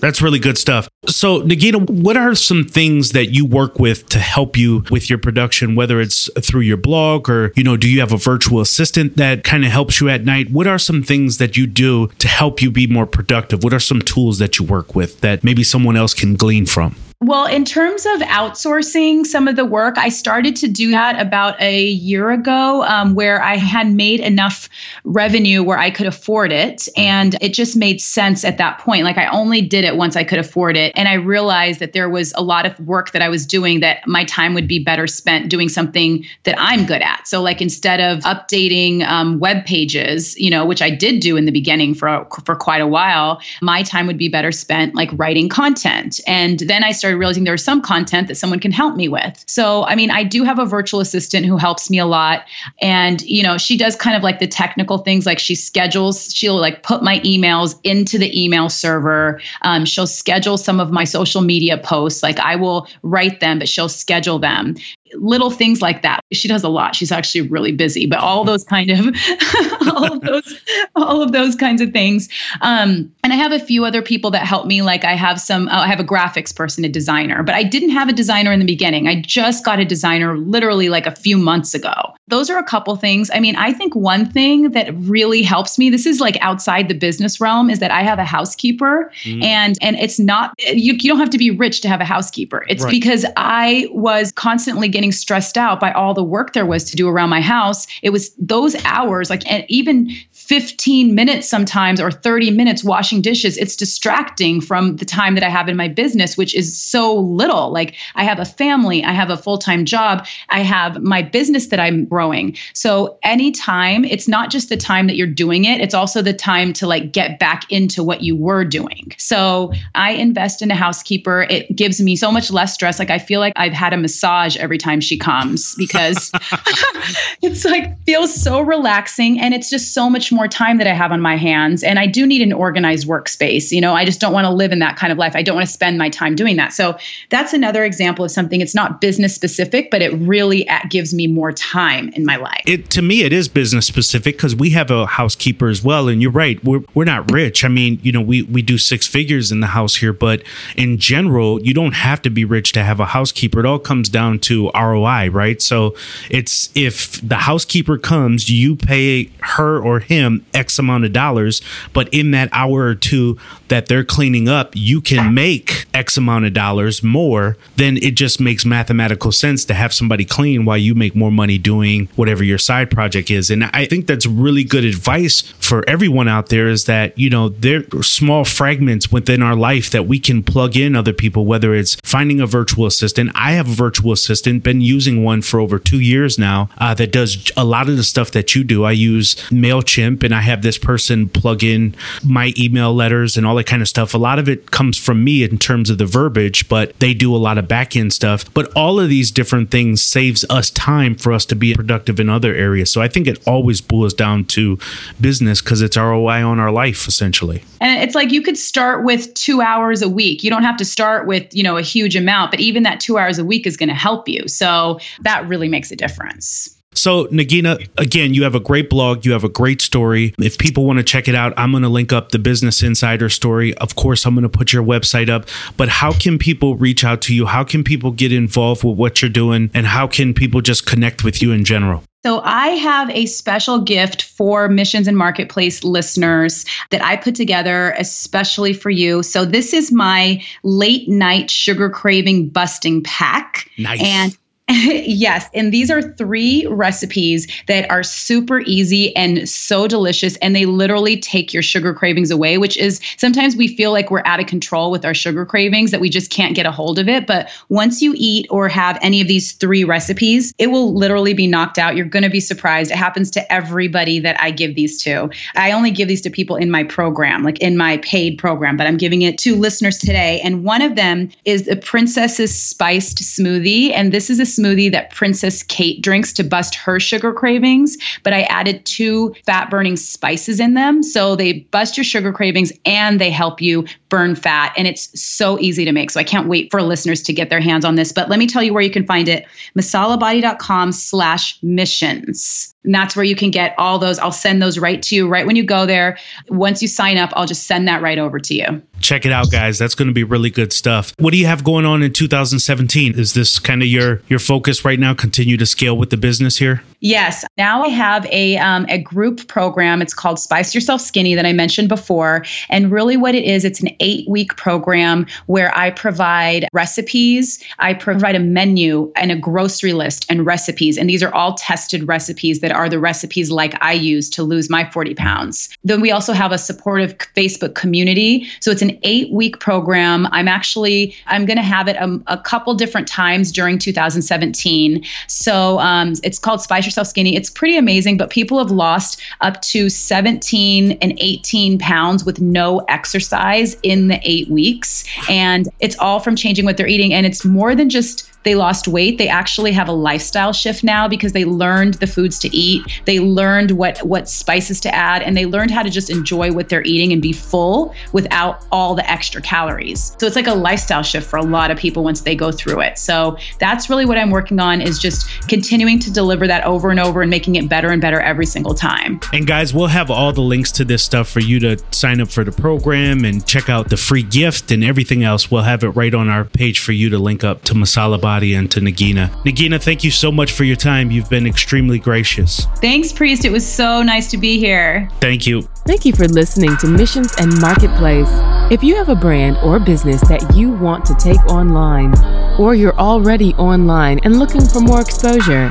That's 0.02 0.20
really 0.20 0.40
good 0.40 0.58
stuff. 0.58 0.88
So, 1.06 1.42
Nagina, 1.42 1.88
what 1.88 2.16
are 2.16 2.34
some 2.34 2.64
things 2.64 3.10
that 3.10 3.26
you 3.26 3.46
work 3.46 3.78
with 3.78 4.08
to 4.08 4.18
help 4.18 4.56
you 4.56 4.82
with 4.90 5.08
your 5.08 5.18
production, 5.18 5.76
whether 5.76 6.00
it's 6.00 6.28
through 6.40 6.62
your 6.62 6.76
blog 6.76 7.30
or, 7.30 7.52
you 7.54 7.62
know, 7.62 7.76
do 7.76 7.88
you 7.88 8.00
have 8.00 8.12
a 8.12 8.16
virtual 8.16 8.60
assistant 8.60 9.16
that 9.16 9.44
kind 9.44 9.64
of 9.64 9.70
helps 9.70 10.00
you 10.00 10.08
at 10.08 10.24
night? 10.24 10.50
What 10.50 10.66
are 10.66 10.78
some 10.78 11.04
things 11.04 11.38
that 11.38 11.56
you 11.56 11.68
do 11.68 12.08
to 12.18 12.26
help 12.26 12.60
you 12.60 12.72
be 12.72 12.88
more 12.88 13.06
productive? 13.06 13.62
What 13.62 13.72
are 13.72 13.78
some 13.78 14.02
tools 14.02 14.40
that 14.40 14.58
you 14.58 14.64
work 14.64 14.96
with 14.96 15.20
that 15.20 15.44
maybe 15.44 15.62
someone 15.62 15.96
else 15.96 16.14
can 16.14 16.34
glean 16.34 16.66
from? 16.66 16.96
Well, 17.22 17.46
in 17.46 17.64
terms 17.64 18.04
of 18.04 18.18
outsourcing 18.22 19.24
some 19.24 19.46
of 19.46 19.54
the 19.54 19.64
work, 19.64 19.96
I 19.96 20.08
started 20.08 20.56
to 20.56 20.66
do 20.66 20.90
that 20.90 21.24
about 21.24 21.60
a 21.60 21.86
year 21.86 22.30
ago, 22.32 22.82
um, 22.82 23.14
where 23.14 23.40
I 23.40 23.56
had 23.56 23.92
made 23.92 24.18
enough 24.18 24.68
revenue 25.04 25.62
where 25.62 25.78
I 25.78 25.88
could 25.88 26.08
afford 26.08 26.50
it. 26.50 26.88
And 26.96 27.36
it 27.40 27.54
just 27.54 27.76
made 27.76 28.00
sense 28.00 28.44
at 28.44 28.58
that 28.58 28.80
point. 28.80 29.04
Like 29.04 29.18
I 29.18 29.26
only 29.26 29.62
did 29.62 29.84
it 29.84 29.96
once 29.96 30.16
I 30.16 30.24
could 30.24 30.40
afford 30.40 30.76
it. 30.76 30.92
And 30.96 31.06
I 31.06 31.12
realized 31.12 31.78
that 31.78 31.92
there 31.92 32.10
was 32.10 32.32
a 32.34 32.42
lot 32.42 32.66
of 32.66 32.76
work 32.80 33.12
that 33.12 33.22
I 33.22 33.28
was 33.28 33.46
doing 33.46 33.78
that 33.78 34.04
my 34.04 34.24
time 34.24 34.52
would 34.54 34.66
be 34.66 34.82
better 34.82 35.06
spent 35.06 35.48
doing 35.48 35.68
something 35.68 36.24
that 36.42 36.56
I'm 36.58 36.84
good 36.86 37.02
at. 37.02 37.28
So, 37.28 37.40
like 37.40 37.62
instead 37.62 38.00
of 38.00 38.24
updating 38.24 39.06
um, 39.06 39.38
web 39.38 39.64
pages, 39.64 40.36
you 40.40 40.50
know, 40.50 40.66
which 40.66 40.82
I 40.82 40.90
did 40.90 41.20
do 41.20 41.36
in 41.36 41.44
the 41.44 41.52
beginning 41.52 41.94
for, 41.94 42.26
for 42.44 42.56
quite 42.56 42.80
a 42.80 42.86
while, 42.88 43.40
my 43.60 43.84
time 43.84 44.08
would 44.08 44.18
be 44.18 44.28
better 44.28 44.50
spent 44.50 44.96
like 44.96 45.10
writing 45.12 45.48
content. 45.48 46.18
And 46.26 46.58
then 46.58 46.82
I 46.82 46.90
started 46.90 47.11
started 47.12 47.20
realizing 47.20 47.44
there's 47.44 47.64
some 47.64 47.82
content 47.82 48.28
that 48.28 48.36
someone 48.36 48.58
can 48.58 48.72
help 48.72 48.96
me 48.96 49.06
with. 49.06 49.44
So, 49.46 49.84
I 49.84 49.94
mean, 49.94 50.10
I 50.10 50.24
do 50.24 50.44
have 50.44 50.58
a 50.58 50.64
virtual 50.64 51.00
assistant 51.00 51.44
who 51.44 51.58
helps 51.58 51.90
me 51.90 51.98
a 51.98 52.06
lot. 52.06 52.44
And, 52.80 53.20
you 53.22 53.42
know, 53.42 53.58
she 53.58 53.76
does 53.76 53.96
kind 53.96 54.16
of 54.16 54.22
like 54.22 54.38
the 54.38 54.46
technical 54.46 54.98
things, 54.98 55.26
like 55.26 55.38
she 55.38 55.54
schedules, 55.54 56.32
she'll 56.34 56.58
like 56.58 56.82
put 56.82 57.02
my 57.02 57.18
emails 57.20 57.78
into 57.84 58.16
the 58.18 58.30
email 58.32 58.70
server. 58.70 59.40
Um, 59.62 59.84
she'll 59.84 60.06
schedule 60.06 60.56
some 60.56 60.80
of 60.80 60.90
my 60.90 61.04
social 61.04 61.42
media 61.42 61.76
posts. 61.76 62.22
Like 62.22 62.38
I 62.40 62.56
will 62.56 62.88
write 63.02 63.40
them, 63.40 63.58
but 63.58 63.68
she'll 63.68 63.90
schedule 63.90 64.38
them 64.38 64.76
little 65.14 65.50
things 65.50 65.82
like 65.82 66.02
that. 66.02 66.20
She 66.32 66.48
does 66.48 66.62
a 66.62 66.68
lot. 66.68 66.94
She's 66.94 67.12
actually 67.12 67.42
really 67.42 67.72
busy, 67.72 68.06
but 68.06 68.18
all 68.20 68.44
those 68.44 68.64
kind 68.64 68.90
of 68.90 69.06
all 69.92 70.12
of 70.12 70.20
those 70.20 70.60
all 70.96 71.22
of 71.22 71.32
those 71.32 71.54
kinds 71.54 71.80
of 71.80 71.92
things. 71.92 72.28
Um, 72.60 73.12
and 73.24 73.32
I 73.32 73.36
have 73.36 73.52
a 73.52 73.60
few 73.60 73.84
other 73.84 74.02
people 74.02 74.30
that 74.32 74.46
help 74.46 74.66
me. 74.66 74.82
Like 74.82 75.04
I 75.04 75.14
have 75.14 75.40
some, 75.40 75.68
uh, 75.68 75.82
I 75.82 75.86
have 75.86 76.00
a 76.00 76.04
graphics 76.04 76.54
person, 76.54 76.84
a 76.84 76.88
designer, 76.88 77.42
but 77.42 77.54
I 77.54 77.62
didn't 77.62 77.90
have 77.90 78.08
a 78.08 78.12
designer 78.12 78.52
in 78.52 78.58
the 78.58 78.66
beginning. 78.66 79.08
I 79.08 79.20
just 79.20 79.64
got 79.64 79.78
a 79.78 79.84
designer 79.84 80.36
literally 80.38 80.88
like 80.88 81.06
a 81.06 81.14
few 81.14 81.36
months 81.38 81.74
ago. 81.74 82.14
Those 82.32 82.48
are 82.48 82.58
a 82.58 82.64
couple 82.64 82.96
things. 82.96 83.30
I 83.34 83.40
mean, 83.40 83.56
I 83.56 83.74
think 83.74 83.94
one 83.94 84.24
thing 84.24 84.70
that 84.70 84.90
really 84.96 85.42
helps 85.42 85.78
me. 85.78 85.90
This 85.90 86.06
is 86.06 86.18
like 86.18 86.38
outside 86.40 86.88
the 86.88 86.94
business 86.94 87.42
realm. 87.42 87.68
Is 87.68 87.78
that 87.80 87.90
I 87.90 88.02
have 88.02 88.18
a 88.18 88.24
housekeeper, 88.24 89.12
mm. 89.24 89.44
and 89.44 89.76
and 89.82 89.96
it's 89.96 90.18
not 90.18 90.54
you. 90.58 90.94
You 90.94 91.10
don't 91.10 91.18
have 91.18 91.28
to 91.28 91.36
be 91.36 91.50
rich 91.50 91.82
to 91.82 91.88
have 91.88 92.00
a 92.00 92.06
housekeeper. 92.06 92.64
It's 92.70 92.84
right. 92.84 92.90
because 92.90 93.26
I 93.36 93.86
was 93.90 94.32
constantly 94.32 94.88
getting 94.88 95.12
stressed 95.12 95.58
out 95.58 95.78
by 95.78 95.92
all 95.92 96.14
the 96.14 96.24
work 96.24 96.54
there 96.54 96.64
was 96.64 96.84
to 96.84 96.96
do 96.96 97.06
around 97.06 97.28
my 97.28 97.42
house. 97.42 97.86
It 98.00 98.10
was 98.10 98.34
those 98.38 98.74
hours, 98.86 99.28
like, 99.28 99.42
and 99.50 99.66
even 99.68 100.08
15 100.30 101.14
minutes 101.14 101.48
sometimes 101.48 102.00
or 102.00 102.10
30 102.10 102.50
minutes 102.50 102.82
washing 102.82 103.20
dishes, 103.22 103.56
it's 103.58 103.76
distracting 103.76 104.60
from 104.60 104.96
the 104.96 105.04
time 105.04 105.34
that 105.34 105.44
I 105.44 105.48
have 105.48 105.68
in 105.68 105.76
my 105.76 105.88
business, 105.88 106.36
which 106.36 106.54
is 106.54 106.80
so 106.80 107.14
little. 107.14 107.70
Like, 107.70 107.94
I 108.14 108.24
have 108.24 108.38
a 108.38 108.44
family, 108.44 109.04
I 109.04 109.12
have 109.12 109.30
a 109.30 109.36
full 109.36 109.58
time 109.58 109.84
job, 109.84 110.26
I 110.48 110.60
have 110.60 111.02
my 111.02 111.22
business 111.22 111.68
that 111.68 111.80
I'm 111.80 112.06
growing. 112.22 112.56
So, 112.72 113.18
anytime, 113.24 114.04
it's 114.04 114.28
not 114.28 114.50
just 114.50 114.68
the 114.68 114.76
time 114.76 115.06
that 115.08 115.16
you're 115.16 115.26
doing 115.26 115.64
it, 115.64 115.80
it's 115.80 115.94
also 115.94 116.22
the 116.22 116.32
time 116.32 116.72
to 116.74 116.86
like 116.86 117.12
get 117.12 117.38
back 117.38 117.70
into 117.70 118.04
what 118.04 118.22
you 118.22 118.36
were 118.36 118.64
doing. 118.64 119.12
So, 119.18 119.72
I 119.94 120.12
invest 120.12 120.62
in 120.62 120.70
a 120.70 120.74
housekeeper. 120.74 121.46
It 121.50 121.74
gives 121.74 122.00
me 122.00 122.14
so 122.16 122.30
much 122.30 122.50
less 122.50 122.74
stress. 122.74 122.98
Like, 122.98 123.10
I 123.10 123.18
feel 123.18 123.40
like 123.40 123.52
I've 123.56 123.72
had 123.72 123.92
a 123.92 123.96
massage 123.96 124.56
every 124.56 124.78
time 124.78 125.00
she 125.00 125.16
comes 125.18 125.74
because 125.76 126.30
it's 127.42 127.64
like 127.64 128.00
feels 128.04 128.32
so 128.32 128.60
relaxing 128.60 129.40
and 129.40 129.52
it's 129.54 129.68
just 129.68 129.92
so 129.94 130.08
much 130.08 130.30
more 130.30 130.46
time 130.46 130.78
that 130.78 130.86
I 130.86 130.94
have 130.94 131.10
on 131.10 131.20
my 131.20 131.36
hands. 131.36 131.82
And 131.82 131.98
I 131.98 132.06
do 132.06 132.26
need 132.26 132.42
an 132.42 132.52
organized 132.52 133.08
workspace. 133.08 133.72
You 133.72 133.80
know, 133.80 133.94
I 133.94 134.04
just 134.04 134.20
don't 134.20 134.32
want 134.32 134.44
to 134.44 134.52
live 134.52 134.70
in 134.70 134.78
that 134.78 134.96
kind 134.96 135.12
of 135.12 135.18
life. 135.18 135.34
I 135.34 135.42
don't 135.42 135.56
want 135.56 135.66
to 135.66 135.72
spend 135.72 135.98
my 135.98 136.08
time 136.08 136.36
doing 136.36 136.56
that. 136.56 136.72
So 136.72 136.96
that's 137.30 137.52
another 137.52 137.84
example 137.84 138.24
of 138.24 138.30
something. 138.30 138.60
It's 138.60 138.74
not 138.74 139.00
business 139.00 139.34
specific, 139.34 139.90
but 139.90 140.02
it 140.02 140.12
really 140.14 140.68
uh, 140.68 140.78
gives 140.88 141.12
me 141.12 141.26
more 141.26 141.52
time 141.52 142.01
time 142.02 142.12
in 142.14 142.24
my 142.24 142.36
life. 142.36 142.62
It 142.66 142.90
to 142.90 143.02
me 143.02 143.22
it 143.22 143.32
is 143.32 143.48
business 143.48 143.86
specific 143.86 144.36
because 144.36 144.54
we 144.54 144.70
have 144.70 144.90
a 144.90 145.06
housekeeper 145.06 145.68
as 145.68 145.82
well, 145.82 146.08
and 146.08 146.20
you're 146.20 146.30
right. 146.30 146.62
We're 146.64 146.82
we're 146.94 147.04
not 147.04 147.30
rich. 147.30 147.64
I 147.64 147.68
mean, 147.68 147.98
you 148.02 148.12
know, 148.12 148.20
we 148.20 148.42
we 148.42 148.62
do 148.62 148.78
six 148.78 149.06
figures 149.06 149.52
in 149.52 149.60
the 149.60 149.68
house 149.68 149.96
here, 149.96 150.12
but 150.12 150.42
in 150.76 150.98
general, 150.98 151.60
you 151.62 151.74
don't 151.74 151.94
have 151.94 152.22
to 152.22 152.30
be 152.30 152.44
rich 152.44 152.72
to 152.72 152.82
have 152.82 153.00
a 153.00 153.06
housekeeper. 153.06 153.60
It 153.60 153.66
all 153.66 153.78
comes 153.78 154.08
down 154.08 154.38
to 154.40 154.70
ROI, 154.74 155.30
right? 155.30 155.60
So 155.60 155.94
it's 156.30 156.70
if 156.74 157.20
the 157.26 157.36
housekeeper 157.36 157.98
comes, 157.98 158.50
you 158.50 158.76
pay 158.76 159.30
her 159.40 159.80
or 159.80 160.00
him 160.00 160.44
X 160.54 160.78
amount 160.78 161.04
of 161.04 161.12
dollars, 161.12 161.62
but 161.92 162.08
in 162.12 162.30
that 162.32 162.48
hour 162.52 162.82
or 162.82 162.94
two 162.94 163.38
that 163.68 163.86
they're 163.86 164.04
cleaning 164.04 164.48
up, 164.48 164.72
you 164.74 165.00
can 165.00 165.32
make 165.34 165.86
X 165.94 166.16
amount 166.16 166.44
of 166.44 166.52
dollars 166.52 167.02
more, 167.02 167.56
then 167.76 167.96
it 167.98 168.14
just 168.14 168.40
makes 168.40 168.64
mathematical 168.64 169.32
sense 169.32 169.64
to 169.64 169.74
have 169.74 169.94
somebody 169.94 170.24
clean 170.24 170.64
while 170.64 170.76
you 170.76 170.94
make 170.94 171.14
more 171.14 171.30
money 171.30 171.58
doing 171.58 171.91
whatever 172.16 172.44
your 172.44 172.58
side 172.58 172.90
project 172.90 173.30
is. 173.30 173.50
And 173.50 173.64
I 173.64 173.86
think 173.86 174.06
that's 174.06 174.26
really 174.26 174.64
good 174.64 174.84
advice 174.84 175.42
for 175.60 175.88
everyone 175.88 176.28
out 176.28 176.48
there 176.48 176.68
is 176.68 176.84
that, 176.84 177.16
you 177.18 177.30
know, 177.30 177.48
there 177.48 177.84
are 177.94 178.02
small 178.02 178.44
fragments 178.44 179.10
within 179.10 179.42
our 179.42 179.56
life 179.56 179.90
that 179.90 180.06
we 180.06 180.18
can 180.18 180.42
plug 180.42 180.76
in 180.76 180.94
other 180.94 181.12
people, 181.12 181.46
whether 181.46 181.74
it's 181.74 181.96
finding 182.02 182.40
a 182.40 182.46
virtual 182.46 182.86
assistant. 182.86 183.30
I 183.34 183.52
have 183.52 183.68
a 183.68 183.74
virtual 183.74 184.12
assistant, 184.12 184.62
been 184.62 184.80
using 184.80 185.24
one 185.24 185.42
for 185.42 185.60
over 185.60 185.78
two 185.78 186.00
years 186.00 186.38
now 186.38 186.68
uh, 186.78 186.94
that 186.94 187.12
does 187.12 187.50
a 187.56 187.64
lot 187.64 187.88
of 187.88 187.96
the 187.96 188.04
stuff 188.04 188.30
that 188.32 188.54
you 188.54 188.64
do. 188.64 188.84
I 188.84 188.92
use 188.92 189.34
MailChimp 189.50 190.22
and 190.22 190.34
I 190.34 190.40
have 190.40 190.62
this 190.62 190.78
person 190.78 191.28
plug 191.28 191.64
in 191.64 191.94
my 192.24 192.52
email 192.58 192.94
letters 192.94 193.36
and 193.36 193.46
all 193.46 193.54
that 193.56 193.66
kind 193.66 193.82
of 193.82 193.88
stuff. 193.88 194.14
A 194.14 194.18
lot 194.18 194.38
of 194.38 194.48
it 194.48 194.70
comes 194.70 194.98
from 194.98 195.24
me 195.24 195.42
in 195.42 195.58
terms 195.58 195.90
of 195.90 195.98
the 195.98 196.06
verbiage, 196.06 196.68
but 196.68 196.98
they 197.00 197.14
do 197.14 197.34
a 197.34 197.38
lot 197.38 197.58
of 197.58 197.68
back 197.68 197.96
end 197.96 198.12
stuff. 198.12 198.52
But 198.54 198.72
all 198.74 199.00
of 199.00 199.08
these 199.08 199.30
different 199.30 199.70
things 199.70 200.02
saves 200.02 200.44
us 200.50 200.70
time 200.70 201.14
for 201.14 201.32
us 201.32 201.44
to 201.46 201.56
be 201.56 201.74
productive 201.82 202.20
in 202.20 202.28
other 202.28 202.54
areas. 202.54 202.92
So 202.92 203.02
I 203.02 203.08
think 203.08 203.26
it 203.26 203.42
always 203.46 203.80
boils 203.80 204.14
down 204.14 204.44
to 204.56 204.78
business 205.20 205.60
because 205.60 205.82
it's 205.82 205.96
ROI 205.96 206.44
on 206.44 206.60
our 206.60 206.70
life 206.70 207.08
essentially. 207.08 207.64
And 207.80 208.00
it's 208.02 208.14
like 208.14 208.30
you 208.30 208.40
could 208.40 208.56
start 208.56 209.04
with 209.04 209.34
two 209.34 209.60
hours 209.60 210.00
a 210.00 210.08
week. 210.08 210.44
You 210.44 210.50
don't 210.50 210.62
have 210.62 210.76
to 210.76 210.84
start 210.84 211.26
with, 211.26 211.52
you 211.52 211.64
know, 211.64 211.76
a 211.76 211.82
huge 211.82 212.14
amount, 212.14 212.52
but 212.52 212.60
even 212.60 212.84
that 212.84 213.00
two 213.00 213.18
hours 213.18 213.40
a 213.40 213.44
week 213.44 213.66
is 213.66 213.76
going 213.76 213.88
to 213.88 213.96
help 213.96 214.28
you. 214.28 214.46
So 214.46 215.00
that 215.22 215.48
really 215.48 215.68
makes 215.68 215.90
a 215.90 215.96
difference. 215.96 216.78
So, 216.94 217.26
Nagina, 217.26 217.88
again, 217.98 218.34
you 218.34 218.44
have 218.44 218.54
a 218.54 218.60
great 218.60 218.90
blog. 218.90 219.24
You 219.24 219.32
have 219.32 219.44
a 219.44 219.48
great 219.48 219.80
story. 219.80 220.34
If 220.38 220.58
people 220.58 220.84
want 220.84 220.98
to 220.98 221.02
check 221.02 221.28
it 221.28 221.34
out, 221.34 221.52
I'm 221.56 221.70
going 221.70 221.82
to 221.82 221.88
link 221.88 222.12
up 222.12 222.30
the 222.30 222.38
Business 222.38 222.82
Insider 222.82 223.28
story. 223.28 223.74
Of 223.78 223.96
course, 223.96 224.26
I'm 224.26 224.34
going 224.34 224.42
to 224.42 224.48
put 224.48 224.72
your 224.72 224.82
website 224.82 225.28
up. 225.28 225.46
But 225.76 225.88
how 225.88 226.12
can 226.12 226.38
people 226.38 226.76
reach 226.76 227.04
out 227.04 227.22
to 227.22 227.34
you? 227.34 227.46
How 227.46 227.64
can 227.64 227.82
people 227.82 228.10
get 228.10 228.32
involved 228.32 228.84
with 228.84 228.96
what 228.96 229.22
you're 229.22 229.30
doing? 229.30 229.70
And 229.74 229.86
how 229.86 230.06
can 230.06 230.34
people 230.34 230.60
just 230.60 230.86
connect 230.86 231.24
with 231.24 231.42
you 231.42 231.52
in 231.52 231.64
general? 231.64 232.04
So, 232.24 232.40
I 232.44 232.68
have 232.68 233.10
a 233.10 233.26
special 233.26 233.80
gift 233.80 234.22
for 234.22 234.68
Missions 234.68 235.08
and 235.08 235.18
Marketplace 235.18 235.82
listeners 235.82 236.64
that 236.90 237.02
I 237.02 237.16
put 237.16 237.34
together 237.34 237.96
especially 237.98 238.72
for 238.72 238.90
you. 238.90 239.24
So, 239.24 239.44
this 239.44 239.72
is 239.72 239.90
my 239.90 240.40
late 240.62 241.08
night 241.08 241.50
sugar 241.50 241.90
craving 241.90 242.50
busting 242.50 243.02
pack. 243.02 243.68
Nice. 243.76 244.00
And 244.00 244.38
yes. 245.06 245.48
And 245.52 245.70
these 245.70 245.90
are 245.90 246.00
three 246.00 246.66
recipes 246.66 247.46
that 247.68 247.90
are 247.90 248.02
super 248.02 248.60
easy 248.60 249.14
and 249.14 249.46
so 249.46 249.86
delicious. 249.86 250.36
And 250.36 250.56
they 250.56 250.64
literally 250.64 251.18
take 251.18 251.52
your 251.52 251.62
sugar 251.62 251.92
cravings 251.92 252.30
away, 252.30 252.56
which 252.56 252.78
is 252.78 252.98
sometimes 253.18 253.54
we 253.54 253.68
feel 253.68 253.92
like 253.92 254.10
we're 254.10 254.22
out 254.24 254.40
of 254.40 254.46
control 254.46 254.90
with 254.90 255.04
our 255.04 255.12
sugar 255.12 255.44
cravings, 255.44 255.90
that 255.90 256.00
we 256.00 256.08
just 256.08 256.30
can't 256.30 256.54
get 256.54 256.64
a 256.64 256.70
hold 256.70 256.98
of 256.98 257.06
it. 257.06 257.26
But 257.26 257.50
once 257.68 258.00
you 258.00 258.14
eat 258.16 258.46
or 258.48 258.68
have 258.68 258.98
any 259.02 259.20
of 259.20 259.28
these 259.28 259.52
three 259.52 259.84
recipes, 259.84 260.54
it 260.56 260.68
will 260.68 260.94
literally 260.94 261.34
be 261.34 261.46
knocked 261.46 261.76
out. 261.76 261.94
You're 261.94 262.06
going 262.06 262.22
to 262.22 262.30
be 262.30 262.40
surprised. 262.40 262.90
It 262.90 262.96
happens 262.96 263.30
to 263.32 263.52
everybody 263.52 264.20
that 264.20 264.40
I 264.40 264.50
give 264.50 264.74
these 264.74 265.02
to. 265.02 265.28
I 265.54 265.72
only 265.72 265.90
give 265.90 266.08
these 266.08 266.22
to 266.22 266.30
people 266.30 266.56
in 266.56 266.70
my 266.70 266.84
program, 266.84 267.42
like 267.42 267.60
in 267.60 267.76
my 267.76 267.98
paid 267.98 268.38
program, 268.38 268.78
but 268.78 268.86
I'm 268.86 268.96
giving 268.96 269.20
it 269.20 269.36
to 269.38 269.54
listeners 269.54 269.98
today. 269.98 270.40
And 270.42 270.64
one 270.64 270.80
of 270.80 270.96
them 270.96 271.30
is 271.44 271.64
the 271.64 271.76
Princess's 271.76 272.58
Spiced 272.58 273.18
Smoothie. 273.18 273.92
And 273.92 274.12
this 274.12 274.30
is 274.30 274.40
a 274.40 274.46
smoothie 274.62 274.92
that 274.92 275.10
Princess 275.10 275.62
Kate 275.62 276.00
drinks 276.02 276.32
to 276.34 276.44
bust 276.44 276.74
her 276.74 277.00
sugar 277.00 277.32
cravings, 277.32 277.96
but 278.22 278.32
I 278.32 278.42
added 278.42 278.84
two 278.84 279.34
fat 279.44 279.70
burning 279.70 279.96
spices 279.96 280.60
in 280.60 280.74
them. 280.74 281.02
So 281.02 281.36
they 281.36 281.60
bust 281.70 281.96
your 281.96 282.04
sugar 282.04 282.32
cravings 282.32 282.72
and 282.84 283.20
they 283.20 283.30
help 283.30 283.60
you 283.60 283.86
burn 284.08 284.34
fat. 284.34 284.72
And 284.76 284.86
it's 284.86 285.20
so 285.20 285.58
easy 285.58 285.84
to 285.84 285.92
make. 285.92 286.10
So 286.10 286.20
I 286.20 286.24
can't 286.24 286.48
wait 286.48 286.70
for 286.70 286.82
listeners 286.82 287.22
to 287.22 287.32
get 287.32 287.50
their 287.50 287.60
hands 287.60 287.84
on 287.84 287.96
this. 287.96 288.12
But 288.12 288.28
let 288.28 288.38
me 288.38 288.46
tell 288.46 288.62
you 288.62 288.72
where 288.72 288.82
you 288.82 288.90
can 288.90 289.06
find 289.06 289.28
it 289.28 289.46
masalabody.com 289.76 290.92
slash 290.92 291.58
missions. 291.62 292.71
And 292.84 292.94
that's 292.94 293.14
where 293.14 293.24
you 293.24 293.36
can 293.36 293.50
get 293.50 293.74
all 293.78 293.98
those. 293.98 294.18
I'll 294.18 294.32
send 294.32 294.60
those 294.60 294.78
right 294.78 295.02
to 295.02 295.14
you 295.14 295.28
right 295.28 295.46
when 295.46 295.56
you 295.56 295.64
go 295.64 295.86
there. 295.86 296.18
Once 296.48 296.82
you 296.82 296.88
sign 296.88 297.16
up, 297.16 297.30
I'll 297.34 297.46
just 297.46 297.66
send 297.66 297.86
that 297.88 298.02
right 298.02 298.18
over 298.18 298.40
to 298.40 298.54
you. 298.54 298.82
Check 299.00 299.24
it 299.24 299.32
out, 299.32 299.50
guys. 299.50 299.78
That's 299.78 299.94
going 299.94 300.08
to 300.08 300.14
be 300.14 300.24
really 300.24 300.50
good 300.50 300.72
stuff. 300.72 301.14
What 301.18 301.32
do 301.32 301.38
you 301.38 301.46
have 301.46 301.64
going 301.64 301.84
on 301.84 302.02
in 302.02 302.12
2017? 302.12 303.18
Is 303.18 303.34
this 303.34 303.58
kind 303.58 303.82
of 303.82 303.88
your 303.88 304.22
your 304.28 304.38
focus 304.38 304.84
right 304.84 304.98
now? 304.98 305.14
Continue 305.14 305.56
to 305.56 305.66
scale 305.66 305.96
with 305.96 306.10
the 306.10 306.16
business 306.16 306.58
here? 306.58 306.82
Yes. 307.02 307.44
Now 307.58 307.82
I 307.82 307.88
have 307.88 308.24
a 308.26 308.56
um, 308.58 308.86
a 308.88 308.96
group 308.96 309.48
program. 309.48 310.00
It's 310.00 310.14
called 310.14 310.38
Spice 310.38 310.72
Yourself 310.72 311.00
Skinny 311.00 311.34
that 311.34 311.44
I 311.44 311.52
mentioned 311.52 311.88
before. 311.88 312.44
And 312.70 312.92
really, 312.92 313.16
what 313.16 313.34
it 313.34 313.42
is, 313.42 313.64
it's 313.64 313.80
an 313.80 313.90
eight 313.98 314.28
week 314.28 314.56
program 314.56 315.26
where 315.46 315.76
I 315.76 315.90
provide 315.90 316.68
recipes. 316.72 317.60
I 317.80 317.94
provide 317.94 318.36
a 318.36 318.38
menu 318.38 319.12
and 319.16 319.32
a 319.32 319.36
grocery 319.36 319.94
list 319.94 320.26
and 320.28 320.46
recipes. 320.46 320.96
And 320.96 321.10
these 321.10 321.24
are 321.24 321.34
all 321.34 321.54
tested 321.54 322.06
recipes 322.06 322.60
that 322.60 322.70
are 322.70 322.88
the 322.88 323.00
recipes 323.00 323.50
like 323.50 323.74
I 323.82 323.94
use 323.94 324.30
to 324.30 324.44
lose 324.44 324.70
my 324.70 324.88
40 324.88 325.16
pounds. 325.16 325.70
Then 325.82 326.00
we 326.00 326.12
also 326.12 326.32
have 326.32 326.52
a 326.52 326.58
supportive 326.58 327.18
Facebook 327.18 327.74
community. 327.74 328.46
So 328.60 328.70
it's 328.70 328.82
an 328.82 328.96
eight 329.02 329.32
week 329.32 329.58
program. 329.58 330.28
I'm 330.30 330.46
actually 330.46 331.16
I'm 331.26 331.46
going 331.46 331.56
to 331.56 331.64
have 331.64 331.88
it 331.88 331.96
a, 331.96 332.20
a, 332.28 332.38
couple 332.38 332.74
different 332.74 333.08
times 333.08 333.50
during 333.50 333.78
2017. 333.78 335.04
So 335.26 335.80
um, 335.80 336.12
it's 336.22 336.38
called 336.38 336.60
Spice 336.60 336.91
Yourself 336.92 337.08
Skinny. 337.08 337.36
It's 337.36 337.50
pretty 337.50 337.76
amazing, 337.76 338.16
but 338.16 338.30
people 338.30 338.58
have 338.58 338.70
lost 338.70 339.20
up 339.40 339.60
to 339.62 339.88
17 339.88 340.92
and 340.92 341.14
18 341.18 341.78
pounds 341.78 342.24
with 342.24 342.40
no 342.40 342.80
exercise 342.88 343.76
in 343.82 344.08
the 344.08 344.20
eight 344.22 344.48
weeks, 344.48 345.04
and 345.28 345.68
it's 345.80 345.98
all 345.98 346.20
from 346.20 346.36
changing 346.36 346.64
what 346.64 346.76
they're 346.76 346.86
eating. 346.86 347.12
And 347.14 347.26
it's 347.26 347.44
more 347.44 347.74
than 347.74 347.88
just 347.88 348.31
they 348.44 348.54
lost 348.54 348.88
weight. 348.88 349.18
They 349.18 349.28
actually 349.28 349.72
have 349.72 349.88
a 349.88 349.92
lifestyle 349.92 350.52
shift 350.52 350.84
now 350.84 351.08
because 351.08 351.32
they 351.32 351.44
learned 351.44 351.94
the 351.94 352.06
foods 352.06 352.38
to 352.40 352.56
eat. 352.56 352.82
They 353.04 353.20
learned 353.20 353.72
what 353.72 353.98
what 353.98 354.28
spices 354.28 354.80
to 354.80 354.94
add 354.94 355.22
and 355.22 355.36
they 355.36 355.46
learned 355.46 355.70
how 355.70 355.82
to 355.82 355.90
just 355.90 356.10
enjoy 356.10 356.52
what 356.52 356.68
they're 356.68 356.82
eating 356.82 357.12
and 357.12 357.22
be 357.22 357.32
full 357.32 357.94
without 358.12 358.64
all 358.72 358.94
the 358.94 359.08
extra 359.10 359.40
calories. 359.40 360.16
So 360.18 360.26
it's 360.26 360.36
like 360.36 360.46
a 360.46 360.54
lifestyle 360.54 361.02
shift 361.02 361.28
for 361.28 361.38
a 361.38 361.42
lot 361.42 361.70
of 361.70 361.78
people 361.78 362.04
once 362.04 362.22
they 362.22 362.34
go 362.34 362.52
through 362.52 362.80
it. 362.80 362.98
So 362.98 363.36
that's 363.58 363.88
really 363.88 364.06
what 364.06 364.18
i'm 364.18 364.30
working 364.30 364.60
on 364.60 364.80
is 364.80 364.98
just 364.98 365.28
continuing 365.48 365.98
to 366.00 366.12
deliver 366.12 366.46
that 366.46 366.64
over 366.64 366.90
and 366.90 367.00
over 367.00 367.22
and 367.22 367.30
making 367.30 367.56
it 367.56 367.68
better 367.68 367.90
and 367.90 368.00
better 368.00 368.20
every 368.20 368.46
single 368.46 368.74
time. 368.74 369.20
And 369.32 369.46
guys 369.46 369.72
we'll 369.72 369.86
have 369.86 370.10
all 370.10 370.32
the 370.32 370.40
links 370.40 370.72
to 370.72 370.84
this 370.84 371.02
stuff 371.02 371.28
for 371.28 371.40
you 371.40 371.60
to 371.60 371.82
sign 371.90 372.20
up 372.20 372.28
for 372.28 372.44
the 372.44 372.52
program 372.52 373.24
and 373.24 373.46
check 373.46 373.68
out 373.68 373.88
the 373.88 373.96
free 373.96 374.22
gift 374.22 374.70
and 374.70 374.82
everything 374.82 375.22
else. 375.22 375.50
We'll 375.50 375.62
have 375.62 375.84
it 375.84 375.90
right 375.90 376.14
on 376.14 376.28
our 376.28 376.44
page 376.44 376.80
for 376.80 376.92
you 376.92 377.10
to 377.10 377.18
link 377.18 377.44
up 377.44 377.62
to 377.64 377.74
masala 377.74 378.20
body 378.32 378.54
and 378.54 378.70
to 378.70 378.80
Nagina. 378.80 379.28
Nagina, 379.44 379.78
thank 379.78 380.02
you 380.02 380.10
so 380.10 380.32
much 380.32 380.52
for 380.52 380.64
your 380.64 380.76
time. 380.76 381.10
You've 381.10 381.28
been 381.28 381.46
extremely 381.46 381.98
gracious. 381.98 382.64
Thanks, 382.80 383.12
Priest. 383.12 383.44
It 383.44 383.52
was 383.52 383.66
so 383.80 384.02
nice 384.02 384.30
to 384.30 384.38
be 384.38 384.58
here. 384.58 385.10
Thank 385.20 385.46
you. 385.46 385.62
Thank 385.86 386.06
you 386.06 386.14
for 386.14 386.26
listening 386.26 386.74
to 386.78 386.86
Missions 386.86 387.34
and 387.38 387.60
Marketplace. 387.60 388.30
If 388.72 388.82
you 388.82 388.96
have 388.96 389.10
a 389.10 389.14
brand 389.14 389.58
or 389.58 389.78
business 389.78 390.22
that 390.28 390.56
you 390.56 390.70
want 390.70 391.04
to 391.10 391.14
take 391.16 391.44
online, 391.46 392.14
or 392.58 392.74
you're 392.74 392.98
already 392.98 393.52
online 393.70 394.18
and 394.24 394.38
looking 394.38 394.64
for 394.64 394.80
more 394.80 395.02
exposure, 395.02 395.70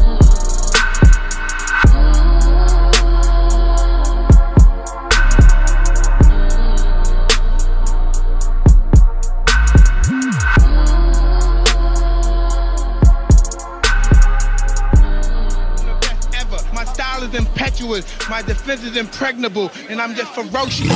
My 18.29 18.41
defense 18.41 18.83
is 18.83 18.97
impregnable, 18.97 19.71
and 19.89 20.01
I'm 20.01 20.15
just 20.15 20.33
ferocious. 20.33 20.91